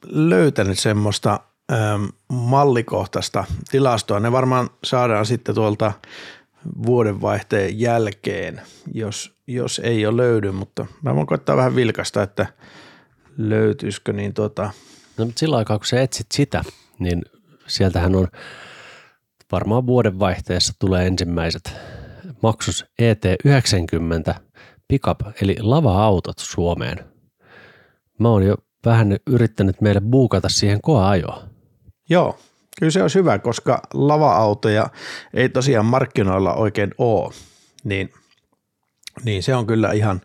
löytänyt 0.07 0.79
semmoista 0.79 1.41
ähm, 1.73 2.05
mallikohtaista 2.29 3.45
tilastoa. 3.71 4.21
Ne 4.21 4.33
varmaan 4.33 4.71
saadaan 4.85 5.27
sitten 5.27 5.55
tuolta 5.55 5.93
vuodenvaihteen 6.87 7.81
jälkeen, 7.81 8.61
jos, 8.95 9.35
jos 9.47 9.81
ei 9.85 10.07
ole 10.07 10.17
löydy, 10.17 10.51
mutta 10.51 10.87
mä 11.03 11.15
voin 11.15 11.27
koittaa 11.27 11.57
vähän 11.57 11.77
vilkasta, 11.77 12.23
että 12.23 12.47
löytyisikö 13.37 14.13
niin 14.13 14.35
tota, 14.35 14.71
No 15.21 15.25
mutta 15.25 15.39
sillä 15.39 15.57
aikaa, 15.57 15.79
kun 15.79 15.87
sä 15.87 16.03
etsit 16.03 16.27
sitä, 16.33 16.65
niin 16.99 17.23
sieltähän 17.67 18.15
on 18.15 18.29
varmaan 19.53 19.87
vuodenvaihteessa 19.87 20.73
tulee 20.79 21.07
ensimmäiset 21.07 21.73
maksus 22.43 22.85
ET90 23.03 24.35
pickup, 24.89 25.21
eli 25.43 25.57
lava-autot 25.61 26.39
Suomeen. 26.39 26.99
Mä 28.19 28.29
oon 28.29 28.43
jo 28.43 28.57
vähän 28.85 29.17
yrittänyt 29.27 29.81
meille 29.81 30.01
buukata 30.01 30.49
siihen 30.49 30.81
koeajoa. 30.81 31.43
Joo, 32.09 32.39
kyllä 32.79 32.91
se 32.91 33.03
olisi 33.03 33.19
hyvä, 33.19 33.39
koska 33.39 33.83
lava-autoja 33.95 34.87
ei 35.35 35.49
tosiaan 35.49 35.87
markkinoilla 35.87 36.55
oikein 36.55 36.95
ole, 36.99 37.35
niin, 37.85 38.13
niin 39.25 39.43
se 39.43 39.55
on 39.55 39.67
kyllä 39.67 39.93
ihan, 39.93 40.21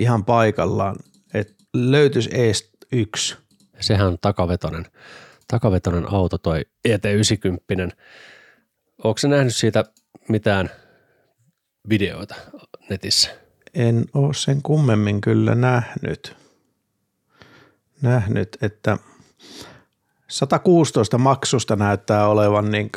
ihan 0.00 0.24
paikallaan, 0.24 0.96
että 1.34 1.54
löytyisi 1.74 2.30
ees 2.32 2.70
yksi. 2.92 3.36
Sehän 3.80 4.06
on 4.06 4.18
takavetonen, 4.20 4.86
takavetonen 5.48 6.12
auto 6.12 6.38
toi 6.38 6.62
ET90. 6.88 7.92
Onko 9.04 9.20
nähnyt 9.28 9.56
siitä 9.56 9.84
mitään 10.28 10.70
videoita 11.88 12.34
netissä? 12.90 13.30
En 13.74 14.04
ole 14.14 14.34
sen 14.34 14.62
kummemmin 14.62 15.20
kyllä 15.20 15.54
nähnyt, 15.54 16.36
nähnyt 18.02 18.56
että 18.62 18.98
116 20.28 21.18
maksusta 21.18 21.76
näyttää 21.76 22.28
olevan 22.28 22.70
niin 22.70 22.90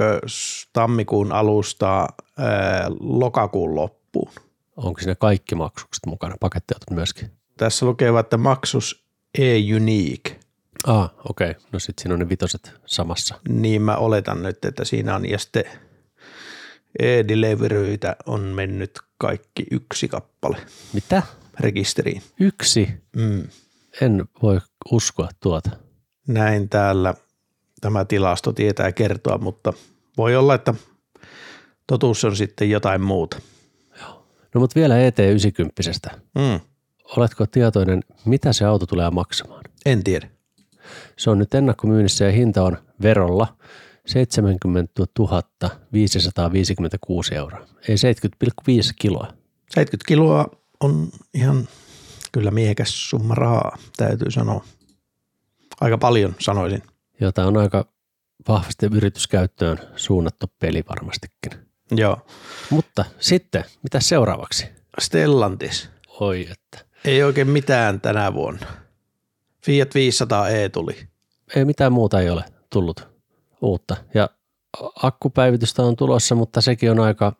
tammikuun 0.74 1.32
alusta 1.32 2.08
ää, 2.38 2.88
lokakuun 3.00 3.76
loppuun. 3.76 4.32
Onko 4.78 5.00
siinä 5.00 5.16
kaikki 5.16 5.56
maksukset 5.56 6.06
mukana, 6.06 6.36
pakettiautot 6.40 6.92
myöskin? 6.92 7.32
Tässä 7.58 7.86
lukee, 7.86 8.20
että 8.20 8.38
maksus 8.38 9.06
e-unique, 9.38 10.44
Ah, 10.88 11.10
okei. 11.30 11.52
Okay. 11.52 11.64
No 11.72 11.80
sitten 11.80 12.02
siinä 12.02 12.14
on 12.14 12.20
ne 12.20 12.30
vitoset 12.30 12.74
samassa. 12.86 13.40
niin 13.50 13.82
mä 13.82 13.96
oletan 13.96 14.44
nyt, 14.44 14.66
että 14.66 14.86
siinä 14.86 15.16
on 15.16 15.30
ja 15.30 15.40
sitten 15.40 15.64
e-deliveryitä 17.00 18.16
on 18.26 18.42
mennyt 18.42 19.00
kaikki 19.18 19.66
yksi 19.72 20.08
kappale 20.08 20.58
Mitä? 20.94 21.24
rekisteriin. 21.60 22.22
Yksi? 22.40 22.90
Mm. 23.16 23.48
En 24.02 24.26
voi 24.42 24.60
uskoa 24.92 25.30
tuota. 25.40 25.70
Näin 26.28 26.70
täällä 26.70 27.14
tämä 27.82 28.06
tilasto 28.06 28.54
tietää 28.54 28.92
kertoa, 28.92 29.38
mutta 29.38 29.74
voi 30.18 30.36
olla, 30.36 30.56
että 30.56 30.74
totuus 31.88 32.24
on 32.24 32.36
sitten 32.36 32.70
jotain 32.70 33.02
muuta. 33.02 33.38
No 34.54 34.62
mutta 34.62 34.80
vielä 34.80 34.96
ET90. 34.96 36.18
Mm. 36.36 36.60
Oletko 37.18 37.46
tietoinen, 37.46 38.04
mitä 38.26 38.54
se 38.54 38.66
auto 38.66 38.86
tulee 38.86 39.10
maksamaan? 39.10 39.64
En 39.86 40.04
tiedä. 40.04 40.30
Se 41.18 41.30
on 41.30 41.40
nyt 41.40 41.54
ennakkomyynnissä 41.54 42.26
ja 42.26 42.32
hinta 42.32 42.64
on 42.64 42.78
verolla 43.02 43.58
70 44.06 44.94
556 45.94 47.36
euroa. 47.36 47.68
Ei 47.88 47.96
70,5 47.96 48.94
kiloa. 49.00 49.28
70 49.70 50.08
kiloa 50.08 50.46
on 50.80 51.10
ihan 51.34 51.68
kyllä 52.32 52.52
miehekäs 52.52 53.10
summa 53.10 53.36
rahaa, 53.36 53.78
täytyy 53.98 54.32
sanoa. 54.32 54.66
Aika 55.82 55.98
paljon 55.98 56.36
sanoisin. 56.40 56.84
Jota 57.22 57.46
on 57.46 57.58
aika 57.58 57.86
vahvasti 58.48 58.86
yrityskäyttöön 58.92 59.78
suunnattu 59.96 60.46
peli 60.60 60.84
varmastikin. 60.90 61.68
Joo. 61.92 62.18
Mutta 62.70 63.06
sitten, 63.20 63.64
mitä 63.84 64.00
seuraavaksi? 64.00 64.66
Stellantis. 65.00 65.90
Oi 66.08 66.48
että. 66.52 66.86
Ei 67.06 67.24
oikein 67.24 67.50
mitään 67.50 68.02
tänä 68.02 68.34
vuonna. 68.34 68.68
Fiat 69.66 69.90
500e 69.96 70.70
tuli. 70.72 71.08
Ei 71.56 71.66
mitään 71.66 71.94
muuta 71.94 72.22
ei 72.22 72.30
ole 72.30 72.44
tullut 72.70 73.13
uutta. 73.64 73.96
Ja 74.14 74.30
akkupäivitystä 75.04 75.84
on 75.84 75.96
tulossa, 75.96 76.36
mutta 76.36 76.62
sekin 76.62 76.92
on 76.92 77.00
aika 77.00 77.34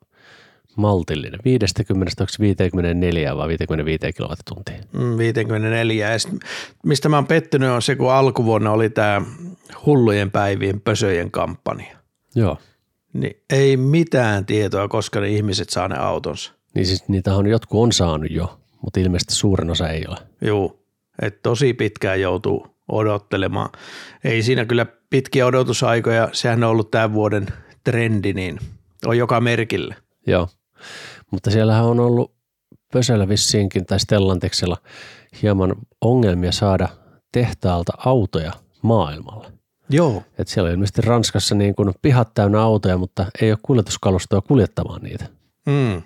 maltillinen. 0.76 1.40
50 1.46 2.26
54 2.40 3.38
vai 3.38 3.48
55 3.48 4.14
kilowattituntia. 4.14 4.76
Mm, 4.94 5.18
54. 5.18 6.10
Ja 6.10 6.18
mistä 6.84 7.10
mä 7.10 7.18
oon 7.18 7.28
pettynyt 7.28 7.70
on 7.70 7.82
se, 7.82 7.96
kun 7.96 8.12
alkuvuonna 8.12 8.72
oli 8.72 8.90
tämä 8.90 9.22
hullujen 9.86 10.32
päivien 10.32 10.82
pösöjen 10.82 11.32
kampanja. 11.32 11.98
Joo. 12.36 12.58
Niin 13.14 13.44
ei 13.50 13.78
mitään 13.78 14.46
tietoa, 14.46 14.88
koska 14.88 15.20
ne 15.20 15.30
ihmiset 15.30 15.70
saa 15.70 15.88
ne 15.88 15.98
autonsa. 15.98 16.54
Niin 16.76 16.86
siis 16.86 17.08
niitä 17.08 17.36
on 17.36 17.48
jotkut 17.48 17.84
on 17.84 17.92
saanut 17.92 18.32
jo, 18.32 18.60
mutta 18.82 19.00
ilmeisesti 19.00 19.34
suurin 19.34 19.70
osa 19.70 19.90
ei 19.90 20.06
ole. 20.08 20.18
Joo, 20.42 20.80
että 21.22 21.40
tosi 21.44 21.74
pitkään 21.74 22.22
joutuu 22.22 22.68
odottelemaan. 22.88 23.70
Ei 24.24 24.44
siinä 24.44 24.66
kyllä 24.66 24.86
pitkiä 25.14 25.46
odotusaikoja, 25.46 26.30
sehän 26.32 26.64
on 26.64 26.70
ollut 26.70 26.92
tämän 26.92 27.14
vuoden 27.14 27.46
trendi, 27.84 28.34
niin 28.34 28.60
on 29.06 29.18
joka 29.18 29.42
merkille. 29.42 29.96
Joo, 30.28 30.50
mutta 31.32 31.52
siellähän 31.52 31.86
on 31.86 32.00
ollut 32.00 32.34
Pösellä 32.94 33.30
vissiinkin 33.30 33.86
tai 33.86 34.00
Stellantiksella 34.00 34.78
hieman 35.42 35.76
ongelmia 36.02 36.52
saada 36.52 36.90
tehtaalta 37.32 37.94
autoja 38.06 38.52
maailmalle. 38.82 39.52
Joo. 39.90 40.24
Et 40.38 40.48
siellä 40.48 40.68
on 40.68 40.74
ilmeisesti 40.74 41.02
Ranskassa 41.02 41.56
niin 41.56 41.76
kuin 41.76 41.94
pihat 42.02 42.34
täynnä 42.34 42.62
autoja, 42.62 42.98
mutta 42.98 43.26
ei 43.42 43.52
ole 43.52 43.60
kuljetuskalustoa 43.62 44.42
kuljettamaan 44.42 45.02
niitä. 45.02 45.26
Mm. 45.66 46.02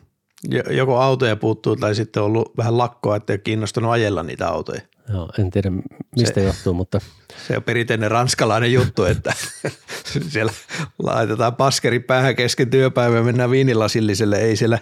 Joko 0.70 0.98
autoja 0.98 1.36
puuttuu 1.36 1.76
tai 1.76 1.96
sitten 1.96 2.24
on 2.24 2.28
ollut 2.28 2.58
vähän 2.58 2.78
lakkoa, 2.78 3.16
että 3.16 3.34
ei 3.34 3.36
ole 3.36 3.42
kiinnostunut 3.42 3.92
ajella 3.92 4.24
niitä 4.24 4.48
autoja. 4.48 4.82
Joo, 5.14 5.30
en 5.40 5.52
tiedä 5.52 5.72
mistä 6.16 6.42
se, 6.42 6.44
johtuu, 6.44 6.74
mutta... 6.74 7.00
Se 7.48 7.58
on 7.58 7.64
perinteinen 7.64 8.12
ranskalainen 8.12 8.74
juttu, 8.74 9.04
että 9.04 9.34
siellä 10.30 10.54
laitetaan 11.00 11.56
paskeri 11.56 12.00
päähän 12.00 12.36
kesken 12.36 12.70
työpäivän 12.70 13.18
ja 13.18 13.24
mennään 13.24 13.52
viinilasilliselle. 13.52 14.38
Ei 14.38 14.56
siellä 14.56 14.80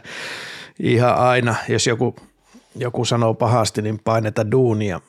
ihan 0.80 1.16
aina, 1.16 1.56
jos 1.70 1.88
joku, 1.88 2.16
joku 2.76 3.06
sanoo 3.06 3.34
pahasti, 3.34 3.82
niin 3.82 4.00
paineta 4.04 4.52
duunia. 4.52 5.02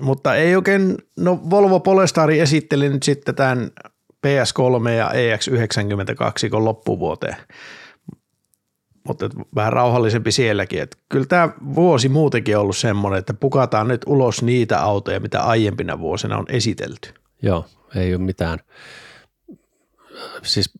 Mutta 0.00 0.34
ei 0.34 0.56
oikein, 0.56 0.98
no 1.16 1.50
Volvo 1.50 1.80
Polestari 1.80 2.40
esitteli 2.40 2.88
nyt 2.88 3.02
sitten 3.02 3.34
tämän 3.34 3.70
PS3 4.26 4.88
ja 4.88 5.10
EX92 5.10 6.64
loppuvuoteen 6.64 7.36
mutta 9.08 9.30
vähän 9.54 9.72
rauhallisempi 9.72 10.32
sielläkin. 10.32 10.82
Että 10.82 10.96
kyllä 11.08 11.26
tämä 11.26 11.48
vuosi 11.74 12.08
muutenkin 12.08 12.56
on 12.56 12.62
ollut 12.62 12.76
semmoinen, 12.76 13.18
että 13.18 13.34
pukataan 13.34 13.88
nyt 13.88 14.02
ulos 14.06 14.42
niitä 14.42 14.80
autoja, 14.80 15.20
mitä 15.20 15.42
aiempina 15.42 15.98
vuosina 15.98 16.38
on 16.38 16.46
esitelty. 16.48 17.14
Joo, 17.42 17.66
ei 17.94 18.14
ole 18.14 18.22
mitään. 18.22 18.58
Siis 20.42 20.70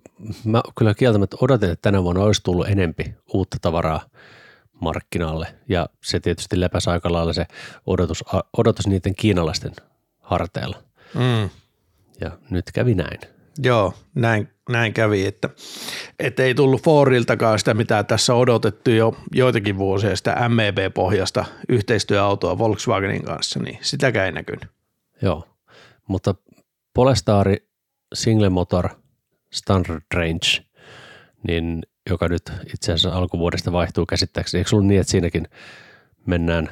mä 0.44 0.62
kyllä 0.78 0.94
kieltämättä 0.94 1.36
odotin, 1.40 1.70
että 1.70 1.82
tänä 1.82 2.02
vuonna 2.02 2.22
olisi 2.22 2.42
tullut 2.42 2.68
enempi 2.68 3.14
uutta 3.34 3.56
tavaraa 3.60 4.00
markkinalle 4.80 5.46
ja 5.68 5.88
se 6.04 6.20
tietysti 6.20 6.60
lepäsi 6.60 6.90
aika 6.90 7.12
lailla 7.12 7.32
se 7.32 7.46
odotus, 7.86 8.24
odotus 8.56 8.86
niiden 8.86 9.14
kiinalaisten 9.14 9.72
harteilla. 10.20 10.82
Mm. 11.14 11.50
Ja 12.20 12.30
nyt 12.50 12.64
kävi 12.72 12.94
näin. 12.94 13.20
Joo, 13.58 13.94
näin, 14.14 14.48
näin 14.68 14.92
kävi, 14.92 15.26
että, 15.26 15.48
että 16.18 16.42
ei 16.42 16.54
tullut 16.54 16.82
Fordiltakaan 16.82 17.58
sitä, 17.58 17.74
mitä 17.74 18.04
tässä 18.04 18.34
odotettu 18.34 18.90
jo 18.90 19.16
joitakin 19.34 19.78
vuosia, 19.78 20.16
sitä 20.16 20.48
MEB-pohjasta 20.48 21.44
yhteistyöautoa 21.68 22.58
Volkswagenin 22.58 23.22
kanssa, 23.22 23.60
niin 23.60 23.78
sitäkään 23.82 24.26
ei 24.26 24.32
näkynyt. 24.32 24.66
Joo, 25.22 25.48
mutta 26.08 26.34
Polestari 26.94 27.56
Single 28.14 28.48
Motor 28.48 28.88
Standard 29.52 30.00
Range, 30.14 30.64
niin 31.48 31.82
joka 32.10 32.28
nyt 32.28 32.52
itse 32.74 32.92
asiassa 32.92 33.18
alkuvuodesta 33.18 33.72
vaihtuu 33.72 34.06
käsittääkseni. 34.06 34.60
Eikö 34.60 34.70
ollut 34.72 34.86
niin, 34.88 35.00
että 35.00 35.10
siinäkin 35.10 35.48
mennään 36.26 36.70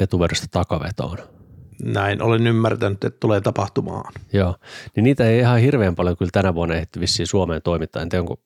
etuvedosta 0.00 0.46
takavetoon? 0.50 1.33
Näin 1.84 2.22
olen 2.22 2.46
ymmärtänyt, 2.46 3.04
että 3.04 3.20
tulee 3.20 3.40
tapahtumaan. 3.40 4.12
Joo, 4.32 4.56
niin 4.96 5.04
niitä 5.04 5.28
ei 5.28 5.38
ihan 5.38 5.60
hirveän 5.60 5.94
paljon 5.94 6.16
kyllä 6.16 6.30
tänä 6.32 6.54
vuonna 6.54 6.74
ehti 6.74 7.00
vissiin 7.00 7.26
Suomeen 7.26 7.62
toimittaa. 7.62 8.02
En 8.02 8.08
tiedä, 8.08 8.22
onko, 8.22 8.40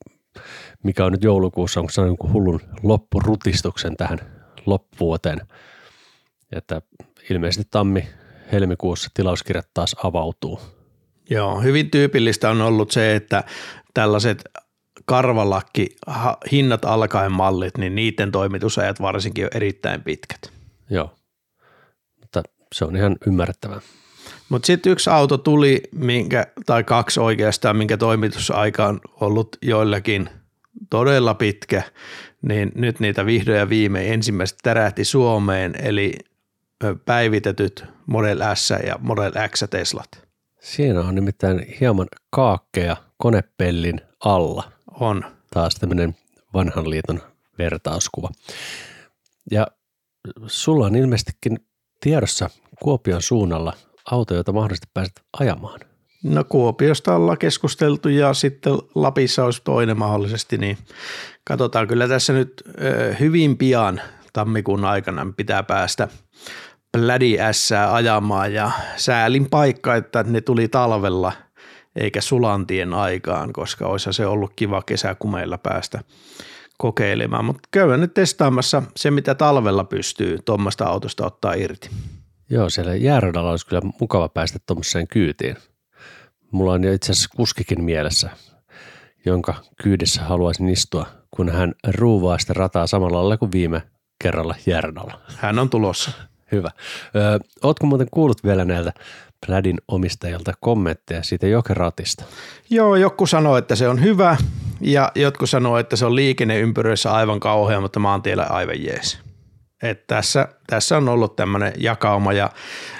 mikä 0.83 1.05
on 1.05 1.11
nyt 1.11 1.23
joulukuussa, 1.23 1.79
onko 1.79 1.91
se 1.91 2.01
jonkun 2.01 2.33
hullun 2.33 2.61
loppurutistuksen 2.83 3.97
tähän 3.97 4.19
loppuvuoteen. 4.65 5.41
Että 6.51 6.81
ilmeisesti 7.29 7.67
tammi-helmikuussa 7.71 9.09
tilauskirjat 9.13 9.69
taas 9.73 9.95
avautuu. 10.03 10.59
Joo, 11.29 11.61
hyvin 11.61 11.91
tyypillistä 11.91 12.49
on 12.49 12.61
ollut 12.61 12.91
se, 12.91 13.15
että 13.15 13.43
tällaiset 13.93 14.43
karvalakki 15.05 15.95
hinnat 16.51 16.85
alkaen 16.85 17.31
mallit, 17.31 17.77
niin 17.77 17.95
niiden 17.95 18.31
toimitusajat 18.31 19.01
varsinkin 19.01 19.45
on 19.45 19.51
erittäin 19.53 20.03
pitkät. 20.03 20.51
Joo 20.89 21.18
se 22.75 22.85
on 22.85 22.95
ihan 22.95 23.15
ymmärrettävää. 23.27 23.81
Mutta 24.49 24.65
sitten 24.65 24.91
yksi 24.91 25.09
auto 25.09 25.37
tuli, 25.37 25.81
minkä, 25.91 26.47
tai 26.65 26.83
kaksi 26.83 27.19
oikeastaan, 27.19 27.77
minkä 27.77 27.97
toimitusaika 27.97 28.85
on 28.87 29.01
ollut 29.21 29.57
joillakin 29.61 30.29
todella 30.89 31.33
pitkä, 31.33 31.83
niin 32.41 32.71
nyt 32.75 32.99
niitä 32.99 33.25
vihdoin 33.25 33.57
ja 33.57 33.69
viimein 33.69 34.13
ensimmäiset 34.13 34.57
tärähti 34.63 35.05
Suomeen, 35.05 35.75
eli 35.83 36.13
päivitetyt 37.05 37.85
Model 38.05 38.39
S 38.53 38.69
ja 38.69 38.95
Model 38.99 39.31
X 39.47 39.63
Teslat. 39.69 40.27
Siinä 40.59 40.99
on 40.99 41.15
nimittäin 41.15 41.75
hieman 41.79 42.07
kaakkeja 42.29 42.97
konepellin 43.17 44.01
alla. 44.25 44.71
On. 44.99 45.25
Taas 45.53 45.75
tämmöinen 45.75 46.15
vanhan 46.53 46.89
liiton 46.89 47.21
vertauskuva. 47.57 48.29
Ja 49.51 49.67
sulla 50.47 50.85
on 50.85 50.95
ilmeisestikin 50.95 51.57
tiedossa 51.99 52.49
Kuopion 52.81 53.21
suunnalla 53.21 53.73
auto, 54.11 54.35
jota 54.35 54.51
mahdollisesti 54.51 54.87
pääset 54.93 55.21
ajamaan? 55.39 55.79
No 56.23 56.43
Kuopiosta 56.43 57.15
ollaan 57.15 57.37
keskusteltu 57.37 58.09
ja 58.09 58.33
sitten 58.33 58.73
Lapissa 58.95 59.45
olisi 59.45 59.61
toinen 59.63 59.97
mahdollisesti, 59.97 60.57
niin 60.57 60.77
katsotaan 61.43 61.87
kyllä 61.87 62.07
tässä 62.07 62.33
nyt 62.33 62.63
hyvin 63.19 63.57
pian 63.57 64.01
tammikuun 64.33 64.85
aikana 64.85 65.33
pitää 65.37 65.63
päästä 65.63 66.07
Plädi 66.91 67.37
S 67.51 67.71
ajamaan 67.91 68.53
ja 68.53 68.71
säälin 68.95 69.49
paikka, 69.49 69.95
että 69.95 70.23
ne 70.23 70.41
tuli 70.41 70.67
talvella 70.67 71.31
eikä 71.95 72.21
sulantien 72.21 72.93
aikaan, 72.93 73.53
koska 73.53 73.87
olisi 73.87 74.13
se 74.13 74.25
ollut 74.25 74.51
kiva 74.55 74.81
kesäkumeilla 74.81 75.57
päästä 75.57 76.01
kokeilemaan, 76.81 77.45
mutta 77.45 77.69
käydään 77.71 78.01
nyt 78.01 78.13
testaamassa 78.13 78.83
se, 78.95 79.11
mitä 79.11 79.35
talvella 79.35 79.83
pystyy 79.83 80.37
tuommoista 80.45 80.85
autosta 80.85 81.25
ottaa 81.25 81.53
irti. 81.53 81.89
Joo, 82.49 82.69
siellä 82.69 82.95
jääradalla 82.95 83.51
olisi 83.51 83.67
kyllä 83.67 83.81
mukava 84.01 84.29
päästä 84.29 84.59
tuommoiseen 84.67 85.07
kyytiin. 85.07 85.57
Mulla 86.51 86.73
on 86.73 86.83
jo 86.83 86.93
itse 86.93 87.11
asiassa 87.11 87.29
kuskikin 87.35 87.83
mielessä, 87.83 88.29
jonka 89.25 89.55
kyydissä 89.83 90.21
haluaisin 90.21 90.69
istua, 90.69 91.05
kun 91.31 91.49
hän 91.49 91.73
ruuvaa 91.87 92.39
sitä 92.39 92.53
rataa 92.53 92.87
samalla 92.87 93.17
lailla 93.17 93.37
kuin 93.37 93.51
viime 93.51 93.81
kerralla 94.23 94.55
jääradalla. 94.65 95.21
Hän 95.37 95.59
on 95.59 95.69
tulossa. 95.69 96.11
Hyvä. 96.51 96.71
Ö, 97.15 97.39
ootko 97.63 97.85
muuten 97.85 98.07
kuullut 98.11 98.43
vielä 98.43 98.65
näiltä 98.65 98.93
Plädin 99.45 99.77
omistajilta 99.87 100.53
kommentteja 100.59 101.23
siitä 101.23 101.47
jokeratista? 101.47 102.23
Joo, 102.69 102.95
joku 102.95 103.25
sanoo, 103.25 103.57
että 103.57 103.75
se 103.75 103.89
on 103.89 104.01
hyvä 104.03 104.37
ja 104.81 105.11
jotkut 105.15 105.49
sanoo, 105.49 105.77
että 105.77 105.95
se 105.95 106.05
on 106.05 106.15
liikenneympyröissä 106.15 107.13
aivan 107.13 107.39
kauhea, 107.39 107.81
mutta 107.81 107.99
maantiellä 107.99 108.43
aivan 108.43 108.83
jees. 108.83 109.19
Et 109.83 110.07
tässä, 110.07 110.47
tässä 110.67 110.97
on 110.97 111.09
ollut 111.09 111.35
tämmöinen 111.35 111.73
jakauma 111.77 112.33
ja 112.33 112.49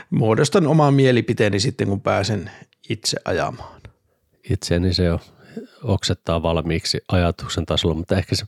muodostan 0.09 0.67
oman 0.67 0.93
mielipiteeni 0.93 1.59
sitten, 1.59 1.87
kun 1.87 2.01
pääsen 2.01 2.51
itse 2.89 3.17
ajamaan. 3.25 3.81
Itseäni 4.49 4.93
se 4.93 5.03
jo 5.03 5.19
oksettaa 5.83 6.43
valmiiksi 6.43 7.01
ajatuksen 7.11 7.65
tasolla, 7.65 7.95
mutta 7.95 8.17
ehkä 8.17 8.35
se 8.35 8.45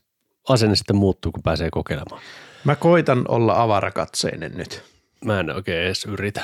asenne 0.49 0.75
sitten 0.75 0.95
muuttuu, 0.95 1.31
kun 1.31 1.43
pääsee 1.43 1.69
kokeilemaan. 1.71 2.21
Mä 2.63 2.75
koitan 2.75 3.25
olla 3.27 3.61
avarakatseinen 3.61 4.51
nyt. 4.55 4.83
Mä 5.25 5.39
en 5.39 5.55
oikein 5.55 5.81
edes 5.81 6.05
yritä. 6.05 6.41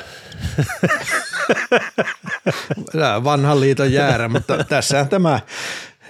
Vanhan 3.23 3.59
liiton 3.59 3.93
jäärä, 3.93 4.27
mutta 4.27 4.63
tässä 4.63 5.05
tämä 5.05 5.39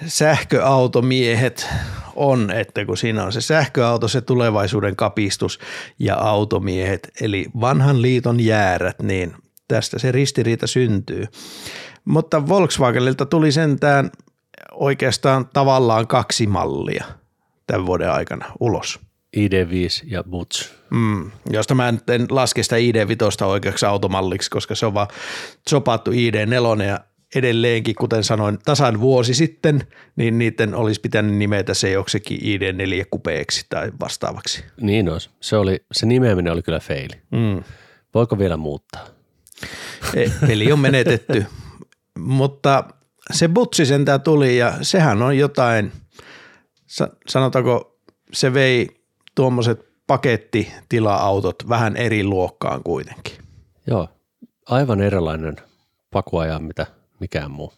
sähköautomiehet 0.05 1.67
on, 2.15 2.51
että 2.51 2.85
kun 2.85 2.97
siinä 2.97 3.23
on 3.23 3.31
se 3.31 3.41
sähköauto, 3.41 4.07
se 4.07 4.21
tulevaisuuden 4.21 4.95
kapistus 4.95 5.59
ja 5.99 6.15
automiehet, 6.15 7.11
eli 7.21 7.45
vanhan 7.61 8.01
liiton 8.01 8.39
jäärät, 8.39 9.01
niin 9.01 9.33
tästä 9.67 9.99
se 9.99 10.11
ristiriita 10.11 10.67
syntyy. 10.67 11.27
Mutta 12.05 12.47
Volkswagenilta 12.47 13.25
tuli 13.25 13.51
sentään 13.51 14.11
oikeastaan 14.71 15.49
tavallaan 15.53 16.07
kaksi 16.07 16.47
mallia 16.47 17.05
tämän 17.67 17.85
vuoden 17.85 18.11
aikana 18.11 18.45
ulos. 18.59 18.99
ID5 19.37 20.05
ja 20.05 20.23
Butch. 20.23 20.71
Mm, 20.89 21.31
josta 21.49 21.75
mä 21.75 21.91
nyt 21.91 22.09
en 22.09 22.25
laske 22.29 22.63
sitä 22.63 22.75
ID5 22.75 23.45
oikeaksi 23.45 23.85
automalliksi, 23.85 24.49
koska 24.49 24.75
se 24.75 24.85
on 24.85 24.93
vaan 24.93 25.07
sopattu 25.69 26.11
ID4 26.11 26.83
ja 26.83 26.99
edelleenkin, 27.37 27.95
kuten 27.95 28.23
sanoin, 28.23 28.59
tasan 28.65 28.99
vuosi 28.99 29.33
sitten, 29.33 29.81
niin 30.15 30.37
niiden 30.37 30.75
olisi 30.75 31.01
pitänyt 31.01 31.35
nimetä 31.35 31.73
se 31.73 31.91
joksikin 31.91 32.39
ID4 32.39 33.05
kupeeksi 33.11 33.65
tai 33.69 33.91
vastaavaksi. 33.99 34.65
Niin 34.81 35.09
olisi. 35.09 35.29
Se, 35.41 35.57
oli, 35.57 35.85
se 35.91 36.05
nimeäminen 36.05 36.53
oli 36.53 36.61
kyllä 36.61 36.79
feili. 36.79 37.21
Mm. 37.31 37.63
Voiko 38.13 38.39
vielä 38.39 38.57
muuttaa? 38.57 39.07
E- 40.15 40.47
Peli 40.47 40.71
on 40.71 40.79
menetetty, 40.79 41.45
mutta 42.19 42.83
se 43.33 43.47
butsi 43.47 43.85
sentään 43.85 44.21
tuli 44.21 44.57
ja 44.57 44.73
sehän 44.81 45.21
on 45.21 45.37
jotain, 45.37 45.91
sa- 46.85 47.09
sanotaanko 47.29 47.99
se 48.33 48.53
vei 48.53 48.87
tuommoiset 49.35 49.87
pakettitila-autot 50.07 51.69
vähän 51.69 51.95
eri 51.95 52.23
luokkaan 52.23 52.83
kuitenkin. 52.83 53.33
Joo, 53.87 54.07
aivan 54.69 55.01
erilainen 55.01 55.55
pakuaja 56.11 56.59
mitä 56.59 56.85
mikään 57.19 57.51
muu. 57.51 57.73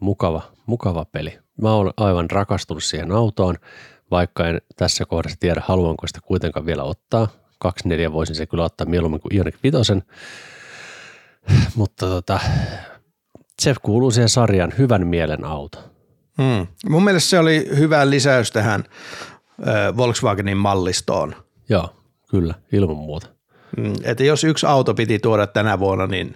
Mukava, 0.00 0.42
mukava 0.66 1.04
peli. 1.04 1.38
Mä 1.62 1.72
oon 1.72 1.92
aivan 1.96 2.30
rakastunut 2.30 2.84
siihen 2.84 3.12
autoon, 3.12 3.56
vaikka 4.10 4.48
en 4.48 4.60
tässä 4.76 5.04
kohdassa 5.04 5.36
tiedä, 5.40 5.62
haluanko 5.64 6.06
sitä 6.06 6.20
kuitenkaan 6.24 6.66
vielä 6.66 6.82
ottaa. 6.82 7.28
24 7.58 8.12
voisin 8.12 8.36
se 8.36 8.46
kyllä 8.46 8.64
ottaa 8.64 8.86
mieluummin 8.86 9.20
kuin 9.20 9.34
Ioniq 9.36 9.56
5. 9.62 9.92
Mutta 11.74 12.06
tota, 12.06 12.40
se 13.58 13.74
kuuluu 13.82 14.10
siihen 14.10 14.28
sarjan 14.28 14.72
hyvän 14.78 15.06
mielen 15.06 15.44
auto. 15.44 15.78
Hmm. 16.42 16.66
Mun 16.88 17.04
mielestä 17.04 17.30
se 17.30 17.38
oli 17.38 17.68
hyvä 17.76 18.10
lisäys 18.10 18.52
tähän 18.52 18.84
ö, 19.60 19.96
Volkswagenin 19.96 20.56
mallistoon. 20.56 21.34
Joo, 21.68 21.96
kyllä, 22.30 22.54
ilman 22.72 22.96
muuta. 22.96 23.26
Mm, 23.76 23.92
Että 24.02 24.24
jos 24.24 24.44
yksi 24.44 24.66
auto 24.66 24.94
piti 24.94 25.18
tuoda 25.18 25.46
tänä 25.46 25.78
vuonna, 25.78 26.06
niin, 26.06 26.34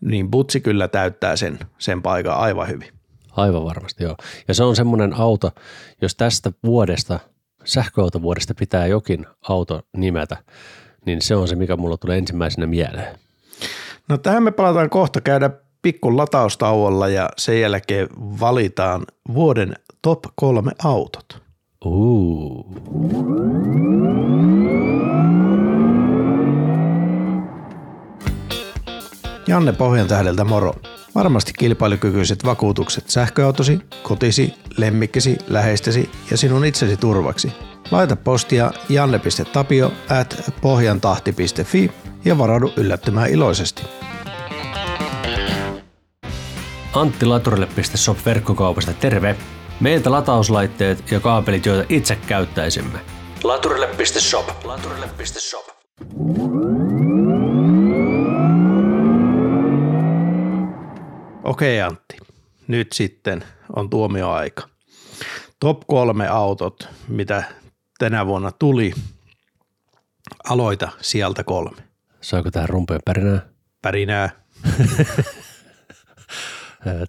niin 0.00 0.30
Butsi 0.30 0.60
kyllä 0.60 0.88
täyttää 0.88 1.36
sen, 1.36 1.58
sen 1.78 2.02
paikan 2.02 2.36
aivan 2.36 2.68
hyvin. 2.68 2.88
Aivan 3.30 3.64
varmasti, 3.64 4.04
joo. 4.04 4.16
Ja 4.48 4.54
se 4.54 4.64
on 4.64 4.76
semmoinen 4.76 5.14
auto, 5.14 5.50
jos 6.02 6.14
tästä 6.14 6.52
vuodesta, 6.64 7.20
sähköautovuodesta 7.64 8.54
pitää 8.54 8.86
jokin 8.86 9.26
auto 9.48 9.82
nimetä, 9.96 10.36
niin 11.06 11.22
se 11.22 11.36
on 11.36 11.48
se, 11.48 11.56
mikä 11.56 11.76
mulla 11.76 11.96
tulee 11.96 12.18
ensimmäisenä 12.18 12.66
mieleen. 12.66 13.18
No 14.08 14.18
tähän 14.18 14.42
me 14.42 14.50
palataan 14.50 14.90
kohta 14.90 15.20
käydä 15.20 15.50
pikku 15.82 16.16
lataustauolla 16.16 17.08
ja 17.08 17.28
sen 17.36 17.60
jälkeen 17.60 18.08
valitaan 18.40 19.02
vuoden 19.34 19.74
top 20.02 20.24
kolme 20.34 20.72
autot. 20.84 21.42
Uh. 21.84 22.66
Janne 29.46 29.72
Pohjantähdeltä 29.72 30.44
moro. 30.44 30.74
Varmasti 31.14 31.52
kilpailukykyiset 31.58 32.44
vakuutukset 32.44 33.10
sähköautosi, 33.10 33.78
kotisi, 34.02 34.54
lemmikkisi, 34.76 35.38
läheistesi 35.48 36.10
ja 36.30 36.36
sinun 36.36 36.64
itsesi 36.64 36.96
turvaksi. 36.96 37.52
Laita 37.90 38.16
postia 38.16 38.72
janne.tapio 38.88 39.92
at 40.08 40.52
pohjantahti.fi 40.60 41.92
ja 42.24 42.38
varaudu 42.38 42.72
yllättymään 42.76 43.30
iloisesti. 43.30 43.82
Antti 46.92 47.26
Laturille.shop 47.26 48.18
verkkokaupasta 48.26 48.92
terve. 48.92 49.36
Meiltä 49.80 50.10
latauslaitteet 50.10 51.10
ja 51.10 51.20
kaapelit, 51.20 51.66
joita 51.66 51.86
itse 51.88 52.18
käyttäisimme. 52.26 52.98
Laturille.shop. 53.44 54.64
Laturille.shop. 54.64 55.66
Okei 61.46 61.82
Antti, 61.82 62.16
nyt 62.68 62.92
sitten 62.92 63.44
on 63.76 63.90
tuomioaika. 63.90 64.68
Top 65.60 65.80
kolme 65.86 66.28
autot, 66.28 66.88
mitä 67.08 67.44
tänä 67.98 68.26
vuonna 68.26 68.52
tuli. 68.52 68.92
Aloita 70.48 70.88
sieltä 71.00 71.44
kolme. 71.44 71.82
Saako 72.20 72.50
tähän 72.50 72.68
rumpujen 72.68 73.00
pärinää? 73.04 73.40
Pärinää. 73.82 74.30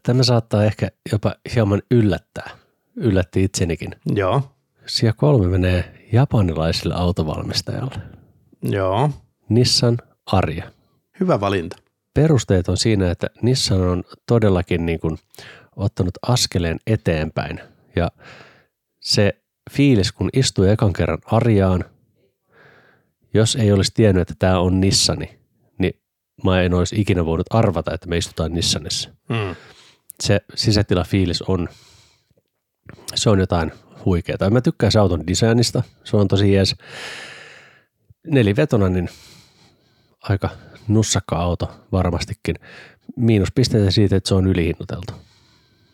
Tämä 0.04 0.24
saattaa 0.24 0.64
ehkä 0.64 0.90
jopa 1.12 1.36
hieman 1.56 1.82
yllättää. 1.92 2.50
Yllätti 2.96 3.44
itsenikin. 3.44 3.96
Joo, 4.06 4.52
Sija 4.86 5.14
kolme 5.14 5.48
menee 5.48 6.06
japanilaiselle 6.14 6.96
autovalmistajalle. 6.96 7.96
joo. 8.62 9.10
Nissan 9.50 9.98
Arja. 10.26 10.72
Hyvä 11.20 11.40
valinta. 11.40 11.78
Perusteet 12.18 12.70
on 12.70 12.78
siinä, 12.78 13.12
että 13.12 13.28
Nissan 13.42 13.82
on 13.82 14.04
todellakin 14.26 14.86
niin 14.86 15.00
kuin 15.00 15.18
ottanut 15.76 16.14
askeleen 16.28 16.80
eteenpäin. 16.88 17.60
Ja 17.96 18.12
se 19.00 19.42
fiilis, 19.72 20.12
kun 20.12 20.30
istuu 20.34 20.66
ekan 20.66 20.94
kerran 20.94 21.20
Arjaan, 21.26 21.86
jos 23.34 23.56
ei 23.56 23.72
olisi 23.72 23.92
tiennyt, 23.94 24.22
että 24.22 24.34
tämä 24.40 24.60
on 24.60 24.82
Nissani, 24.82 25.40
niin 25.78 26.02
mä 26.44 26.62
en 26.62 26.74
olisi 26.74 27.02
ikinä 27.02 27.26
voinut 27.26 27.48
arvata, 27.50 27.94
että 27.94 28.08
me 28.08 28.18
istutaan 28.18 28.54
Nissanissa. 28.54 29.10
Mm. 29.30 29.56
Se 30.24 30.42
sisätilafiilis 30.56 31.42
on, 31.42 31.70
se 33.16 33.30
on 33.30 33.40
jotain 33.40 33.72
huikeaa. 34.06 34.50
Mä 34.50 34.62
tykkään 34.62 34.92
se 34.92 35.00
auton 35.00 35.28
designista, 35.28 35.84
se 36.04 36.18
on 36.18 36.28
tosi 36.28 36.54
jees. 36.54 36.76
Nelivetona, 38.28 38.90
niin 38.90 39.10
aika 40.22 40.50
nussakka 40.88 41.36
auto 41.36 41.72
varmastikin. 41.92 42.56
Miinuspisteitä 43.16 43.92
siitä, 43.92 44.16
että 44.16 44.28
se 44.28 44.36
on 44.36 44.48
ylihinnoiteltu. 44.48 45.14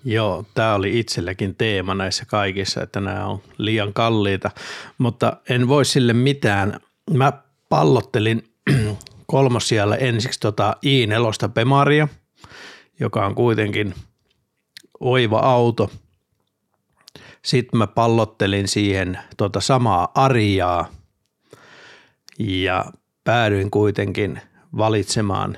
Joo, 0.05 0.45
tämä 0.53 0.75
oli 0.75 0.99
itselläkin 0.99 1.55
teema 1.55 1.95
näissä 1.95 2.25
kaikissa, 2.25 2.83
että 2.83 2.99
nämä 3.01 3.25
on 3.25 3.41
liian 3.57 3.93
kalliita, 3.93 4.51
mutta 4.97 5.37
en 5.49 5.67
voi 5.67 5.85
sille 5.85 6.13
mitään. 6.13 6.79
Mä 7.11 7.33
pallottelin 7.69 8.43
kolmosijalle 9.27 9.97
ensiksi 9.99 10.39
tota 10.39 10.77
i4 10.85 11.49
Bemaria, 11.49 12.07
joka 12.99 13.25
on 13.25 13.35
kuitenkin 13.35 13.93
oiva 14.99 15.39
auto. 15.39 15.91
Sitten 17.41 17.77
mä 17.77 17.87
pallottelin 17.87 18.67
siihen 18.67 19.19
tota 19.37 19.61
samaa 19.61 20.11
Ariaa 20.15 20.87
ja 22.39 22.85
päädyin 23.23 23.71
kuitenkin 23.71 24.41
valitsemaan 24.77 25.57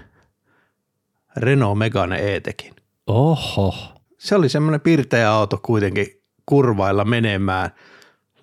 Renault 1.38 1.78
Megane 1.78 2.36
E-tekin 2.36 2.76
Oho, 3.08 3.76
se 4.18 4.36
oli 4.36 4.50
semmoinen 4.50 4.82
pirteä 4.82 5.32
auto 5.32 5.60
kuitenkin 5.64 6.08
kurvailla 6.46 7.06
menemään. 7.06 7.70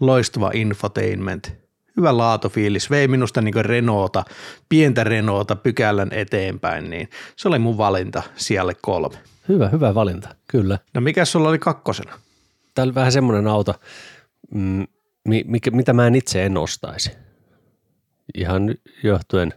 Loistava 0.00 0.50
infotainment. 0.54 1.52
Hyvä 1.96 2.16
laatufiilis. 2.16 2.90
Vei 2.90 3.08
minusta 3.08 3.40
niin 3.40 3.64
Renaulta, 3.64 4.24
pientä 4.68 5.04
Renaulta 5.04 5.56
pykälän 5.56 6.08
eteenpäin, 6.12 6.90
niin 6.90 7.08
se 7.36 7.48
oli 7.48 7.58
mun 7.58 7.78
valinta 7.78 8.22
siellä 8.36 8.72
kolme. 8.82 9.16
hyvä, 9.48 9.68
hyvä 9.68 9.94
valinta, 9.94 10.34
kyllä. 10.48 10.78
No 10.94 11.00
mikä 11.00 11.24
sulla 11.24 11.48
oli 11.48 11.58
kakkosena? 11.58 12.18
Tämä 12.74 12.84
oli 12.84 12.94
vähän 12.94 13.12
semmoinen 13.12 13.46
auto, 13.46 13.74
mm, 14.54 14.86
mi- 15.28 15.44
mikä, 15.46 15.70
mitä 15.70 15.92
mä 15.92 16.06
en 16.06 16.14
itse 16.14 16.44
en 16.44 16.56
ostaisi. 16.56 17.10
Ihan 18.34 18.74
johtuen 19.02 19.54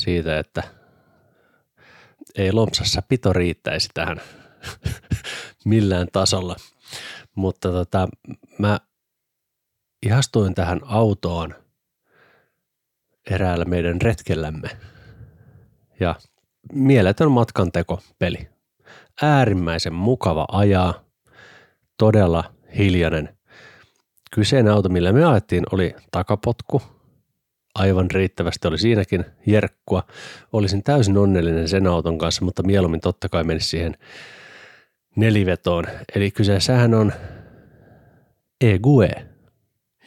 siitä, 0.00 0.38
että 0.38 0.62
ei 2.34 2.52
lompsassa 2.52 3.02
pito 3.08 3.32
riittäisi 3.32 3.88
tähän 3.94 4.20
millään 5.64 6.08
tasolla. 6.12 6.56
Mutta 7.34 7.70
tota, 7.70 8.08
mä 8.58 8.80
ihastuin 10.06 10.54
tähän 10.54 10.80
autoon 10.84 11.54
eräällä 13.30 13.64
meidän 13.64 14.00
retkellämme. 14.00 14.68
Ja 16.00 16.14
mieletön 16.72 17.30
matkanteko 17.30 18.00
peli. 18.18 18.48
Äärimmäisen 19.22 19.94
mukava 19.94 20.46
ajaa, 20.52 21.04
todella 21.98 22.54
hiljainen. 22.78 23.38
Kyseinen 24.30 24.72
auto, 24.72 24.88
millä 24.88 25.12
me 25.12 25.24
ajettiin, 25.24 25.64
oli 25.72 25.94
takapotku. 26.10 26.82
Aivan 27.80 28.10
riittävästi 28.10 28.68
oli 28.68 28.78
siinäkin 28.78 29.24
jerkkua. 29.46 30.02
Olisin 30.52 30.82
täysin 30.82 31.18
onnellinen 31.18 31.68
sen 31.68 31.86
auton 31.86 32.18
kanssa, 32.18 32.44
mutta 32.44 32.62
mieluummin 32.62 33.00
totta 33.00 33.28
kai 33.28 33.44
menisi 33.44 33.68
siihen 33.68 33.96
nelivetoon. 35.16 35.84
Eli 36.14 36.30
kyseessähän 36.30 36.94
on 36.94 37.12
EGUE. 38.60 39.10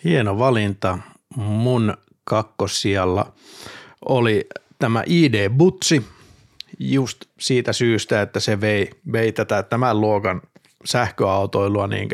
Hieno 0.03 0.39
valinta. 0.39 0.99
Mun 1.36 1.97
kakkosijalla 2.24 3.34
oli 4.05 4.47
tämä 4.80 5.03
ID 5.05 5.49
Butsi 5.49 6.05
just 6.80 7.26
siitä 7.39 7.74
syystä, 7.74 8.21
että 8.21 8.39
se 8.39 8.61
vei, 8.61 8.89
vei 9.11 9.32
tätä 9.32 9.63
tämän 9.63 10.01
luokan 10.01 10.41
sähköautoilua 10.86 11.88
niin 11.88 12.09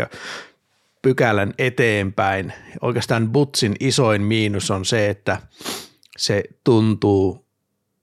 pykälän 1.01 1.53
eteenpäin. 1.57 2.53
Oikeastaan 2.81 3.29
Butsin 3.29 3.75
isoin 3.79 4.21
miinus 4.21 4.71
on 4.71 4.85
se, 4.85 5.09
että 5.09 5.37
se 6.17 6.43
tuntuu 6.63 7.45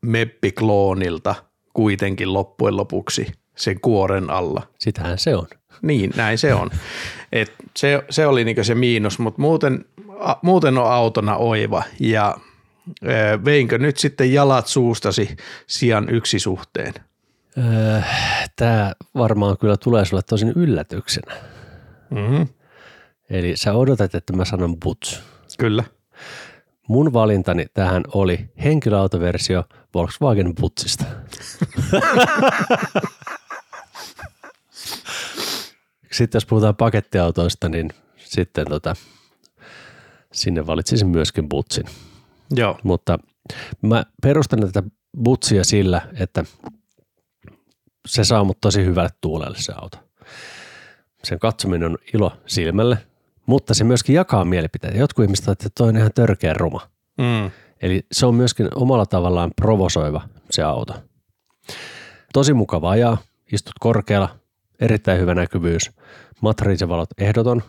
meppikloonilta 0.03 1.35
kuitenkin 1.75 2.33
loppujen 2.33 2.77
lopuksi 2.77 3.33
sen 3.57 3.81
kuoren 3.81 4.31
alla. 4.31 4.63
Sitähän 4.79 5.19
se 5.19 5.37
on. 5.37 5.47
Niin, 5.83 6.13
näin 6.17 6.39
se 6.39 6.55
on. 6.55 6.71
Et 7.33 7.55
se, 7.77 8.05
se 8.11 8.27
oli 8.27 8.45
niinku 8.45 8.65
se 8.65 8.75
miinus, 8.75 9.19
mutta 9.19 9.41
muuten, 9.43 9.85
a, 10.19 10.35
muuten 10.43 10.79
on 10.79 10.93
autona 10.93 11.37
oiva 11.37 11.83
ja 12.01 12.37
ö, 13.03 13.45
veinkö 13.45 13.79
nyt 13.79 13.97
sitten 13.97 14.33
jalat 14.33 14.67
suustasi 14.67 15.37
sijan 15.67 16.11
yksi 16.11 16.39
suhteen? 16.39 16.95
Öö, 17.59 18.01
Tämä 18.57 18.93
varmaan 19.15 19.59
kyllä 19.59 19.77
tulee 19.77 20.05
sulle 20.05 20.23
tosin 20.23 20.53
yllätyksenä. 20.57 21.35
Mm-hmm. 22.11 22.49
Eli 23.31 23.57
sä 23.57 23.73
odotat, 23.73 24.15
että 24.15 24.33
mä 24.33 24.45
sanon 24.45 24.77
Butch. 24.81 25.21
Kyllä. 25.59 25.85
Mun 26.89 27.13
valintani 27.13 27.67
tähän 27.75 28.03
oli 28.15 28.51
henkilöautoversio 28.65 29.65
Volkswagen 29.95 30.55
Butsista. 30.61 31.05
Sitten 36.13 36.37
jos 36.37 36.47
puhutaan 36.47 36.77
pakettiautoista, 36.77 37.69
niin 37.69 37.91
sitten 38.17 38.67
tota, 38.69 38.97
sinne 40.33 40.67
valitsisin 40.67 41.09
myöskin 41.09 41.49
Butsin. 41.49 41.85
Joo. 42.51 42.79
Mutta 42.83 43.19
mä 43.83 44.05
perustan 44.23 44.61
tätä 44.61 44.83
Butsia 45.23 45.65
sillä, 45.65 46.09
että 46.21 46.45
se 48.07 48.25
saa 48.25 48.45
mut 48.45 48.61
tosi 48.61 48.85
hyvälle 48.85 49.11
tuulelle 49.21 49.59
se 49.59 49.73
auto. 49.77 49.99
Sen 51.25 51.39
katsominen 51.39 51.91
on 51.91 51.99
ilo 52.15 52.33
silmälle, 52.47 52.99
mutta 53.47 53.75
se 53.75 53.85
myöskin 53.85 54.15
jakaa 54.15 54.45
mielipiteitä. 54.45 54.99
Jotkut 54.99 55.25
ihmiset 55.25 55.49
että 55.49 55.69
toi 55.75 55.89
on 55.89 55.97
ihan 55.97 56.11
törkeä 56.15 56.55
ruma. 56.55 56.81
Mm. 57.19 57.51
Eli 57.83 58.07
se 58.13 58.27
on 58.27 58.35
myöskin 58.35 58.69
omalla 58.75 59.07
tavallaan 59.07 59.51
provosoiva 59.57 60.29
se 60.51 60.63
auto. 60.63 60.95
Tosi 62.33 62.53
mukava 62.53 62.91
ajaa, 62.91 63.19
istut 63.53 63.75
korkealla, 63.81 64.37
erittäin 64.81 65.21
hyvä 65.21 65.35
näkyvyys, 65.35 65.91
matriisivalot 66.41 67.09
ehdoton, 67.19 67.63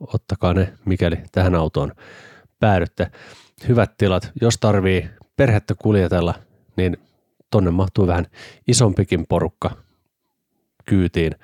ottakaa 0.00 0.54
ne 0.54 0.72
mikäli 0.84 1.16
tähän 1.32 1.54
autoon 1.54 1.92
päädytte. 2.60 3.10
Hyvät 3.68 3.94
tilat, 3.98 4.30
jos 4.40 4.58
tarvii 4.60 5.10
perhettä 5.36 5.74
kuljetella, 5.74 6.34
niin 6.76 6.96
tonne 7.50 7.70
mahtuu 7.70 8.06
vähän 8.06 8.26
isompikin 8.68 9.26
porukka 9.26 9.70
kyytiin. 10.84 11.34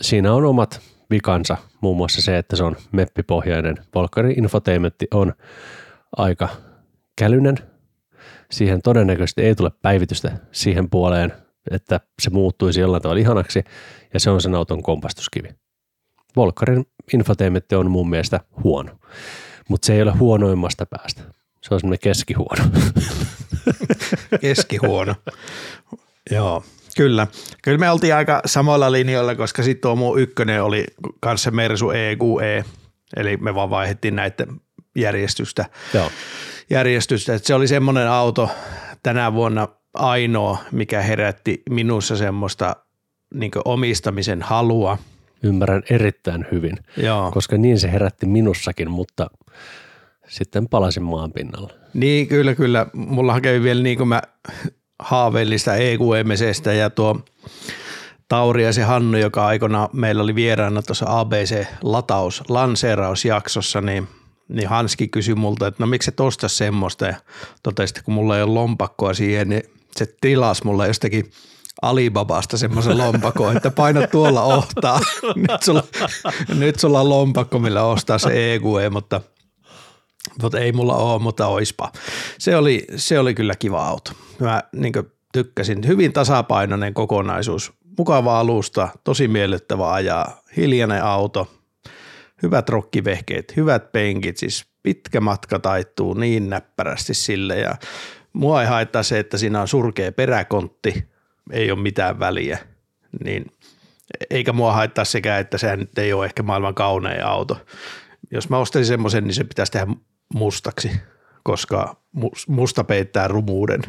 Siinä 0.00 0.32
on 0.32 0.44
omat 0.44 0.80
vikansa, 1.10 1.56
muun 1.80 1.96
muassa 1.96 2.22
se, 2.22 2.38
että 2.38 2.56
se 2.56 2.64
on 2.64 2.76
meppipohjainen. 2.92 3.76
Volkkarin 3.94 4.38
infotainmentti 4.38 5.06
on 5.14 5.32
aika 6.16 6.48
kälynen. 7.18 7.56
Siihen 8.50 8.82
todennäköisesti 8.82 9.42
ei 9.42 9.54
tule 9.54 9.70
päivitystä 9.82 10.38
siihen 10.52 10.90
puoleen, 10.90 11.32
että 11.70 12.00
se 12.22 12.30
muuttuisi 12.30 12.80
jollain 12.80 13.02
tavalla 13.02 13.20
ihanaksi, 13.20 13.64
ja 14.14 14.20
se 14.20 14.30
on 14.30 14.40
sen 14.40 14.54
auton 14.54 14.82
kompastuskivi. 14.82 15.48
Volkkarin 16.36 16.86
infotainmentti 17.14 17.74
on 17.74 17.90
mun 17.90 18.10
mielestä 18.10 18.40
huono, 18.64 18.98
mutta 19.68 19.86
se 19.86 19.94
ei 19.94 20.02
ole 20.02 20.12
huonoimmasta 20.12 20.86
päästä. 20.86 21.22
Se 21.60 21.74
on 21.74 21.80
semmoinen 21.80 22.00
keskihuono. 22.02 22.64
Keskihuono. 24.40 25.14
Joo, 26.30 26.64
kyllä. 26.96 27.26
Kyllä 27.62 27.78
me 27.78 27.90
oltiin 27.90 28.14
aika 28.14 28.42
samoilla 28.46 28.92
linjoilla, 28.92 29.34
koska 29.34 29.62
sitten 29.62 29.80
tuo 29.80 29.96
mun 29.96 30.20
ykkönen 30.20 30.62
oli 30.62 30.84
kanssa 31.20 31.50
Mersu 31.50 31.90
EQE, 31.90 32.64
eli 33.16 33.36
me 33.36 33.54
vaan 33.54 33.70
vaihdettiin 33.70 34.16
näiden 34.16 34.48
järjestystä. 34.96 35.64
Joo. 35.94 36.10
järjestystä. 36.70 37.34
Et 37.34 37.44
se 37.44 37.54
oli 37.54 37.68
semmoinen 37.68 38.08
auto 38.08 38.50
tänä 39.02 39.32
vuonna 39.32 39.68
ainoa, 39.94 40.58
mikä 40.72 41.02
herätti 41.02 41.62
minussa 41.70 42.16
semmoista 42.16 42.76
niin 43.34 43.50
omistamisen 43.64 44.42
halua. 44.42 44.98
Ymmärrän 45.42 45.82
erittäin 45.90 46.46
hyvin, 46.52 46.76
Joo. 46.96 47.30
koska 47.30 47.56
niin 47.56 47.78
se 47.78 47.92
herätti 47.92 48.26
minussakin, 48.26 48.90
mutta 48.90 49.30
sitten 50.28 50.68
palasin 50.68 51.02
maan 51.02 51.32
pinnalla. 51.32 51.72
Niin, 51.94 52.26
kyllä, 52.26 52.54
kyllä. 52.54 52.86
Mullahan 52.92 53.42
kävi 53.42 53.62
vielä 53.62 53.82
niin 53.82 53.98
kuin 53.98 54.08
mä 54.08 54.22
haaveilin 54.98 55.58
sitä 55.58 55.74
EQMCstä 55.76 56.72
ja 56.72 56.90
tuo 56.90 57.20
Tauri 58.28 58.64
ja 58.64 58.72
se 58.72 58.82
Hannu, 58.82 59.18
joka 59.18 59.46
aikana 59.46 59.88
meillä 59.92 60.22
oli 60.22 60.34
vieraana 60.34 60.82
tuossa 60.82 61.06
ABC-lataus 61.08 62.42
lanseerausjaksossa, 62.48 63.80
niin, 63.80 64.08
niin 64.48 64.68
Hanski 64.68 65.08
kysyi 65.08 65.34
multa, 65.34 65.66
että 65.66 65.82
no 65.82 65.86
miksi 65.86 66.10
et 66.10 66.20
osta 66.20 66.48
semmoista 66.48 67.06
ja 67.06 67.14
totesi, 67.62 67.92
että 67.92 68.02
kun 68.02 68.14
mulla 68.14 68.36
ei 68.36 68.42
ole 68.42 68.52
lompakkoa 68.52 69.14
siihen, 69.14 69.48
niin 69.48 69.62
se 69.96 70.14
tilasi 70.20 70.64
mulle 70.64 70.86
jostakin 70.86 71.30
Alibabasta 71.82 72.58
semmoisen 72.58 72.98
lompakon, 72.98 73.56
että 73.56 73.70
paina 73.70 74.06
tuolla 74.06 74.42
ohtaa. 74.42 75.00
Nyt 75.48 75.62
sulla, 75.62 75.82
nyt 76.54 76.78
sulla 76.78 77.00
on 77.00 77.08
lompakko, 77.08 77.58
millä 77.58 77.82
ostaa 77.82 78.18
se 78.18 78.54
EQE, 78.54 78.90
mutta– 78.90 79.20
mutta 80.42 80.58
ei 80.58 80.72
mulla 80.72 80.96
ole, 80.96 81.22
mutta 81.22 81.46
oispa. 81.46 81.92
Se 82.38 82.56
oli, 82.56 82.84
se 82.96 83.18
oli 83.18 83.34
kyllä 83.34 83.54
kiva 83.58 83.86
auto. 83.86 84.10
Mä 84.40 84.62
niin 84.76 84.92
tykkäsin. 85.32 85.86
Hyvin 85.86 86.12
tasapainoinen 86.12 86.94
kokonaisuus. 86.94 87.72
Mukava 87.98 88.40
alusta, 88.40 88.88
tosi 89.04 89.28
miellyttävä 89.28 89.92
ajaa, 89.92 90.40
hiljainen 90.56 91.04
auto, 91.04 91.50
hyvät 92.42 92.68
rokkivehkeet, 92.68 93.56
hyvät 93.56 93.92
penkit, 93.92 94.36
siis 94.36 94.66
pitkä 94.82 95.20
matka 95.20 95.58
taittuu 95.58 96.14
niin 96.14 96.50
näppärästi 96.50 97.14
sille 97.14 97.58
ja 97.58 97.74
mua 98.32 98.62
ei 98.62 98.68
haittaa 98.68 99.02
se, 99.02 99.18
että 99.18 99.38
siinä 99.38 99.60
on 99.60 99.68
surkea 99.68 100.12
peräkontti, 100.12 101.08
ei 101.52 101.70
ole 101.70 101.80
mitään 101.80 102.18
väliä, 102.18 102.58
niin 103.24 103.46
eikä 104.30 104.52
mua 104.52 104.72
haittaa 104.72 105.04
sekään, 105.04 105.40
että 105.40 105.58
sehän 105.58 105.78
nyt 105.78 105.98
ei 105.98 106.12
ole 106.12 106.24
ehkä 106.24 106.42
maailman 106.42 106.74
kaunein 106.74 107.24
auto. 107.24 107.58
Jos 108.30 108.48
mä 108.48 108.58
ostaisin 108.58 108.88
semmoisen, 108.88 109.24
niin 109.24 109.34
se 109.34 109.44
pitäisi 109.44 109.72
tehdä 109.72 109.86
mustaksi, 110.34 110.90
koska 111.42 111.96
musta 112.48 112.84
peittää 112.84 113.28
rumuuden. 113.28 113.82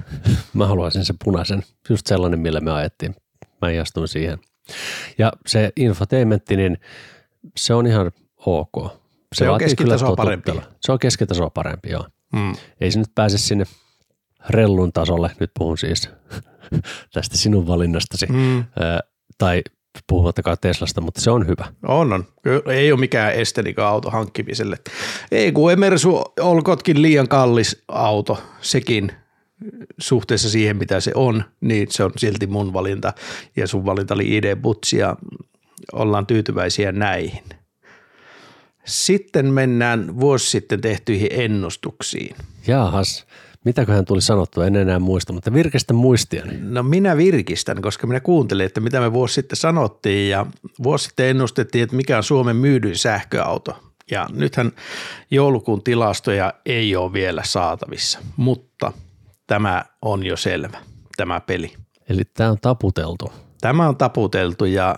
Mä 0.53 0.67
haluaisin 0.67 1.05
sen 1.05 1.15
punaisen, 1.23 1.63
just 1.89 2.07
sellainen, 2.07 2.39
millä 2.39 2.59
me 2.59 2.71
ajettiin. 2.71 3.15
Mä 3.61 3.69
ihastuin 3.69 4.07
siihen. 4.07 4.39
Ja 5.17 5.31
se 5.47 5.71
infotainmentti, 5.75 6.55
niin 6.57 6.77
se 7.57 7.73
on 7.73 7.87
ihan 7.87 8.11
ok. 8.45 8.91
Se, 9.35 9.45
se 9.45 9.49
on 9.49 9.59
keskitasoa 9.59 10.15
parempi. 10.15 10.51
Se 10.81 10.91
on 10.91 10.99
keskitasoa 10.99 11.49
parempi, 11.49 11.89
joo. 11.89 12.05
Mm. 12.33 12.53
Ei 12.81 12.91
se 12.91 12.99
nyt 12.99 13.11
pääse 13.15 13.37
sinne 13.37 13.65
rellun 14.49 14.93
tasolle, 14.93 15.31
nyt 15.39 15.51
puhun 15.59 15.77
siis 15.77 16.09
tästä 17.13 17.37
sinun 17.37 17.67
valinnastasi, 17.67 18.25
Mm. 18.25 18.63
tai 19.37 19.61
puhumattakaan 20.07 20.57
Teslasta, 20.61 21.01
mutta 21.01 21.21
se 21.21 21.31
on 21.31 21.47
hyvä. 21.47 21.65
On, 21.87 22.13
on. 22.13 22.25
Ei 22.65 22.91
ole 22.91 22.99
mikään 22.99 23.33
este 23.33 23.63
auto 23.83 24.09
hankkimiselle. 24.09 24.77
Ei 25.31 25.51
kun 25.51 25.71
Emersu 25.71 26.21
olkotkin 26.39 27.01
liian 27.01 27.27
kallis 27.27 27.83
auto, 27.87 28.43
sekin 28.61 29.11
suhteessa 29.97 30.49
siihen, 30.49 30.77
mitä 30.77 30.99
se 30.99 31.11
on, 31.15 31.43
niin 31.61 31.87
se 31.91 32.03
on 32.03 32.11
silti 32.17 32.47
mun 32.47 32.73
valinta. 32.73 33.13
Ja 33.55 33.67
sun 33.67 33.85
valinta 33.85 34.13
oli 34.13 34.37
ID 34.37 34.55
Butsi 34.55 34.97
ja 34.97 35.15
ollaan 35.93 36.25
tyytyväisiä 36.25 36.91
näihin. 36.91 37.43
Sitten 38.85 39.45
mennään 39.45 40.19
vuosi 40.19 40.49
sitten 40.49 40.81
tehtyihin 40.81 41.29
ennustuksiin. 41.31 42.35
Jaahas, 42.67 43.25
Mitäköhän 43.65 44.05
tuli 44.05 44.21
sanottua, 44.21 44.65
en 44.65 44.75
enää 44.75 44.99
muista, 44.99 45.33
mutta 45.33 45.53
virkistä 45.53 45.93
muistia. 45.93 46.43
No 46.59 46.83
minä 46.83 47.17
virkistän, 47.17 47.81
koska 47.81 48.07
minä 48.07 48.19
kuuntelin, 48.19 48.65
että 48.65 48.81
mitä 48.81 48.99
me 48.99 49.13
vuosi 49.13 49.33
sitten 49.33 49.57
sanottiin 49.57 50.29
ja 50.29 50.45
vuosi 50.83 51.03
sitten 51.05 51.25
ennustettiin, 51.25 51.83
että 51.83 51.95
mikä 51.95 52.17
on 52.17 52.23
Suomen 52.23 52.55
myydyin 52.55 52.97
sähköauto. 52.97 53.79
Ja 54.11 54.27
nythän 54.33 54.71
joulukuun 55.31 55.83
tilastoja 55.83 56.53
ei 56.65 56.95
ole 56.95 57.13
vielä 57.13 57.41
saatavissa, 57.45 58.19
mutta 58.37 58.91
tämä 59.47 59.85
on 60.01 60.25
jo 60.25 60.37
selvä, 60.37 60.77
tämä 61.17 61.39
peli. 61.39 61.73
Eli 62.09 62.23
tämä 62.33 62.49
on 62.49 62.57
taputeltu. 62.61 63.33
Tämä 63.61 63.87
on 63.87 63.97
taputeltu 63.97 64.65
ja 64.65 64.95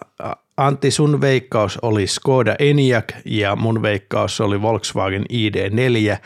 Antti, 0.57 0.91
sun 0.91 1.21
veikkaus 1.21 1.77
oli 1.81 2.07
Skoda 2.07 2.55
Enyaq 2.59 3.13
ja 3.25 3.55
mun 3.55 3.81
veikkaus 3.81 4.41
oli 4.41 4.61
Volkswagen 4.61 5.25
ID4 5.33 6.17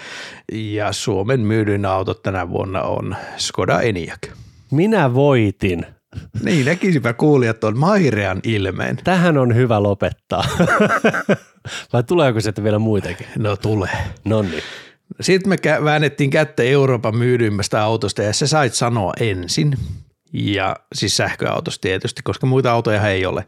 ja 0.51 0.91
Suomen 0.91 1.39
myydyin 1.39 1.85
auto 1.85 2.13
tänä 2.13 2.49
vuonna 2.49 2.81
on 2.81 3.15
Skoda 3.37 3.81
Enyaq. 3.81 4.27
Minä 4.71 5.13
voitin. 5.13 5.85
Niin, 6.43 6.65
näkisipä 6.65 7.13
kuulijat 7.13 7.63
on 7.63 7.77
mairean 7.77 8.39
ilmeen. 8.43 8.97
Tähän 9.03 9.37
on 9.37 9.55
hyvä 9.55 9.83
lopettaa. 9.83 10.43
Vai 11.93 12.03
tuleeko 12.03 12.41
sieltä 12.41 12.63
vielä 12.63 12.79
muitakin? 12.79 13.27
No 13.37 13.55
tulee. 13.55 13.97
No 14.25 14.41
niin. 14.41 14.63
Sitten 15.21 15.49
me 15.49 15.83
väännettiin 15.83 16.29
kättä 16.29 16.63
Euroopan 16.63 17.15
myydyimmästä 17.15 17.83
autosta 17.83 18.21
ja 18.21 18.33
sä 18.33 18.47
sait 18.47 18.73
sanoa 18.73 19.13
ensin. 19.19 19.77
Ja 20.33 20.75
siis 20.95 21.17
sähköautosta 21.17 21.81
tietysti, 21.81 22.21
koska 22.23 22.47
muita 22.47 22.71
autoja 22.71 23.07
ei 23.07 23.25
ole 23.25 23.45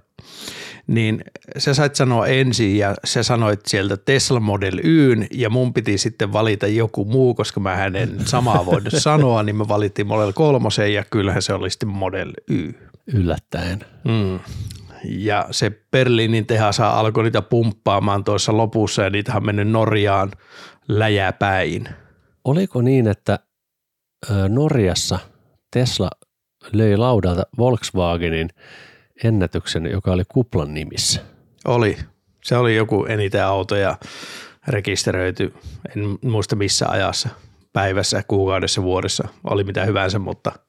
niin 0.87 1.23
sä 1.57 1.73
sait 1.73 1.95
sanoa 1.95 2.27
ensin 2.27 2.77
ja 2.77 2.95
sä 3.05 3.23
sanoit 3.23 3.59
sieltä 3.65 3.97
Tesla 3.97 4.39
Model 4.39 4.79
Yn 4.83 5.27
ja 5.31 5.49
mun 5.49 5.73
piti 5.73 5.97
sitten 5.97 6.33
valita 6.33 6.67
joku 6.67 7.05
muu, 7.05 7.33
koska 7.33 7.59
mä 7.59 7.75
hänen 7.75 8.27
samaa 8.27 8.65
voinut 8.65 8.93
sanoa, 9.09 9.43
niin 9.43 9.55
me 9.55 9.67
valittiin 9.67 10.07
Model 10.07 10.33
3 10.33 10.69
ja 10.93 11.03
kyllähän 11.03 11.41
se 11.41 11.53
oli 11.53 11.69
sitten 11.69 11.89
Model 11.89 12.33
Y. 12.49 12.73
Yllättäen. 13.13 13.79
Mm. 14.03 14.39
Ja 15.03 15.47
se 15.51 15.71
Berliinin 15.91 16.45
tehas 16.45 16.79
alkoi 16.79 17.23
niitä 17.23 17.41
pumppaamaan 17.41 18.23
tuossa 18.23 18.57
lopussa 18.57 19.01
ja 19.01 19.09
niitä 19.09 19.33
on 19.35 19.45
mennyt 19.45 19.67
Norjaan 19.67 20.31
läjäpäin. 20.87 21.89
Oliko 22.45 22.81
niin, 22.81 23.07
että 23.07 23.39
Norjassa 24.49 25.19
Tesla 25.73 26.09
löi 26.73 26.97
laudalta 26.97 27.43
Volkswagenin 27.57 28.49
ennätyksen, 29.23 29.85
joka 29.85 30.11
oli 30.11 30.23
kuplan 30.27 30.73
nimissä? 30.73 31.21
Oli. 31.65 31.97
Se 32.43 32.57
oli 32.57 32.75
joku 32.75 33.05
eniten 33.05 33.45
autoja 33.45 33.97
rekisteröity, 34.67 35.53
en 35.95 36.17
muista 36.21 36.55
missä 36.55 36.89
ajassa, 36.89 37.29
päivässä, 37.73 38.23
kuukaudessa, 38.27 38.83
vuodessa, 38.83 39.27
oli 39.43 39.63
mitä 39.63 39.85
hyvänsä, 39.85 40.19
mutta– 40.19 40.51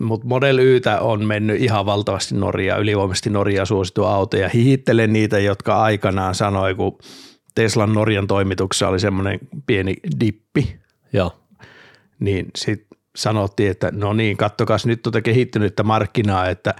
mutta 0.00 0.26
Model 0.26 0.58
Ytä 0.58 1.00
on 1.00 1.24
mennyt 1.24 1.62
ihan 1.62 1.86
valtavasti 1.86 2.34
Norjaa, 2.34 2.78
ylivoimaisesti 2.78 3.30
Norjaa 3.30 3.64
suosittu 3.64 4.04
auto 4.04 4.36
ja 4.36 4.48
hihittelen 4.48 5.12
niitä, 5.12 5.38
jotka 5.38 5.82
aikanaan 5.82 6.34
sanoi, 6.34 6.74
kun 6.74 6.98
Teslan 7.54 7.92
Norjan 7.92 8.26
toimituksessa 8.26 8.88
oli 8.88 9.00
semmoinen 9.00 9.38
pieni 9.66 9.96
dippi. 10.20 10.76
Joo. 11.12 11.32
Niin 12.20 12.46
sitten 12.56 12.95
sanottiin, 13.16 13.70
että 13.70 13.90
no 13.92 14.12
niin, 14.12 14.36
kattokas 14.36 14.86
nyt 14.86 15.02
tuota 15.02 15.22
kehittynyttä 15.22 15.82
markkinaa, 15.82 16.48
että 16.48 16.74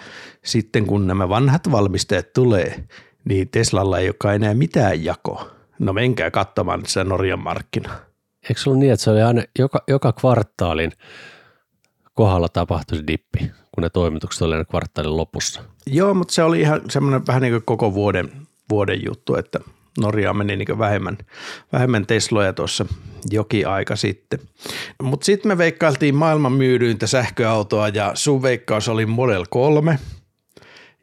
sitten 0.44 0.86
kun 0.86 1.06
nämä 1.06 1.28
vanhat 1.28 1.72
valmistajat 1.72 2.32
tulee, 2.32 2.84
niin 3.24 3.48
Teslalla 3.48 3.98
ei 3.98 4.08
olekaan 4.08 4.34
enää 4.34 4.54
mitään 4.54 5.04
jakoa. 5.04 5.50
No 5.78 5.92
menkää 5.92 6.30
katsomaan 6.30 6.82
sitä 6.86 7.04
Norjan 7.04 7.38
markkinaa. 7.38 7.96
Eikö 8.48 8.60
se 8.60 8.70
ollut 8.70 8.80
niin, 8.80 8.92
että 8.92 9.04
se 9.04 9.10
oli 9.10 9.22
aina 9.22 9.42
joka, 9.58 9.82
joka 9.88 10.12
kvartaalin 10.12 10.92
kohdalla 12.14 12.48
tapahtui 12.48 12.98
se 12.98 13.04
dippi, 13.06 13.38
kun 13.74 13.82
ne 13.82 13.90
toimitukset 13.90 14.42
oli 14.42 14.64
kvartaalin 14.64 15.16
lopussa? 15.16 15.62
Joo, 15.86 16.14
mutta 16.14 16.34
se 16.34 16.42
oli 16.42 16.60
ihan 16.60 16.80
semmoinen 16.90 17.26
vähän 17.26 17.42
niin 17.42 17.52
kuin 17.52 17.62
koko 17.64 17.94
vuoden, 17.94 18.32
vuoden 18.70 19.04
juttu, 19.04 19.34
että– 19.34 19.60
Norjaa 20.00 20.34
meni 20.34 20.56
niin 20.56 20.78
vähemmän, 20.78 21.18
vähemmän 21.72 22.06
Tesloja 22.06 22.52
tuossa 22.52 22.86
jokin 23.30 23.68
aika 23.68 23.96
sitten. 23.96 24.38
Mutta 25.02 25.24
sitten 25.24 25.48
me 25.52 25.58
veikkailtiin 25.58 26.14
maailman 26.14 26.52
myydyintä 26.52 27.06
sähköautoa 27.06 27.88
ja 27.88 28.10
sun 28.14 28.42
veikkaus 28.42 28.88
oli 28.88 29.06
Model 29.06 29.44
3. 29.50 29.98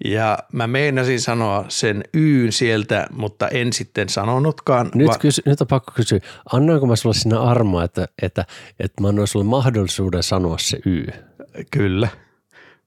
Ja 0.05 0.39
mä 0.53 0.67
meinasin 0.67 1.21
sanoa 1.21 1.65
sen 1.67 2.03
Yn 2.13 2.51
sieltä, 2.51 3.07
mutta 3.11 3.47
en 3.47 3.73
sitten 3.73 4.09
sanonutkaan. 4.09 4.91
Nyt, 4.95 5.07
va- 5.07 5.17
kysy, 5.17 5.41
nyt 5.45 5.61
on 5.61 5.67
pakko 5.67 5.91
kysyä, 5.95 6.19
annoinko 6.53 6.87
mä 6.87 6.95
sulle 6.95 7.15
sinä 7.15 7.41
armoa, 7.41 7.83
että, 7.83 8.07
että, 8.21 8.45
että 8.79 9.01
mä 9.01 9.07
annoin 9.07 9.27
sulle 9.27 9.45
mahdollisuuden 9.45 10.23
sanoa 10.23 10.57
se 10.57 10.79
Y? 10.85 11.05
Kyllä 11.71 12.07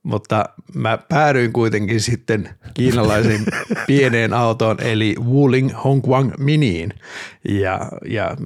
mutta 0.06 0.44
mä 0.74 0.98
päädyin 1.08 1.52
kuitenkin 1.52 2.00
sitten 2.00 2.48
kiinalaisen 2.74 3.40
pieneen 3.86 4.32
autoon 4.32 4.82
eli 4.82 5.14
Wuling 5.24 5.70
Hongguang 5.84 6.32
Miniin 6.38 6.92
ja, 7.48 7.80
ja 8.08 8.36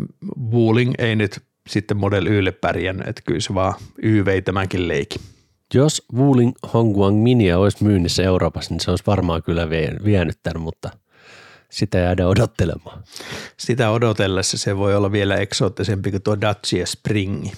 Wuling 0.51 0.93
ei 0.99 1.17
nyt 1.17 1.41
sitten 1.69 1.97
Model 1.97 2.27
Ylle 2.27 2.53
pärjännyt, 2.53 3.09
että 3.09 3.23
kyllä 3.27 3.41
se 3.41 3.55
vaan 3.55 3.75
Y 4.03 4.25
vei 4.25 4.43
tämänkin 4.43 4.89
leikin. 4.89 5.21
Jos 5.75 6.07
Wuling 6.15 6.53
Hongguang 6.75 7.23
Minia 7.23 7.59
olisi 7.59 7.85
myynnissä 7.85 8.23
Euroopassa, 8.23 8.75
niin 8.75 8.81
se 8.81 8.91
olisi 8.91 9.05
varmaan 9.07 9.43
kyllä 9.43 9.71
vienyt 10.05 10.39
tämän, 10.43 10.63
mutta– 10.63 10.91
sitä 11.71 11.99
jäädä 11.99 12.27
odottelemaan. 12.27 13.03
Sitä 13.57 13.91
odotellessa 13.91 14.59
se 14.59 14.77
voi 14.77 14.95
olla 14.95 15.13
vielä 15.13 15.37
eksoottisempi 15.37 16.11
kuin 16.11 16.23
tuo 16.23 16.41
Dacia 16.41 16.87
Springi. 16.87 17.53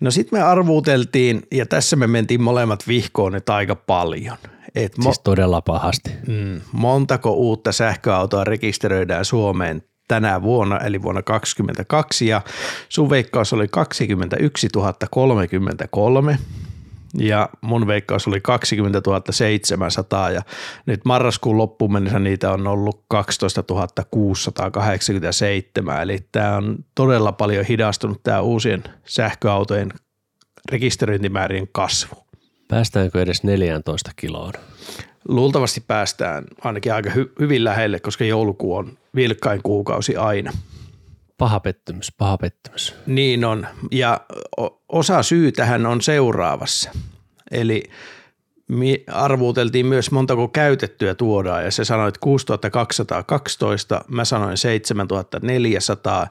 No 0.00 0.10
sitten 0.10 0.38
me 0.38 0.42
arvuuteltiin 0.42 1.42
ja 1.52 1.66
tässä 1.66 1.96
me 1.96 2.06
mentiin 2.06 2.42
molemmat 2.42 2.88
vihkoon 2.88 3.32
nyt 3.32 3.48
aika 3.48 3.74
paljon. 3.74 4.36
Et 4.74 4.98
mo- 4.98 5.02
siis 5.02 5.20
todella 5.24 5.60
pahasti. 5.60 6.10
Mm, 6.26 6.60
montako 6.72 7.32
uutta 7.32 7.72
sähköautoa 7.72 8.44
rekisteröidään 8.44 9.24
Suomeen 9.24 9.82
tänä 10.08 10.42
vuonna, 10.42 10.78
eli 10.78 11.02
vuonna 11.02 11.22
2022, 11.22 12.26
ja 12.26 12.40
sun 12.88 13.10
veikkaus 13.10 13.52
oli 13.52 13.68
21 13.68 14.68
033, 15.10 16.38
ja 17.14 17.48
mun 17.60 17.86
veikkaus 17.86 18.26
oli 18.26 18.40
20 18.40 19.02
700 19.30 20.30
ja 20.30 20.42
nyt 20.86 21.04
marraskuun 21.04 21.58
loppuun 21.58 21.92
mennessä 21.92 22.18
niitä 22.18 22.52
on 22.52 22.66
ollut 22.66 23.04
12 23.08 23.64
687, 24.10 26.02
eli 26.02 26.18
tämä 26.32 26.56
on 26.56 26.78
todella 26.94 27.32
paljon 27.32 27.64
hidastunut 27.64 28.22
tämä 28.22 28.40
uusien 28.40 28.84
sähköautojen 29.04 29.92
rekisteröintimäärien 30.70 31.68
kasvu. 31.72 32.16
Päästäänkö 32.68 33.22
edes 33.22 33.42
14 33.42 34.10
kiloon? 34.16 34.52
Luultavasti 35.28 35.80
päästään 35.86 36.44
ainakin 36.64 36.94
aika 36.94 37.10
hy- 37.10 37.32
hyvin 37.40 37.64
lähelle, 37.64 38.00
koska 38.00 38.24
joulukuu 38.24 38.76
on 38.76 38.98
vilkkain 39.14 39.60
kuukausi 39.62 40.16
aina. 40.16 40.52
Paha 41.38 41.60
pettymys, 41.60 42.12
paha 42.18 42.38
pettymys. 42.38 42.94
Niin 43.06 43.44
on, 43.44 43.66
ja 43.90 44.20
osa 44.88 45.22
syy 45.22 45.52
tähän 45.52 45.86
on 45.86 46.00
seuraavassa. 46.00 46.90
Eli 47.50 47.82
arvuuteltiin 49.12 49.86
myös 49.86 50.10
montako 50.10 50.48
käytettyä 50.48 51.14
tuodaan 51.14 51.64
ja 51.64 51.70
se 51.70 51.84
sanoi, 51.84 52.08
että 52.08 52.20
6212, 52.20 54.04
mä 54.08 54.24
sanoin 54.24 54.56
7400 54.56 56.26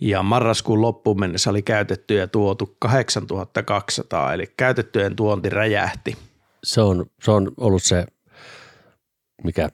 ja 0.00 0.22
marraskuun 0.22 0.82
loppuun 0.82 1.20
mennessä 1.20 1.50
oli 1.50 1.62
käytettyä 1.62 2.26
tuotu 2.26 2.76
8200 2.78 4.34
eli 4.34 4.46
käytettyjen 4.56 5.16
tuonti 5.16 5.50
räjähti. 5.50 6.16
Se 6.64 6.80
on, 6.80 7.06
se 7.22 7.30
on 7.30 7.52
ollut 7.56 7.82
se, 7.82 8.06
mikä, 9.44 9.68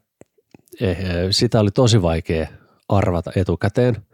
eh, 0.81 0.99
sitä 1.31 1.61
oli 1.61 1.71
tosi 1.71 2.03
vaikea 2.03 2.47
arvata 2.89 3.33
etukäteen– 3.37 3.97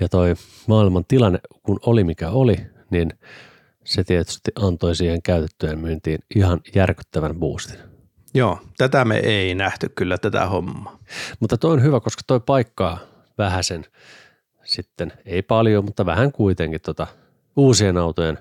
ja 0.00 0.08
toi 0.08 0.34
maailman 0.66 1.04
tilanne, 1.08 1.38
kun 1.62 1.78
oli 1.86 2.04
mikä 2.04 2.30
oli, 2.30 2.56
niin 2.90 3.10
se 3.84 4.04
tietysti 4.04 4.50
antoi 4.60 4.96
siihen 4.96 5.22
käytettyjen 5.22 5.78
myyntiin 5.78 6.18
ihan 6.36 6.60
järkyttävän 6.74 7.36
boostin. 7.36 7.78
Joo, 8.34 8.58
tätä 8.76 9.04
me 9.04 9.16
ei 9.16 9.54
nähty 9.54 9.88
kyllä 9.88 10.18
tätä 10.18 10.46
hommaa. 10.46 10.98
Mutta 11.40 11.58
toi 11.58 11.72
on 11.72 11.82
hyvä, 11.82 12.00
koska 12.00 12.22
toi 12.26 12.40
paikkaa 12.40 12.98
vähäsen 13.38 13.84
sitten, 14.64 15.12
ei 15.26 15.42
paljon, 15.42 15.84
mutta 15.84 16.06
vähän 16.06 16.32
kuitenkin 16.32 16.80
tota 16.80 17.06
uusien 17.56 17.96
autojen 17.96 18.38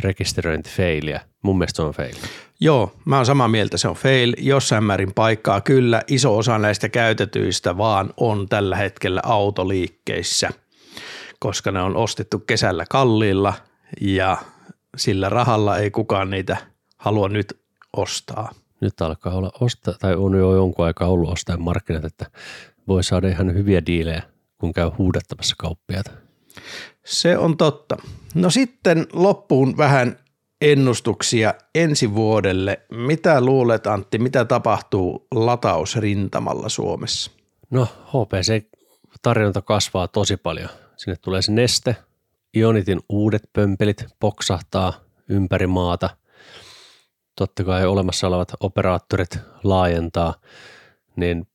rekisteröintifeiliä. 0.00 1.20
Mun 1.42 1.58
mielestä 1.58 1.76
se 1.76 1.82
on 1.82 1.94
fail. 1.94 2.14
Joo, 2.60 2.92
mä 3.04 3.16
oon 3.16 3.26
samaa 3.26 3.48
mieltä, 3.48 3.76
se 3.76 3.88
on 3.88 3.94
fail. 3.94 4.34
Jossain 4.38 4.84
määrin 4.84 5.14
paikkaa 5.14 5.60
kyllä. 5.60 6.02
Iso 6.06 6.36
osa 6.36 6.58
näistä 6.58 6.88
käytetyistä 6.88 7.78
vaan 7.78 8.14
on 8.16 8.48
tällä 8.48 8.76
hetkellä 8.76 9.20
autoliikkeissä– 9.24 10.50
koska 11.40 11.72
ne 11.72 11.82
on 11.82 11.96
ostettu 11.96 12.38
kesällä 12.38 12.84
kalliilla 12.90 13.54
ja 14.00 14.36
sillä 14.96 15.28
rahalla 15.28 15.78
ei 15.78 15.90
kukaan 15.90 16.30
niitä 16.30 16.56
halua 16.96 17.28
nyt 17.28 17.60
ostaa. 17.96 18.52
Nyt 18.80 19.00
alkaa 19.00 19.34
olla 19.34 19.50
ostaa, 19.60 19.94
tai 20.00 20.14
on 20.14 20.34
jo 20.38 20.54
jonkun 20.54 20.86
aikaa 20.86 21.08
ollut 21.08 21.32
ostajan 21.32 21.62
markkinat, 21.62 22.04
että 22.04 22.26
voi 22.88 23.04
saada 23.04 23.28
ihan 23.28 23.54
hyviä 23.54 23.86
diilejä, 23.86 24.22
kun 24.58 24.72
käy 24.72 24.90
huudattamassa 24.98 25.54
kauppiaita. 25.58 26.10
Se 27.04 27.38
on 27.38 27.56
totta. 27.56 27.96
No 28.34 28.50
sitten 28.50 29.06
loppuun 29.12 29.76
vähän 29.76 30.18
ennustuksia 30.60 31.54
ensi 31.74 32.14
vuodelle. 32.14 32.80
Mitä 32.90 33.40
luulet 33.40 33.86
Antti, 33.86 34.18
mitä 34.18 34.44
tapahtuu 34.44 35.26
latausrintamalla 35.34 36.68
Suomessa? 36.68 37.30
No 37.70 37.88
HPC-tarjonta 38.06 39.62
kasvaa 39.62 40.08
tosi 40.08 40.36
paljon– 40.36 40.68
Sinne 40.96 41.16
tulee 41.22 41.42
se 41.42 41.52
neste, 41.52 41.96
Ionitin 42.56 43.00
uudet 43.08 43.42
pömpelit 43.52 44.04
poksahtaa 44.20 44.92
ympäri 45.28 45.66
maata. 45.66 46.16
Totta 47.36 47.64
kai 47.64 47.86
olemassa 47.86 48.26
olevat 48.26 48.52
operaattorit 48.60 49.38
laajentaa, 49.64 50.34
niin 51.16 51.48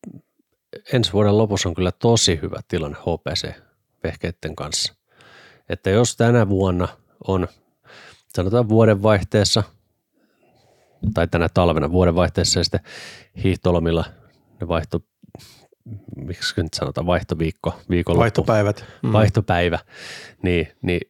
ensi 0.93 1.13
vuoden 1.13 1.37
lopussa 1.37 1.69
on 1.69 1.75
kyllä 1.75 1.91
tosi 1.91 2.39
hyvä 2.41 2.59
tilanne 2.67 2.97
HPC-vehkeiden 2.97 4.55
kanssa. 4.55 4.93
Että 5.69 5.89
jos 5.89 6.15
tänä 6.15 6.49
vuonna 6.49 6.87
on, 7.27 7.47
sanotaan 8.35 8.69
vuodenvaihteessa, 8.69 9.63
tai 11.13 11.27
tänä 11.27 11.49
talvena 11.49 11.91
vuodenvaihteessa 11.91 12.59
ja 12.59 12.63
sitten 12.63 12.81
hiihtolomilla 13.43 14.05
ne 14.61 14.67
vaihto 14.67 14.99
miksi 16.15 16.61
nyt 16.61 16.73
sanotaan, 16.73 17.07
vaihtoviikko, 17.07 17.79
viikonloppu. 17.89 18.21
Vaihtopäivät. 18.21 18.85
Mm. 19.01 19.13
Vaihtopäivä, 19.13 19.79
niin, 20.41 20.67
niin 20.81 21.01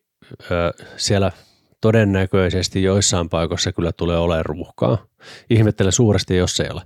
ö, 0.51 0.73
siellä 0.97 1.31
todennäköisesti 1.81 2.83
joissain 2.83 3.29
paikoissa 3.29 3.71
kyllä 3.71 3.91
tulee 3.91 4.17
olemaan 4.17 4.45
ruuhkaa. 4.45 5.05
Ihmettelen 5.49 5.91
suuresti, 5.91 6.35
jos 6.35 6.59
ei 6.59 6.69
ole. 6.69 6.81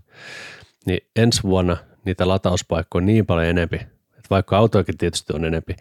niin 0.86 1.00
ensi 1.16 1.44
vuonna 1.44 1.78
niitä 2.06 2.28
latauspaikkoja 2.28 3.02
on 3.02 3.06
niin 3.06 3.26
paljon 3.26 3.48
enempi, 3.48 3.76
että 3.76 4.30
vaikka 4.30 4.58
autoakin 4.58 4.98
tietysti 4.98 5.34
on 5.34 5.46
enempi, 5.46 5.76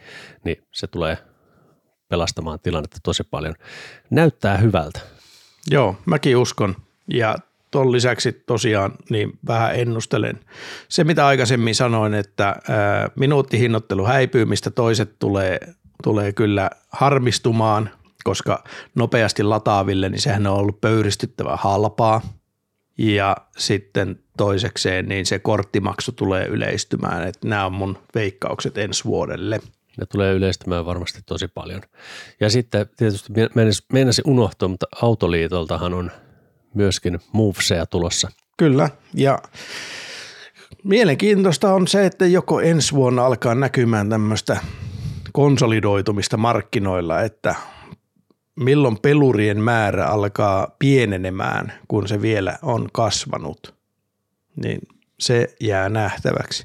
niin 0.44 0.62
se 0.72 0.86
tulee 0.86 1.18
pelastamaan 2.08 2.60
tilannetta 2.60 2.98
tosi 3.02 3.22
paljon. 3.30 3.54
Näyttää 4.10 4.56
hyvältä. 4.56 5.00
Joo, 5.70 5.96
mäkin 6.06 6.36
uskon. 6.36 6.76
Ja 7.08 7.34
tuon 7.74 7.92
lisäksi 7.92 8.32
tosiaan 8.32 8.92
niin 9.10 9.38
vähän 9.46 9.74
ennustelen. 9.74 10.40
Se, 10.88 11.04
mitä 11.04 11.26
aikaisemmin 11.26 11.74
sanoin, 11.74 12.14
että 12.14 12.46
ää, 12.46 13.10
minuuttihinnoittelu 13.16 14.04
häipyy, 14.04 14.44
mistä 14.44 14.70
toiset 14.70 15.18
tulee, 15.18 15.60
tulee 16.02 16.32
kyllä 16.32 16.70
harmistumaan, 16.92 17.90
koska 18.24 18.64
nopeasti 18.94 19.42
lataaville, 19.42 20.08
niin 20.08 20.20
sehän 20.20 20.46
on 20.46 20.56
ollut 20.56 20.80
pöyristyttävän 20.80 21.58
halpaa. 21.58 22.20
Ja 22.98 23.36
sitten 23.56 24.18
toisekseen, 24.36 25.08
niin 25.08 25.26
se 25.26 25.38
korttimaksu 25.38 26.12
tulee 26.12 26.46
yleistymään. 26.46 27.28
Että 27.28 27.48
nämä 27.48 27.66
on 27.66 27.72
mun 27.72 27.98
veikkaukset 28.14 28.78
ensi 28.78 29.04
vuodelle. 29.04 29.60
Ne 29.98 30.06
tulee 30.12 30.32
yleistymään 30.32 30.86
varmasti 30.86 31.20
tosi 31.26 31.48
paljon. 31.48 31.82
Ja 32.40 32.50
sitten 32.50 32.86
tietysti 32.96 33.32
meinasi 33.92 34.22
unohtua, 34.26 34.68
mutta 34.68 34.86
Autoliitoltahan 35.02 35.94
on 35.94 36.10
myöskin 36.74 37.20
moveseja 37.32 37.86
tulossa. 37.86 38.30
Kyllä, 38.56 38.90
ja 39.14 39.38
mielenkiintoista 40.84 41.74
on 41.74 41.88
se, 41.88 42.06
että 42.06 42.26
joko 42.26 42.60
ensi 42.60 42.94
vuonna 42.94 43.26
alkaa 43.26 43.54
näkymään 43.54 44.10
tämmöistä 44.10 44.56
konsolidoitumista 45.32 46.36
markkinoilla, 46.36 47.20
että 47.20 47.54
milloin 48.56 48.98
pelurien 48.98 49.60
määrä 49.60 50.06
alkaa 50.06 50.76
pienenemään, 50.78 51.72
kun 51.88 52.08
se 52.08 52.22
vielä 52.22 52.58
on 52.62 52.88
kasvanut, 52.92 53.74
niin 54.64 54.78
se 55.20 55.54
jää 55.60 55.88
nähtäväksi. 55.88 56.64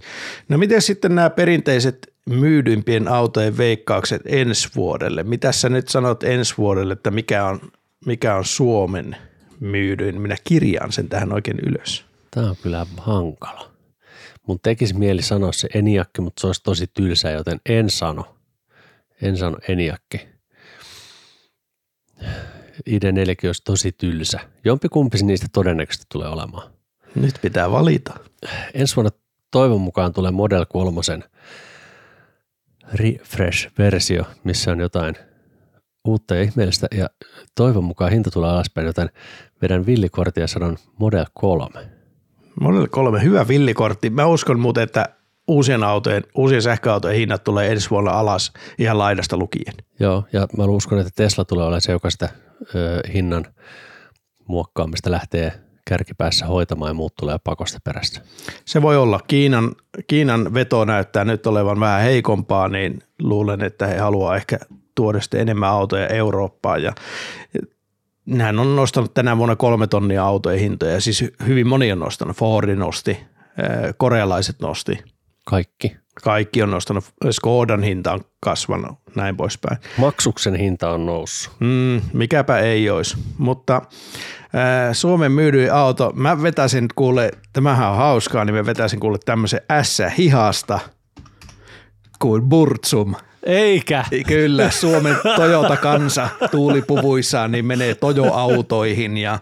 No 0.49 0.57
miten 0.57 0.81
sitten 0.81 1.15
nämä 1.15 1.29
perinteiset 1.29 2.13
myydyimpien 2.29 3.07
autojen 3.07 3.57
veikkaukset 3.57 4.21
ensi 4.25 4.69
vuodelle? 4.75 5.23
Mitä 5.23 5.51
sä 5.51 5.69
nyt 5.69 5.87
sanot 5.87 6.23
ensi 6.23 6.53
vuodelle, 6.57 6.93
että 6.93 7.11
mikä 7.11 7.45
on, 7.45 7.59
mikä 8.05 8.35
on 8.35 8.45
Suomen 8.45 9.15
myydyin? 9.59 10.21
Minä 10.21 10.35
kirjaan 10.43 10.91
sen 10.91 11.09
tähän 11.09 11.33
oikein 11.33 11.59
ylös. 11.59 12.05
Tämä 12.31 12.49
on 12.49 12.55
kyllä 12.63 12.85
hankala. 12.97 13.71
Mun 14.47 14.59
tekisi 14.63 14.93
mieli 14.93 15.21
sanoa 15.21 15.51
se 15.51 15.67
Eniakki, 15.73 16.21
mutta 16.21 16.41
se 16.41 16.47
olisi 16.47 16.63
tosi 16.63 16.87
tylsä, 16.93 17.29
joten 17.29 17.59
en 17.69 17.89
sano. 17.89 18.35
En 19.21 19.37
sano 19.37 19.57
Eniakki. 19.67 20.27
ID4 22.89 23.47
olisi 23.47 23.63
tosi 23.63 23.91
tylsä. 23.91 24.39
Jompi 24.65 24.89
kumpi 24.89 25.17
niistä 25.23 25.47
todennäköisesti 25.53 26.05
tulee 26.11 26.27
olemaan. 26.27 26.71
Nyt 27.15 27.35
pitää 27.41 27.71
valita. 27.71 28.13
Ensi 28.73 28.95
vuonna 28.95 29.11
toivon 29.51 29.81
mukaan 29.81 30.13
tulee 30.13 30.31
Model 30.31 30.65
3 30.65 31.01
refresh-versio, 32.93 34.25
missä 34.43 34.71
on 34.71 34.79
jotain 34.79 35.15
uutta 36.05 36.35
ja 36.35 36.41
ihmeellistä 36.41 36.87
ja 36.95 37.09
toivon 37.55 37.83
mukaan 37.83 38.11
hinta 38.11 38.31
tulee 38.31 38.49
alaspäin, 38.49 38.87
joten 38.87 39.09
vedän 39.61 39.85
villikortin 39.85 40.41
ja 40.41 40.47
sanon 40.47 40.77
Model 40.99 41.25
3. 41.33 41.79
Model 42.61 42.87
3, 42.87 43.23
hyvä 43.23 43.47
villikortti. 43.47 44.09
Mä 44.09 44.25
uskon 44.25 44.59
muuten, 44.59 44.83
että 44.83 45.09
uusien 45.47 45.83
autojen, 45.83 46.23
uusien 46.35 46.61
sähköautojen 46.61 47.17
hinnat 47.17 47.43
tulee 47.43 47.71
ensi 47.71 47.89
vuonna 47.89 48.11
alas 48.11 48.53
ihan 48.77 48.97
laidasta 48.97 49.37
lukien. 49.37 49.73
Joo, 49.99 50.23
ja 50.33 50.47
mä 50.57 50.63
uskon, 50.63 50.99
että 50.99 51.11
Tesla 51.15 51.45
tulee 51.45 51.65
olemaan 51.65 51.81
se, 51.81 51.91
joka 51.91 52.09
sitä 52.09 52.29
ö, 52.75 53.01
hinnan 53.13 53.45
muokkaamista 54.47 55.11
lähtee 55.11 55.51
kärkipäässä 55.89 56.45
hoitamaan 56.45 56.89
ja 56.89 56.93
muut 56.93 57.15
tulee 57.15 57.37
pakosta 57.43 57.79
perässä. 57.83 58.21
Se 58.65 58.81
voi 58.81 58.97
olla. 58.97 59.19
Kiinan, 59.27 59.75
Kiinan 60.07 60.53
veto 60.53 60.85
näyttää 60.85 61.25
nyt 61.25 61.47
olevan 61.47 61.79
vähän 61.79 62.01
heikompaa, 62.01 62.67
niin 62.67 62.99
luulen, 63.21 63.63
että 63.63 63.87
he 63.87 63.97
haluaa 63.97 64.35
ehkä 64.35 64.59
tuoda 64.99 65.21
sitten 65.21 65.39
enemmän 65.41 65.69
autoja 65.69 66.07
Eurooppaan. 66.07 66.83
Ja 66.83 66.93
Nehän 68.25 68.59
on 68.59 68.75
nostanut 68.75 69.13
tänä 69.13 69.37
vuonna 69.37 69.55
kolme 69.55 69.87
tonnia 69.87 70.25
autojen 70.25 70.59
hintoja, 70.59 71.01
siis 71.01 71.23
hyvin 71.47 71.67
moni 71.67 71.91
on 71.91 71.99
nostanut. 71.99 72.37
Fordi 72.37 72.75
nosti, 72.75 73.19
korealaiset 73.97 74.59
nosti. 74.59 74.99
Kaikki. 75.45 75.97
Kaikki 76.23 76.63
on 76.63 76.71
nostanut, 76.71 77.05
Skodan 77.31 77.83
hinta 77.83 78.13
on 78.13 78.21
kasvanut, 78.39 78.97
näin 79.15 79.37
poispäin. 79.37 79.77
Maksuksen 79.97 80.55
hinta 80.55 80.89
on 80.89 81.05
noussut. 81.05 81.53
Mm, 81.59 82.01
mikäpä 82.13 82.57
ei 82.59 82.89
olisi, 82.89 83.17
mutta 83.37 83.81
Suomen 84.93 85.31
myydyin 85.31 85.73
auto, 85.73 86.11
mä 86.15 86.41
vetäisin 86.41 86.87
kuule, 86.95 87.31
tämähän 87.53 87.89
on 87.89 87.97
hauskaa, 87.97 88.45
niin 88.45 88.55
mä 88.55 88.65
vetäisin 88.65 88.99
kuule 88.99 89.17
tämmöisen 89.25 89.61
S-hihasta 89.81 90.79
kuin 92.19 92.41
Burtsum. 92.41 93.15
Eikä. 93.43 94.05
Kyllä, 94.27 94.71
Suomen 94.71 95.15
Toyota-kansa 95.35 96.29
tuulipuvuissaan 96.51 97.51
niin 97.51 97.65
menee 97.65 97.95
Tojo-autoihin 97.95 99.17
ja, 99.17 99.39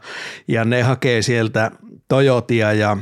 ja 0.48 0.66
ne 0.66 0.82
hakee 0.82 1.22
sieltä 1.22 1.72
Toyotia 2.08 2.74
ja 2.74 2.98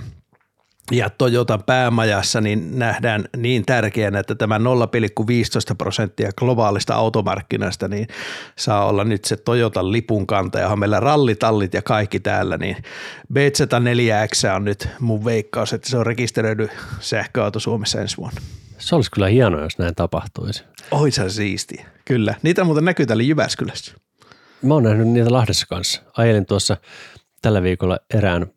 ja 0.91 1.10
Toyotan 1.10 1.64
päämajassa 1.64 2.41
niin 2.41 2.80
nähdään 2.80 3.26
niin 3.38 3.66
tärkeänä, 3.66 4.20
että 4.20 4.36
tämä 4.36 4.58
0,15 4.58 4.64
prosenttia 5.78 6.32
globaalista 6.38 6.96
automarkkinasta 6.96 7.88
niin 7.88 8.08
saa 8.56 8.86
olla 8.86 9.04
nyt 9.04 9.26
se 9.26 9.36
Toyotan 9.38 9.91
lipun 9.91 10.28
kanta, 10.28 10.60
johon 10.60 10.80
meillä 10.80 11.00
rallitallit 11.00 11.74
ja 11.74 11.82
kaikki 11.82 12.20
täällä, 12.20 12.58
niin 12.58 12.76
BZ4X 13.34 14.56
on 14.56 14.66
nyt 14.66 14.89
mun 15.00 15.26
veikkaus, 15.26 15.74
että 15.74 15.89
se 15.89 15.98
on 15.98 16.06
rekisteröidy 16.06 16.70
sähköauto 17.00 17.60
Suomessa 17.60 18.02
ensi 18.02 18.18
vuonna. 18.18 18.41
Se 18.78 18.95
olisi 18.95 19.11
kyllä 19.11 19.28
hienoa, 19.28 19.61
jos 19.61 19.78
näin 19.78 19.95
tapahtuisi. 19.95 20.63
Oi 20.91 21.11
se 21.11 21.30
siistiä, 21.30 21.86
kyllä. 22.05 22.36
Niitä 22.41 22.63
muuten 22.63 22.86
näkyy 22.86 23.05
täällä 23.05 23.23
Jyväskylässä. 23.23 23.93
Mä 24.61 24.73
oon 24.73 24.84
nähnyt 24.84 25.07
niitä 25.07 25.32
Lahdessa 25.32 25.65
kanssa. 25.69 26.01
Ajelin 26.17 26.45
tuossa 26.45 26.78
tällä 27.41 27.63
viikolla 27.63 27.99
erään 28.13 28.47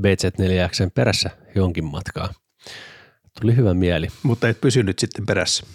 BZ4X 0.00 0.90
perässä 0.94 1.30
jonkin 1.54 1.84
matkaa. 1.84 2.34
Tuli 3.40 3.56
hyvä 3.56 3.74
mieli. 3.74 4.08
Mutta 4.22 4.48
et 4.48 4.60
pysynyt 4.60 4.98
sitten 4.98 5.26
perässä. 5.26 5.66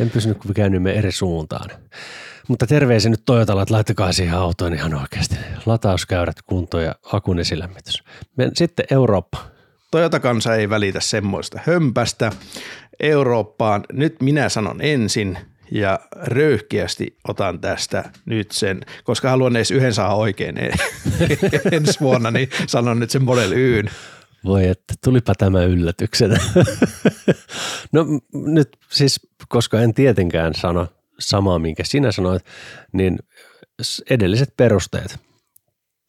En 0.00 0.10
pysynyt, 0.10 0.38
kun 0.38 0.54
käännymme 0.54 0.92
eri 0.92 1.12
suuntaan. 1.12 1.70
Mutta 2.48 2.66
terveisiä 2.66 3.10
nyt 3.10 3.22
Toyotalla, 3.26 3.62
että 3.62 3.74
laittakaa 3.74 4.12
siihen 4.12 4.34
autoon 4.34 4.74
ihan 4.74 4.94
oikeasti. 4.94 5.36
Latauskäyrät 5.66 6.42
kunto 6.42 6.80
ja 6.80 6.94
akun 7.12 7.38
esilämmitys. 7.38 8.02
Sitten 8.54 8.86
Eurooppa. 8.90 9.38
Toyota-kansa 9.90 10.54
ei 10.54 10.70
välitä 10.70 11.00
semmoista 11.00 11.60
hömpästä. 11.66 12.32
Eurooppaan, 13.00 13.84
nyt 13.92 14.22
minä 14.22 14.48
sanon 14.48 14.80
ensin 14.80 15.38
ja 15.70 16.00
röyhkeästi 16.16 17.16
otan 17.28 17.60
tästä 17.60 18.10
nyt 18.24 18.50
sen, 18.50 18.80
koska 19.04 19.30
haluan 19.30 19.56
edes 19.56 19.70
yhden 19.70 19.94
saa 19.94 20.14
oikein 20.14 20.58
ensi 21.72 22.00
vuonna, 22.00 22.30
niin 22.30 22.48
sanon 22.66 23.00
nyt 23.00 23.10
sen 23.10 23.24
Model 23.24 23.52
Yn. 23.52 23.90
Voi 24.44 24.66
että, 24.68 24.94
tulipa 25.04 25.34
tämä 25.34 25.64
yllätyksenä. 25.64 26.38
no 27.92 28.06
nyt 28.32 28.68
siis, 28.90 29.20
koska 29.48 29.80
en 29.80 29.94
tietenkään 29.94 30.54
sano 30.54 30.86
samaa, 31.18 31.58
minkä 31.58 31.84
sinä 31.84 32.12
sanoit, 32.12 32.44
niin 32.92 33.18
edelliset 34.10 34.56
perusteet. 34.56 35.18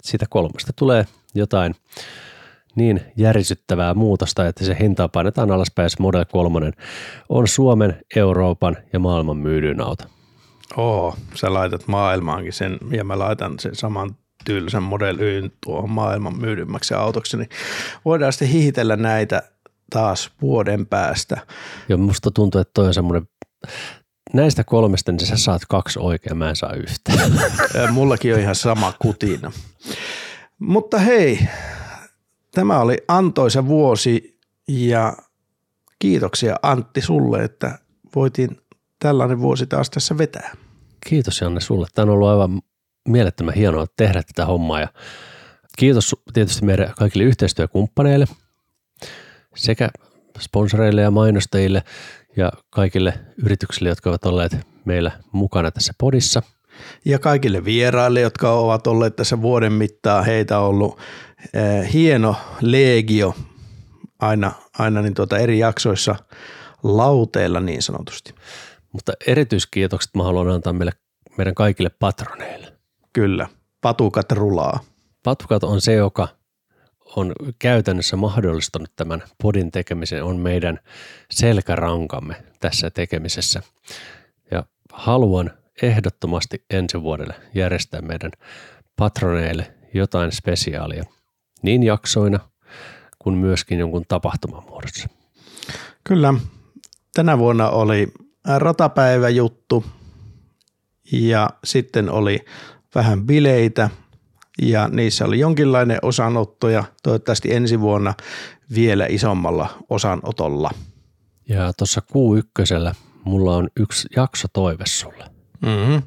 Siitä 0.03 0.25
kolmesta 0.29 0.73
tulee 0.75 1.05
jotain 1.35 1.75
niin 2.75 3.01
järisyttävää 3.17 3.93
muutosta, 3.93 4.47
että 4.47 4.65
se 4.65 4.77
hintaa 4.79 5.07
painetaan 5.07 5.51
alaspäin. 5.51 5.89
Model 5.99 6.25
3 6.31 6.71
on 7.29 7.47
Suomen, 7.47 8.01
Euroopan 8.15 8.77
ja 8.93 8.99
maailman 8.99 9.37
myydyin 9.37 9.81
auto. 9.81 10.03
Oo, 10.77 11.15
sä 11.35 11.53
laitat 11.53 11.87
maailmaankin 11.87 12.53
sen 12.53 12.77
ja 12.91 13.03
mä 13.03 13.19
laitan 13.19 13.59
sen 13.59 13.75
saman 13.75 14.15
tyylisen 14.45 14.83
Model 14.83 15.19
Yn 15.19 15.51
tuohon 15.65 15.89
maailman 15.89 16.39
myydymmäksi 16.39 16.93
autoksi, 16.93 17.37
niin 17.37 17.49
voidaan 18.05 18.33
sitten 18.33 18.47
hihitellä 18.47 18.95
näitä 18.95 19.41
taas 19.89 20.31
vuoden 20.41 20.85
päästä. 20.85 21.37
Joo, 21.89 21.97
musta 21.97 22.31
tuntuu, 22.31 22.61
että 22.61 22.71
toi 22.73 22.87
on 22.87 22.93
semmoinen 22.93 23.27
näistä 24.33 24.63
kolmesta, 24.63 25.11
niin 25.11 25.27
sä 25.27 25.37
saat 25.37 25.61
kaksi 25.69 25.99
oikein, 26.01 26.37
mä 26.37 26.49
en 26.49 26.55
saa 26.55 26.73
yhtään. 26.73 27.31
Mullakin 27.91 28.33
on 28.33 28.39
ihan 28.39 28.55
sama 28.55 28.93
kutina. 28.99 29.51
Mutta 30.59 30.97
hei, 30.97 31.39
tämä 32.51 32.79
oli 32.79 32.97
antoisa 33.07 33.67
vuosi 33.67 34.39
ja 34.67 35.17
kiitoksia 35.99 36.55
Antti 36.61 37.01
sulle, 37.01 37.43
että 37.43 37.79
voitiin 38.15 38.61
tällainen 38.99 39.39
vuosi 39.39 39.67
taas 39.67 39.89
tässä 39.89 40.17
vetää. 40.17 40.51
Kiitos 41.09 41.41
Janne 41.41 41.61
sulle. 41.61 41.87
Tämä 41.95 42.03
on 42.03 42.09
ollut 42.09 42.27
aivan 42.27 42.61
mielettömän 43.07 43.53
hienoa 43.53 43.85
tehdä 43.97 44.23
tätä 44.23 44.45
hommaa 44.45 44.79
ja 44.79 44.87
kiitos 45.77 46.15
tietysti 46.33 46.65
meidän 46.65 46.93
kaikille 46.97 47.23
yhteistyökumppaneille 47.23 48.25
sekä 49.55 49.89
sponsoreille 50.39 51.01
ja 51.01 51.11
mainostajille 51.11 51.83
ja 52.37 52.51
kaikille 52.69 53.13
yrityksille, 53.43 53.89
jotka 53.89 54.09
ovat 54.09 54.25
olleet 54.25 54.57
meillä 54.85 55.11
mukana 55.31 55.71
tässä 55.71 55.93
podissa. 55.97 56.41
Ja 57.05 57.19
kaikille 57.19 57.65
vieraille, 57.65 58.21
jotka 58.21 58.51
ovat 58.51 58.87
olleet 58.87 59.15
tässä 59.15 59.41
vuoden 59.41 59.73
mittaan, 59.73 60.25
heitä 60.25 60.59
on 60.59 60.65
ollut 60.65 60.99
hieno 61.93 62.35
legio 62.61 63.35
aina, 64.19 64.51
aina 64.79 65.01
niin 65.01 65.13
tuota 65.13 65.37
eri 65.37 65.59
jaksoissa 65.59 66.15
lauteilla 66.83 67.59
niin 67.59 67.81
sanotusti. 67.81 68.35
Mutta 68.91 69.13
erityiskiitokset 69.27 70.15
mä 70.15 70.23
haluan 70.23 70.49
antaa 70.49 70.73
meille, 70.73 70.91
meidän 71.37 71.55
kaikille 71.55 71.89
patroneille. 71.89 72.73
Kyllä, 73.13 73.47
patukat 73.81 74.31
rulaa. 74.31 74.79
Patukat 75.23 75.63
on 75.63 75.81
se, 75.81 75.93
joka 75.93 76.27
on 77.15 77.33
käytännössä 77.59 78.15
mahdollistanut 78.15 78.91
tämän 78.95 79.23
podin 79.43 79.71
tekemisen, 79.71 80.23
on 80.23 80.37
meidän 80.37 80.79
selkärankamme 81.31 82.35
tässä 82.59 82.89
tekemisessä. 82.89 83.61
Ja 84.51 84.63
haluan 84.93 85.51
ehdottomasti 85.81 86.65
ensi 86.69 87.01
vuodelle 87.01 87.33
järjestää 87.53 88.01
meidän 88.01 88.31
patroneille 88.95 89.73
jotain 89.93 90.31
spesiaalia, 90.31 91.05
niin 91.61 91.83
jaksoina 91.83 92.39
kuin 93.19 93.35
myöskin 93.37 93.79
jonkun 93.79 94.05
tapahtuman 94.07 94.63
muodossa. 94.69 95.09
Kyllä, 96.03 96.33
tänä 97.13 97.37
vuonna 97.37 97.69
oli 97.69 98.07
ratapäiväjuttu 98.57 99.85
ja 101.11 101.49
sitten 101.63 102.09
oli 102.09 102.39
vähän 102.95 103.25
bileitä 103.25 103.89
ja 104.61 104.87
niissä 104.87 105.25
oli 105.25 105.39
jonkinlainen 105.39 105.99
osanotto 106.01 106.69
ja 106.69 106.83
toivottavasti 107.03 107.53
ensi 107.53 107.79
vuonna 107.79 108.13
vielä 108.75 109.05
isommalla 109.09 109.69
osanotolla. 109.89 110.71
Ja 111.49 111.73
tuossa 111.77 112.01
kuu 112.01 112.35
ykkösellä 112.35 112.95
mulla 113.23 113.55
on 113.55 113.69
yksi 113.79 114.07
jakso 114.15 114.47
toive 114.53 114.85
sulle. 114.87 115.25
Mm-hmm. 115.61 116.01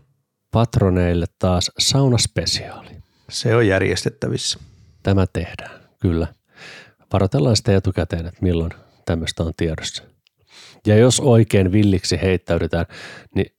Patroneille 0.50 1.26
taas 1.38 1.70
saunaspesiaali. 1.78 2.90
Se 3.30 3.56
on 3.56 3.66
järjestettävissä. 3.66 4.58
Tämä 5.02 5.26
tehdään, 5.32 5.80
kyllä. 6.00 6.26
Varoitellaan 7.12 7.56
sitä 7.56 7.76
etukäteen, 7.76 8.26
että 8.26 8.42
milloin 8.42 8.70
tämmöistä 9.04 9.42
on 9.42 9.52
tiedossa. 9.56 10.02
Ja 10.86 10.96
jos 10.96 11.20
oikein 11.20 11.72
villiksi 11.72 12.18
heittäydytään, 12.22 12.86
niin 13.34 13.54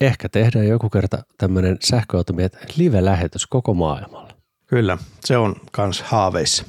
ehkä 0.00 0.28
tehdään 0.28 0.68
joku 0.68 0.90
kerta 0.90 1.24
tämmöinen 1.38 1.76
sähköautomiet 1.84 2.56
live-lähetys 2.76 3.46
koko 3.46 3.74
maailmalla. 3.74 4.32
Kyllä, 4.66 4.98
se 5.24 5.36
on 5.36 5.56
kans 5.72 6.02
haaveissa. 6.02 6.64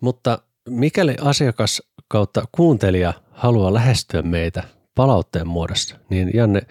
Mutta 0.00 0.38
mikäli 0.68 1.16
asiakas 1.20 1.82
kautta 2.08 2.44
kuuntelija 2.52 3.12
haluaa 3.30 3.74
lähestyä 3.74 4.22
meitä 4.22 4.62
palautteen 4.94 5.48
muodossa, 5.48 5.96
niin 6.10 6.30
Janne, 6.34 6.62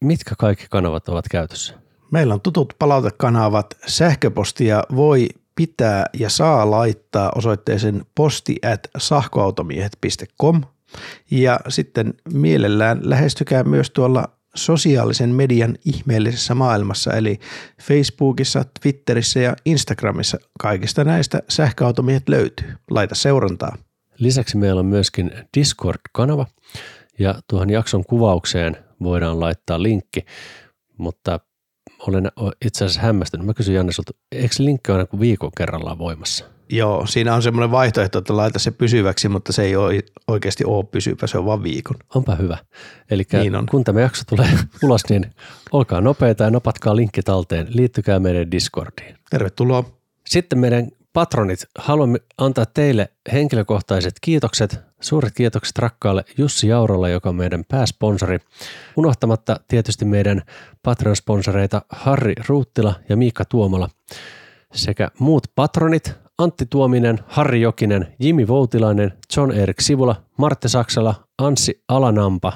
mitkä 0.00 0.34
kaikki 0.38 0.66
kanavat 0.70 1.08
ovat 1.08 1.24
käytössä? 1.30 1.74
Meillä 2.12 2.34
on 2.34 2.40
tutut 2.40 2.74
palautekanavat. 2.78 3.66
Sähköpostia 3.86 4.84
voi 4.96 5.28
pitää 5.58 6.06
ja 6.18 6.30
saa 6.30 6.70
laittaa 6.70 7.32
osoitteeseen 7.34 8.02
posti 8.14 8.56
at 8.72 8.80
sahkoautomiehet.com 8.98 10.62
ja 11.30 11.60
sitten 11.68 12.14
mielellään 12.32 13.00
lähestykää 13.02 13.64
myös 13.64 13.90
tuolla 13.90 14.28
sosiaalisen 14.54 15.30
median 15.30 15.76
ihmeellisessä 15.84 16.54
maailmassa, 16.54 17.12
eli 17.12 17.38
Facebookissa, 17.82 18.64
Twitterissä 18.82 19.40
ja 19.40 19.56
Instagramissa 19.64 20.38
kaikista 20.60 21.04
näistä 21.04 21.42
sähköautomiehet 21.48 22.28
löytyy. 22.28 22.74
Laita 22.90 23.14
seurantaa. 23.14 23.76
Lisäksi 24.18 24.56
meillä 24.56 24.78
on 24.78 24.86
myöskin 24.86 25.30
Discord-kanava 25.58 26.46
ja 27.18 27.34
tuohon 27.50 27.70
jakson 27.70 28.04
kuvaukseen 28.04 28.76
voidaan 29.02 29.40
laittaa 29.40 29.82
linkki, 29.82 30.24
mutta 30.98 31.40
olen 32.06 32.30
itse 32.64 32.84
asiassa 32.84 33.00
hämmästynyt. 33.00 33.46
Mä 33.46 33.54
kysyn 33.54 33.74
Janne 33.74 33.92
sulta, 33.92 34.12
eikö 34.32 34.54
linkki 34.58 34.92
kuin 35.10 35.20
viikon 35.20 35.50
kerrallaan 35.56 35.98
voimassa? 35.98 36.44
Joo, 36.70 37.06
siinä 37.06 37.34
on 37.34 37.42
semmoinen 37.42 37.70
vaihtoehto, 37.70 38.18
että 38.18 38.36
laita 38.36 38.58
se 38.58 38.70
pysyväksi, 38.70 39.28
mutta 39.28 39.52
se 39.52 39.62
ei 39.62 39.76
ole 39.76 40.00
oikeasti 40.28 40.64
ole 40.64 40.84
pysyvä, 40.84 41.26
se 41.26 41.38
on 41.38 41.46
vain 41.46 41.62
viikon. 41.62 41.96
Onpa 42.14 42.34
hyvä. 42.34 42.58
Eli 43.10 43.22
niin 43.32 43.56
on. 43.56 43.66
kun 43.66 43.84
tämä 43.84 44.00
jakso 44.00 44.22
tulee 44.28 44.48
ulos, 44.84 45.02
niin 45.08 45.30
olkaa 45.72 46.00
nopeita 46.00 46.44
ja 46.44 46.50
nopatkaa 46.50 46.96
linkki 46.96 47.22
talteen. 47.22 47.66
Liittykää 47.70 48.18
meidän 48.18 48.50
Discordiin. 48.50 49.16
Tervetuloa. 49.30 49.84
Sitten 50.26 50.58
meidän 50.58 50.88
patronit, 51.12 51.64
haluamme 51.78 52.18
antaa 52.38 52.66
teille 52.66 53.08
henkilökohtaiset 53.32 54.14
kiitokset. 54.20 54.80
Suuret 55.00 55.34
kiitokset 55.34 55.78
rakkaalle 55.78 56.24
Jussi 56.38 56.68
Jaurolle, 56.68 57.10
joka 57.10 57.28
on 57.28 57.34
meidän 57.34 57.64
pääsponsori. 57.68 58.38
Unohtamatta 58.96 59.60
tietysti 59.68 60.04
meidän 60.04 60.42
Patreon-sponsoreita 60.82 61.80
Harri 61.88 62.34
Ruuttila 62.48 62.94
ja 63.08 63.16
Miikka 63.16 63.44
Tuomala 63.44 63.88
sekä 64.72 65.10
muut 65.18 65.46
patronit 65.54 66.14
Antti 66.38 66.66
Tuominen, 66.66 67.18
Harri 67.26 67.60
Jokinen, 67.60 68.14
Jimi 68.18 68.48
Voutilainen, 68.48 69.12
John 69.36 69.52
Erik 69.52 69.80
Sivula, 69.80 70.16
Martte 70.36 70.68
Saksala, 70.68 71.14
Anssi 71.38 71.82
Alanampa, 71.88 72.52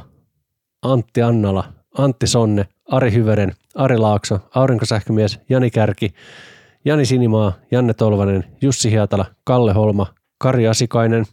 Antti 0.83 1.23
Annala, 1.23 1.65
Antti 1.99 2.27
Sonne, 2.27 2.67
Ari 2.91 3.13
Hyveren, 3.13 3.53
Ari 3.75 3.99
Laakso, 3.99 4.39
Aurinkosähkömies, 4.55 5.41
Jani 5.49 5.71
Kärki, 5.71 6.15
Jani 6.85 7.07
Sinimaa, 7.07 7.53
Janne 7.71 7.95
Tolvanen, 7.95 8.45
Jussi 8.63 8.91
Hietala, 8.91 9.25
Kalle 9.45 9.73
Holma, 9.73 10.07
Kari 10.39 10.69
Asikainen, 10.69 11.25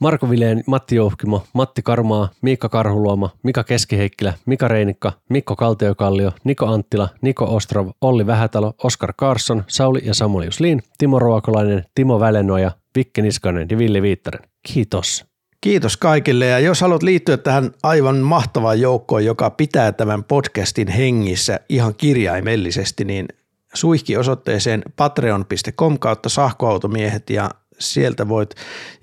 Marko 0.00 0.30
Vileen, 0.30 0.64
Matti 0.66 0.96
Jouhkimo, 0.96 1.44
Matti 1.52 1.82
Karmaa, 1.82 2.28
Miikka 2.42 2.68
Karhuluoma, 2.68 3.30
Mika 3.42 3.64
Keskiheikkilä, 3.64 4.34
Mika 4.46 4.68
Reinikka, 4.68 5.12
Mikko 5.28 5.56
Kaltiokallio, 5.56 6.32
Niko 6.44 6.66
Anttila, 6.66 7.08
Niko 7.22 7.56
Ostrov, 7.56 7.88
Olli 8.00 8.26
Vähätalo, 8.26 8.74
Oskar 8.84 9.12
Karsson, 9.16 9.64
Sauli 9.66 10.00
ja 10.04 10.14
Samuel 10.14 10.44
Juslin, 10.44 10.82
Timo 10.98 11.18
Ruokolainen, 11.18 11.84
Timo 11.94 12.20
Välenoja, 12.20 12.70
Vikke 12.96 13.22
Niskanen 13.22 13.66
ja 13.70 13.78
Ville 13.78 14.02
Viittaren. 14.02 14.48
Kiitos. 14.72 15.24
Kiitos 15.60 15.96
kaikille 15.96 16.46
ja 16.46 16.58
jos 16.58 16.80
haluat 16.80 17.02
liittyä 17.02 17.36
tähän 17.36 17.70
aivan 17.82 18.16
mahtavaan 18.16 18.80
joukkoon, 18.80 19.24
joka 19.24 19.50
pitää 19.50 19.92
tämän 19.92 20.24
podcastin 20.24 20.88
hengissä 20.88 21.60
ihan 21.68 21.94
kirjaimellisesti, 21.94 23.04
niin 23.04 23.28
suihki 23.74 24.16
osoitteeseen 24.16 24.82
patreon.com 24.96 25.98
kautta 25.98 26.28
sahkoautomiehet 26.28 27.30
ja 27.30 27.50
sieltä 27.78 28.28
voit 28.28 28.54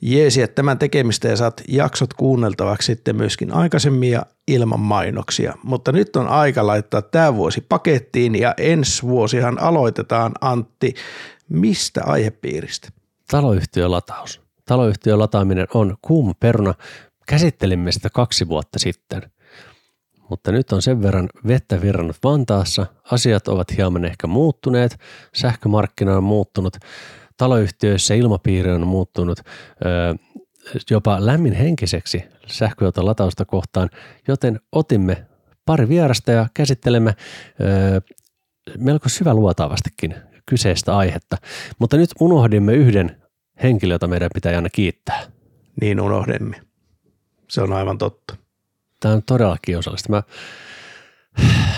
jeesiä 0.01 0.47
tämän 0.47 0.79
tekemistä 0.79 1.27
ja 1.27 1.35
saat 1.35 1.61
jaksot 1.67 2.13
kuunneltavaksi 2.13 2.85
sitten 2.85 3.15
myöskin 3.15 3.53
aikaisemmin 3.53 4.11
ja 4.11 4.25
ilman 4.47 4.79
mainoksia. 4.79 5.53
Mutta 5.63 5.91
nyt 5.91 6.15
on 6.15 6.27
aika 6.27 6.67
laittaa 6.67 7.01
tämä 7.01 7.35
vuosi 7.35 7.65
pakettiin 7.69 8.35
ja 8.35 8.53
ensi 8.57 9.03
vuosihan 9.03 9.61
aloitetaan 9.61 10.31
Antti 10.41 10.93
mistä 11.49 12.01
aihepiiristä? 12.05 12.89
Taloyhtiölataus. 13.31 14.41
Taloyhtiön 14.65 15.19
lataaminen 15.19 15.67
on 15.73 15.97
kuuma 16.01 16.33
peruna. 16.39 16.73
Käsittelimme 17.27 17.91
sitä 17.91 18.09
kaksi 18.09 18.47
vuotta 18.47 18.79
sitten. 18.79 19.31
Mutta 20.29 20.51
nyt 20.51 20.71
on 20.71 20.81
sen 20.81 21.01
verran 21.01 21.29
vettä 21.47 21.81
virrannut 21.81 22.17
Vantaassa, 22.23 22.85
asiat 23.11 23.47
ovat 23.47 23.77
hieman 23.77 24.05
ehkä 24.05 24.27
muuttuneet, 24.27 24.99
sähkömarkkina 25.35 26.17
on 26.17 26.23
muuttunut, 26.23 26.77
taloyhtiöissä 27.37 28.13
ilmapiiri 28.13 28.71
on 28.71 28.87
muuttunut 28.87 29.39
ö, 29.39 30.15
jopa 30.91 31.25
lämminhenkiseksi 31.25 32.23
sähköauton 32.47 33.05
latausta 33.05 33.45
kohtaan, 33.45 33.89
joten 34.27 34.59
otimme 34.71 35.25
pari 35.65 35.89
vierasta 35.89 36.31
ja 36.31 36.47
käsittelemme 36.53 37.15
ö, 37.61 38.01
melko 38.77 39.09
syväluotaavastikin 39.09 40.15
kyseistä 40.45 40.97
aihetta. 40.97 41.37
Mutta 41.79 41.97
nyt 41.97 42.09
unohdimme 42.19 42.73
yhden 42.73 43.21
henkilön, 43.63 43.95
jota 43.95 44.07
meidän 44.07 44.29
pitää 44.33 44.55
aina 44.55 44.69
kiittää. 44.69 45.21
Niin 45.81 46.01
unohdimme. 46.01 46.61
Se 47.49 47.61
on 47.61 47.73
aivan 47.73 47.97
totta. 47.97 48.48
Tämä 48.99 49.13
on 49.13 49.23
todella 49.23 49.57
kiusallista. 49.61 50.09
Mä, 50.09 50.23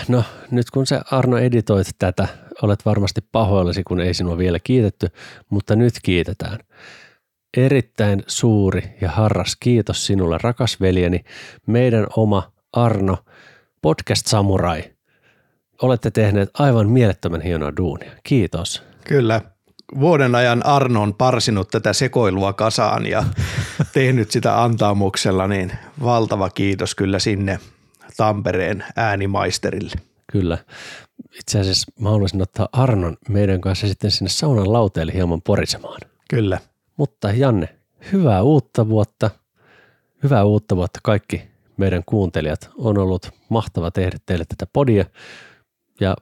no 0.08 0.24
nyt 0.52 0.70
kun 0.70 0.88
se 0.88 1.02
Arno 1.12 1.38
editoit 1.38 1.88
tätä, 2.00 2.28
olet 2.62 2.86
varmasti 2.86 3.22
pahoillasi, 3.32 3.84
kun 3.84 4.02
ei 4.02 4.14
sinua 4.14 4.38
vielä 4.38 4.60
kiitetty, 4.64 5.08
mutta 5.50 5.76
nyt 5.76 5.94
kiitetään. 6.04 6.60
Erittäin 7.58 8.24
suuri 8.28 8.84
ja 9.02 9.10
harras 9.10 9.56
kiitos 9.60 10.06
sinulle, 10.06 10.38
rakas 10.42 10.82
veljeni, 10.82 11.20
meidän 11.68 12.08
oma 12.16 12.52
Arno, 12.74 13.18
podcast 13.82 14.28
Samurai. 14.28 14.84
Olette 15.82 16.12
tehneet 16.12 16.50
aivan 16.54 16.90
mielettömän 16.90 17.42
hienoa 17.42 17.74
duunia. 17.78 18.12
Kiitos. 18.24 18.84
Kyllä. 19.08 19.42
Vuoden 20.00 20.36
ajan 20.36 20.66
Arno 20.66 21.02
on 21.02 21.14
parsinut 21.14 21.68
tätä 21.68 21.94
sekoilua 21.94 22.54
kasaan 22.54 23.06
ja 23.06 23.24
tehnyt 23.94 24.32
sitä 24.32 24.64
antaamuksella, 24.64 25.48
niin 25.48 25.72
valtava 26.04 26.50
kiitos 26.50 26.96
kyllä 26.96 27.20
sinne 27.20 27.60
Tampereen 28.18 28.84
äänimaisterille. 28.96 29.92
Kyllä 30.32 30.58
itse 31.40 31.60
asiassa 31.60 31.92
mä 32.00 32.10
haluaisin 32.10 32.42
ottaa 32.42 32.70
Arnon 32.72 33.18
meidän 33.30 33.62
kanssa 33.62 33.88
sitten 33.88 34.12
sinne 34.12 34.30
saunan 34.30 34.74
lauteelle 34.74 35.14
hieman 35.14 35.42
porisemaan. 35.42 36.02
Kyllä. 36.30 36.60
Mutta 36.98 37.32
Janne, 37.32 37.70
hyvää 38.12 38.42
uutta 38.42 38.90
vuotta. 38.90 39.30
Hyvää 40.24 40.44
uutta 40.44 40.76
vuotta 40.76 41.00
kaikki 41.04 41.42
meidän 41.78 42.04
kuuntelijat. 42.06 42.70
On 42.78 42.98
ollut 42.98 43.32
mahtava 43.50 43.92
tehdä 43.92 44.18
teille 44.26 44.46
tätä 44.46 44.66
podia 44.74 45.06
ja 46.00 46.16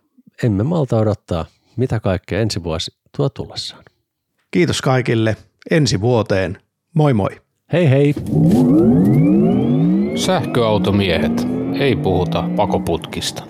emme 0.43 0.63
malta 0.63 0.97
odottaa, 0.97 1.45
mitä 1.76 1.99
kaikkea 1.99 2.39
ensi 2.39 2.63
vuosi 2.63 2.99
tuo 3.18 3.30
tullessaan. 3.30 3.84
Kiitos 4.51 4.82
kaikille. 4.82 5.38
Ensi 5.72 6.01
vuoteen. 6.01 6.57
Moi 6.93 7.14
moi. 7.14 7.41
Hei 7.74 7.89
hei. 7.89 8.14
Sähköautomiehet. 10.16 11.47
Ei 11.80 11.95
puhuta 11.95 12.43
pakoputkista. 12.55 13.43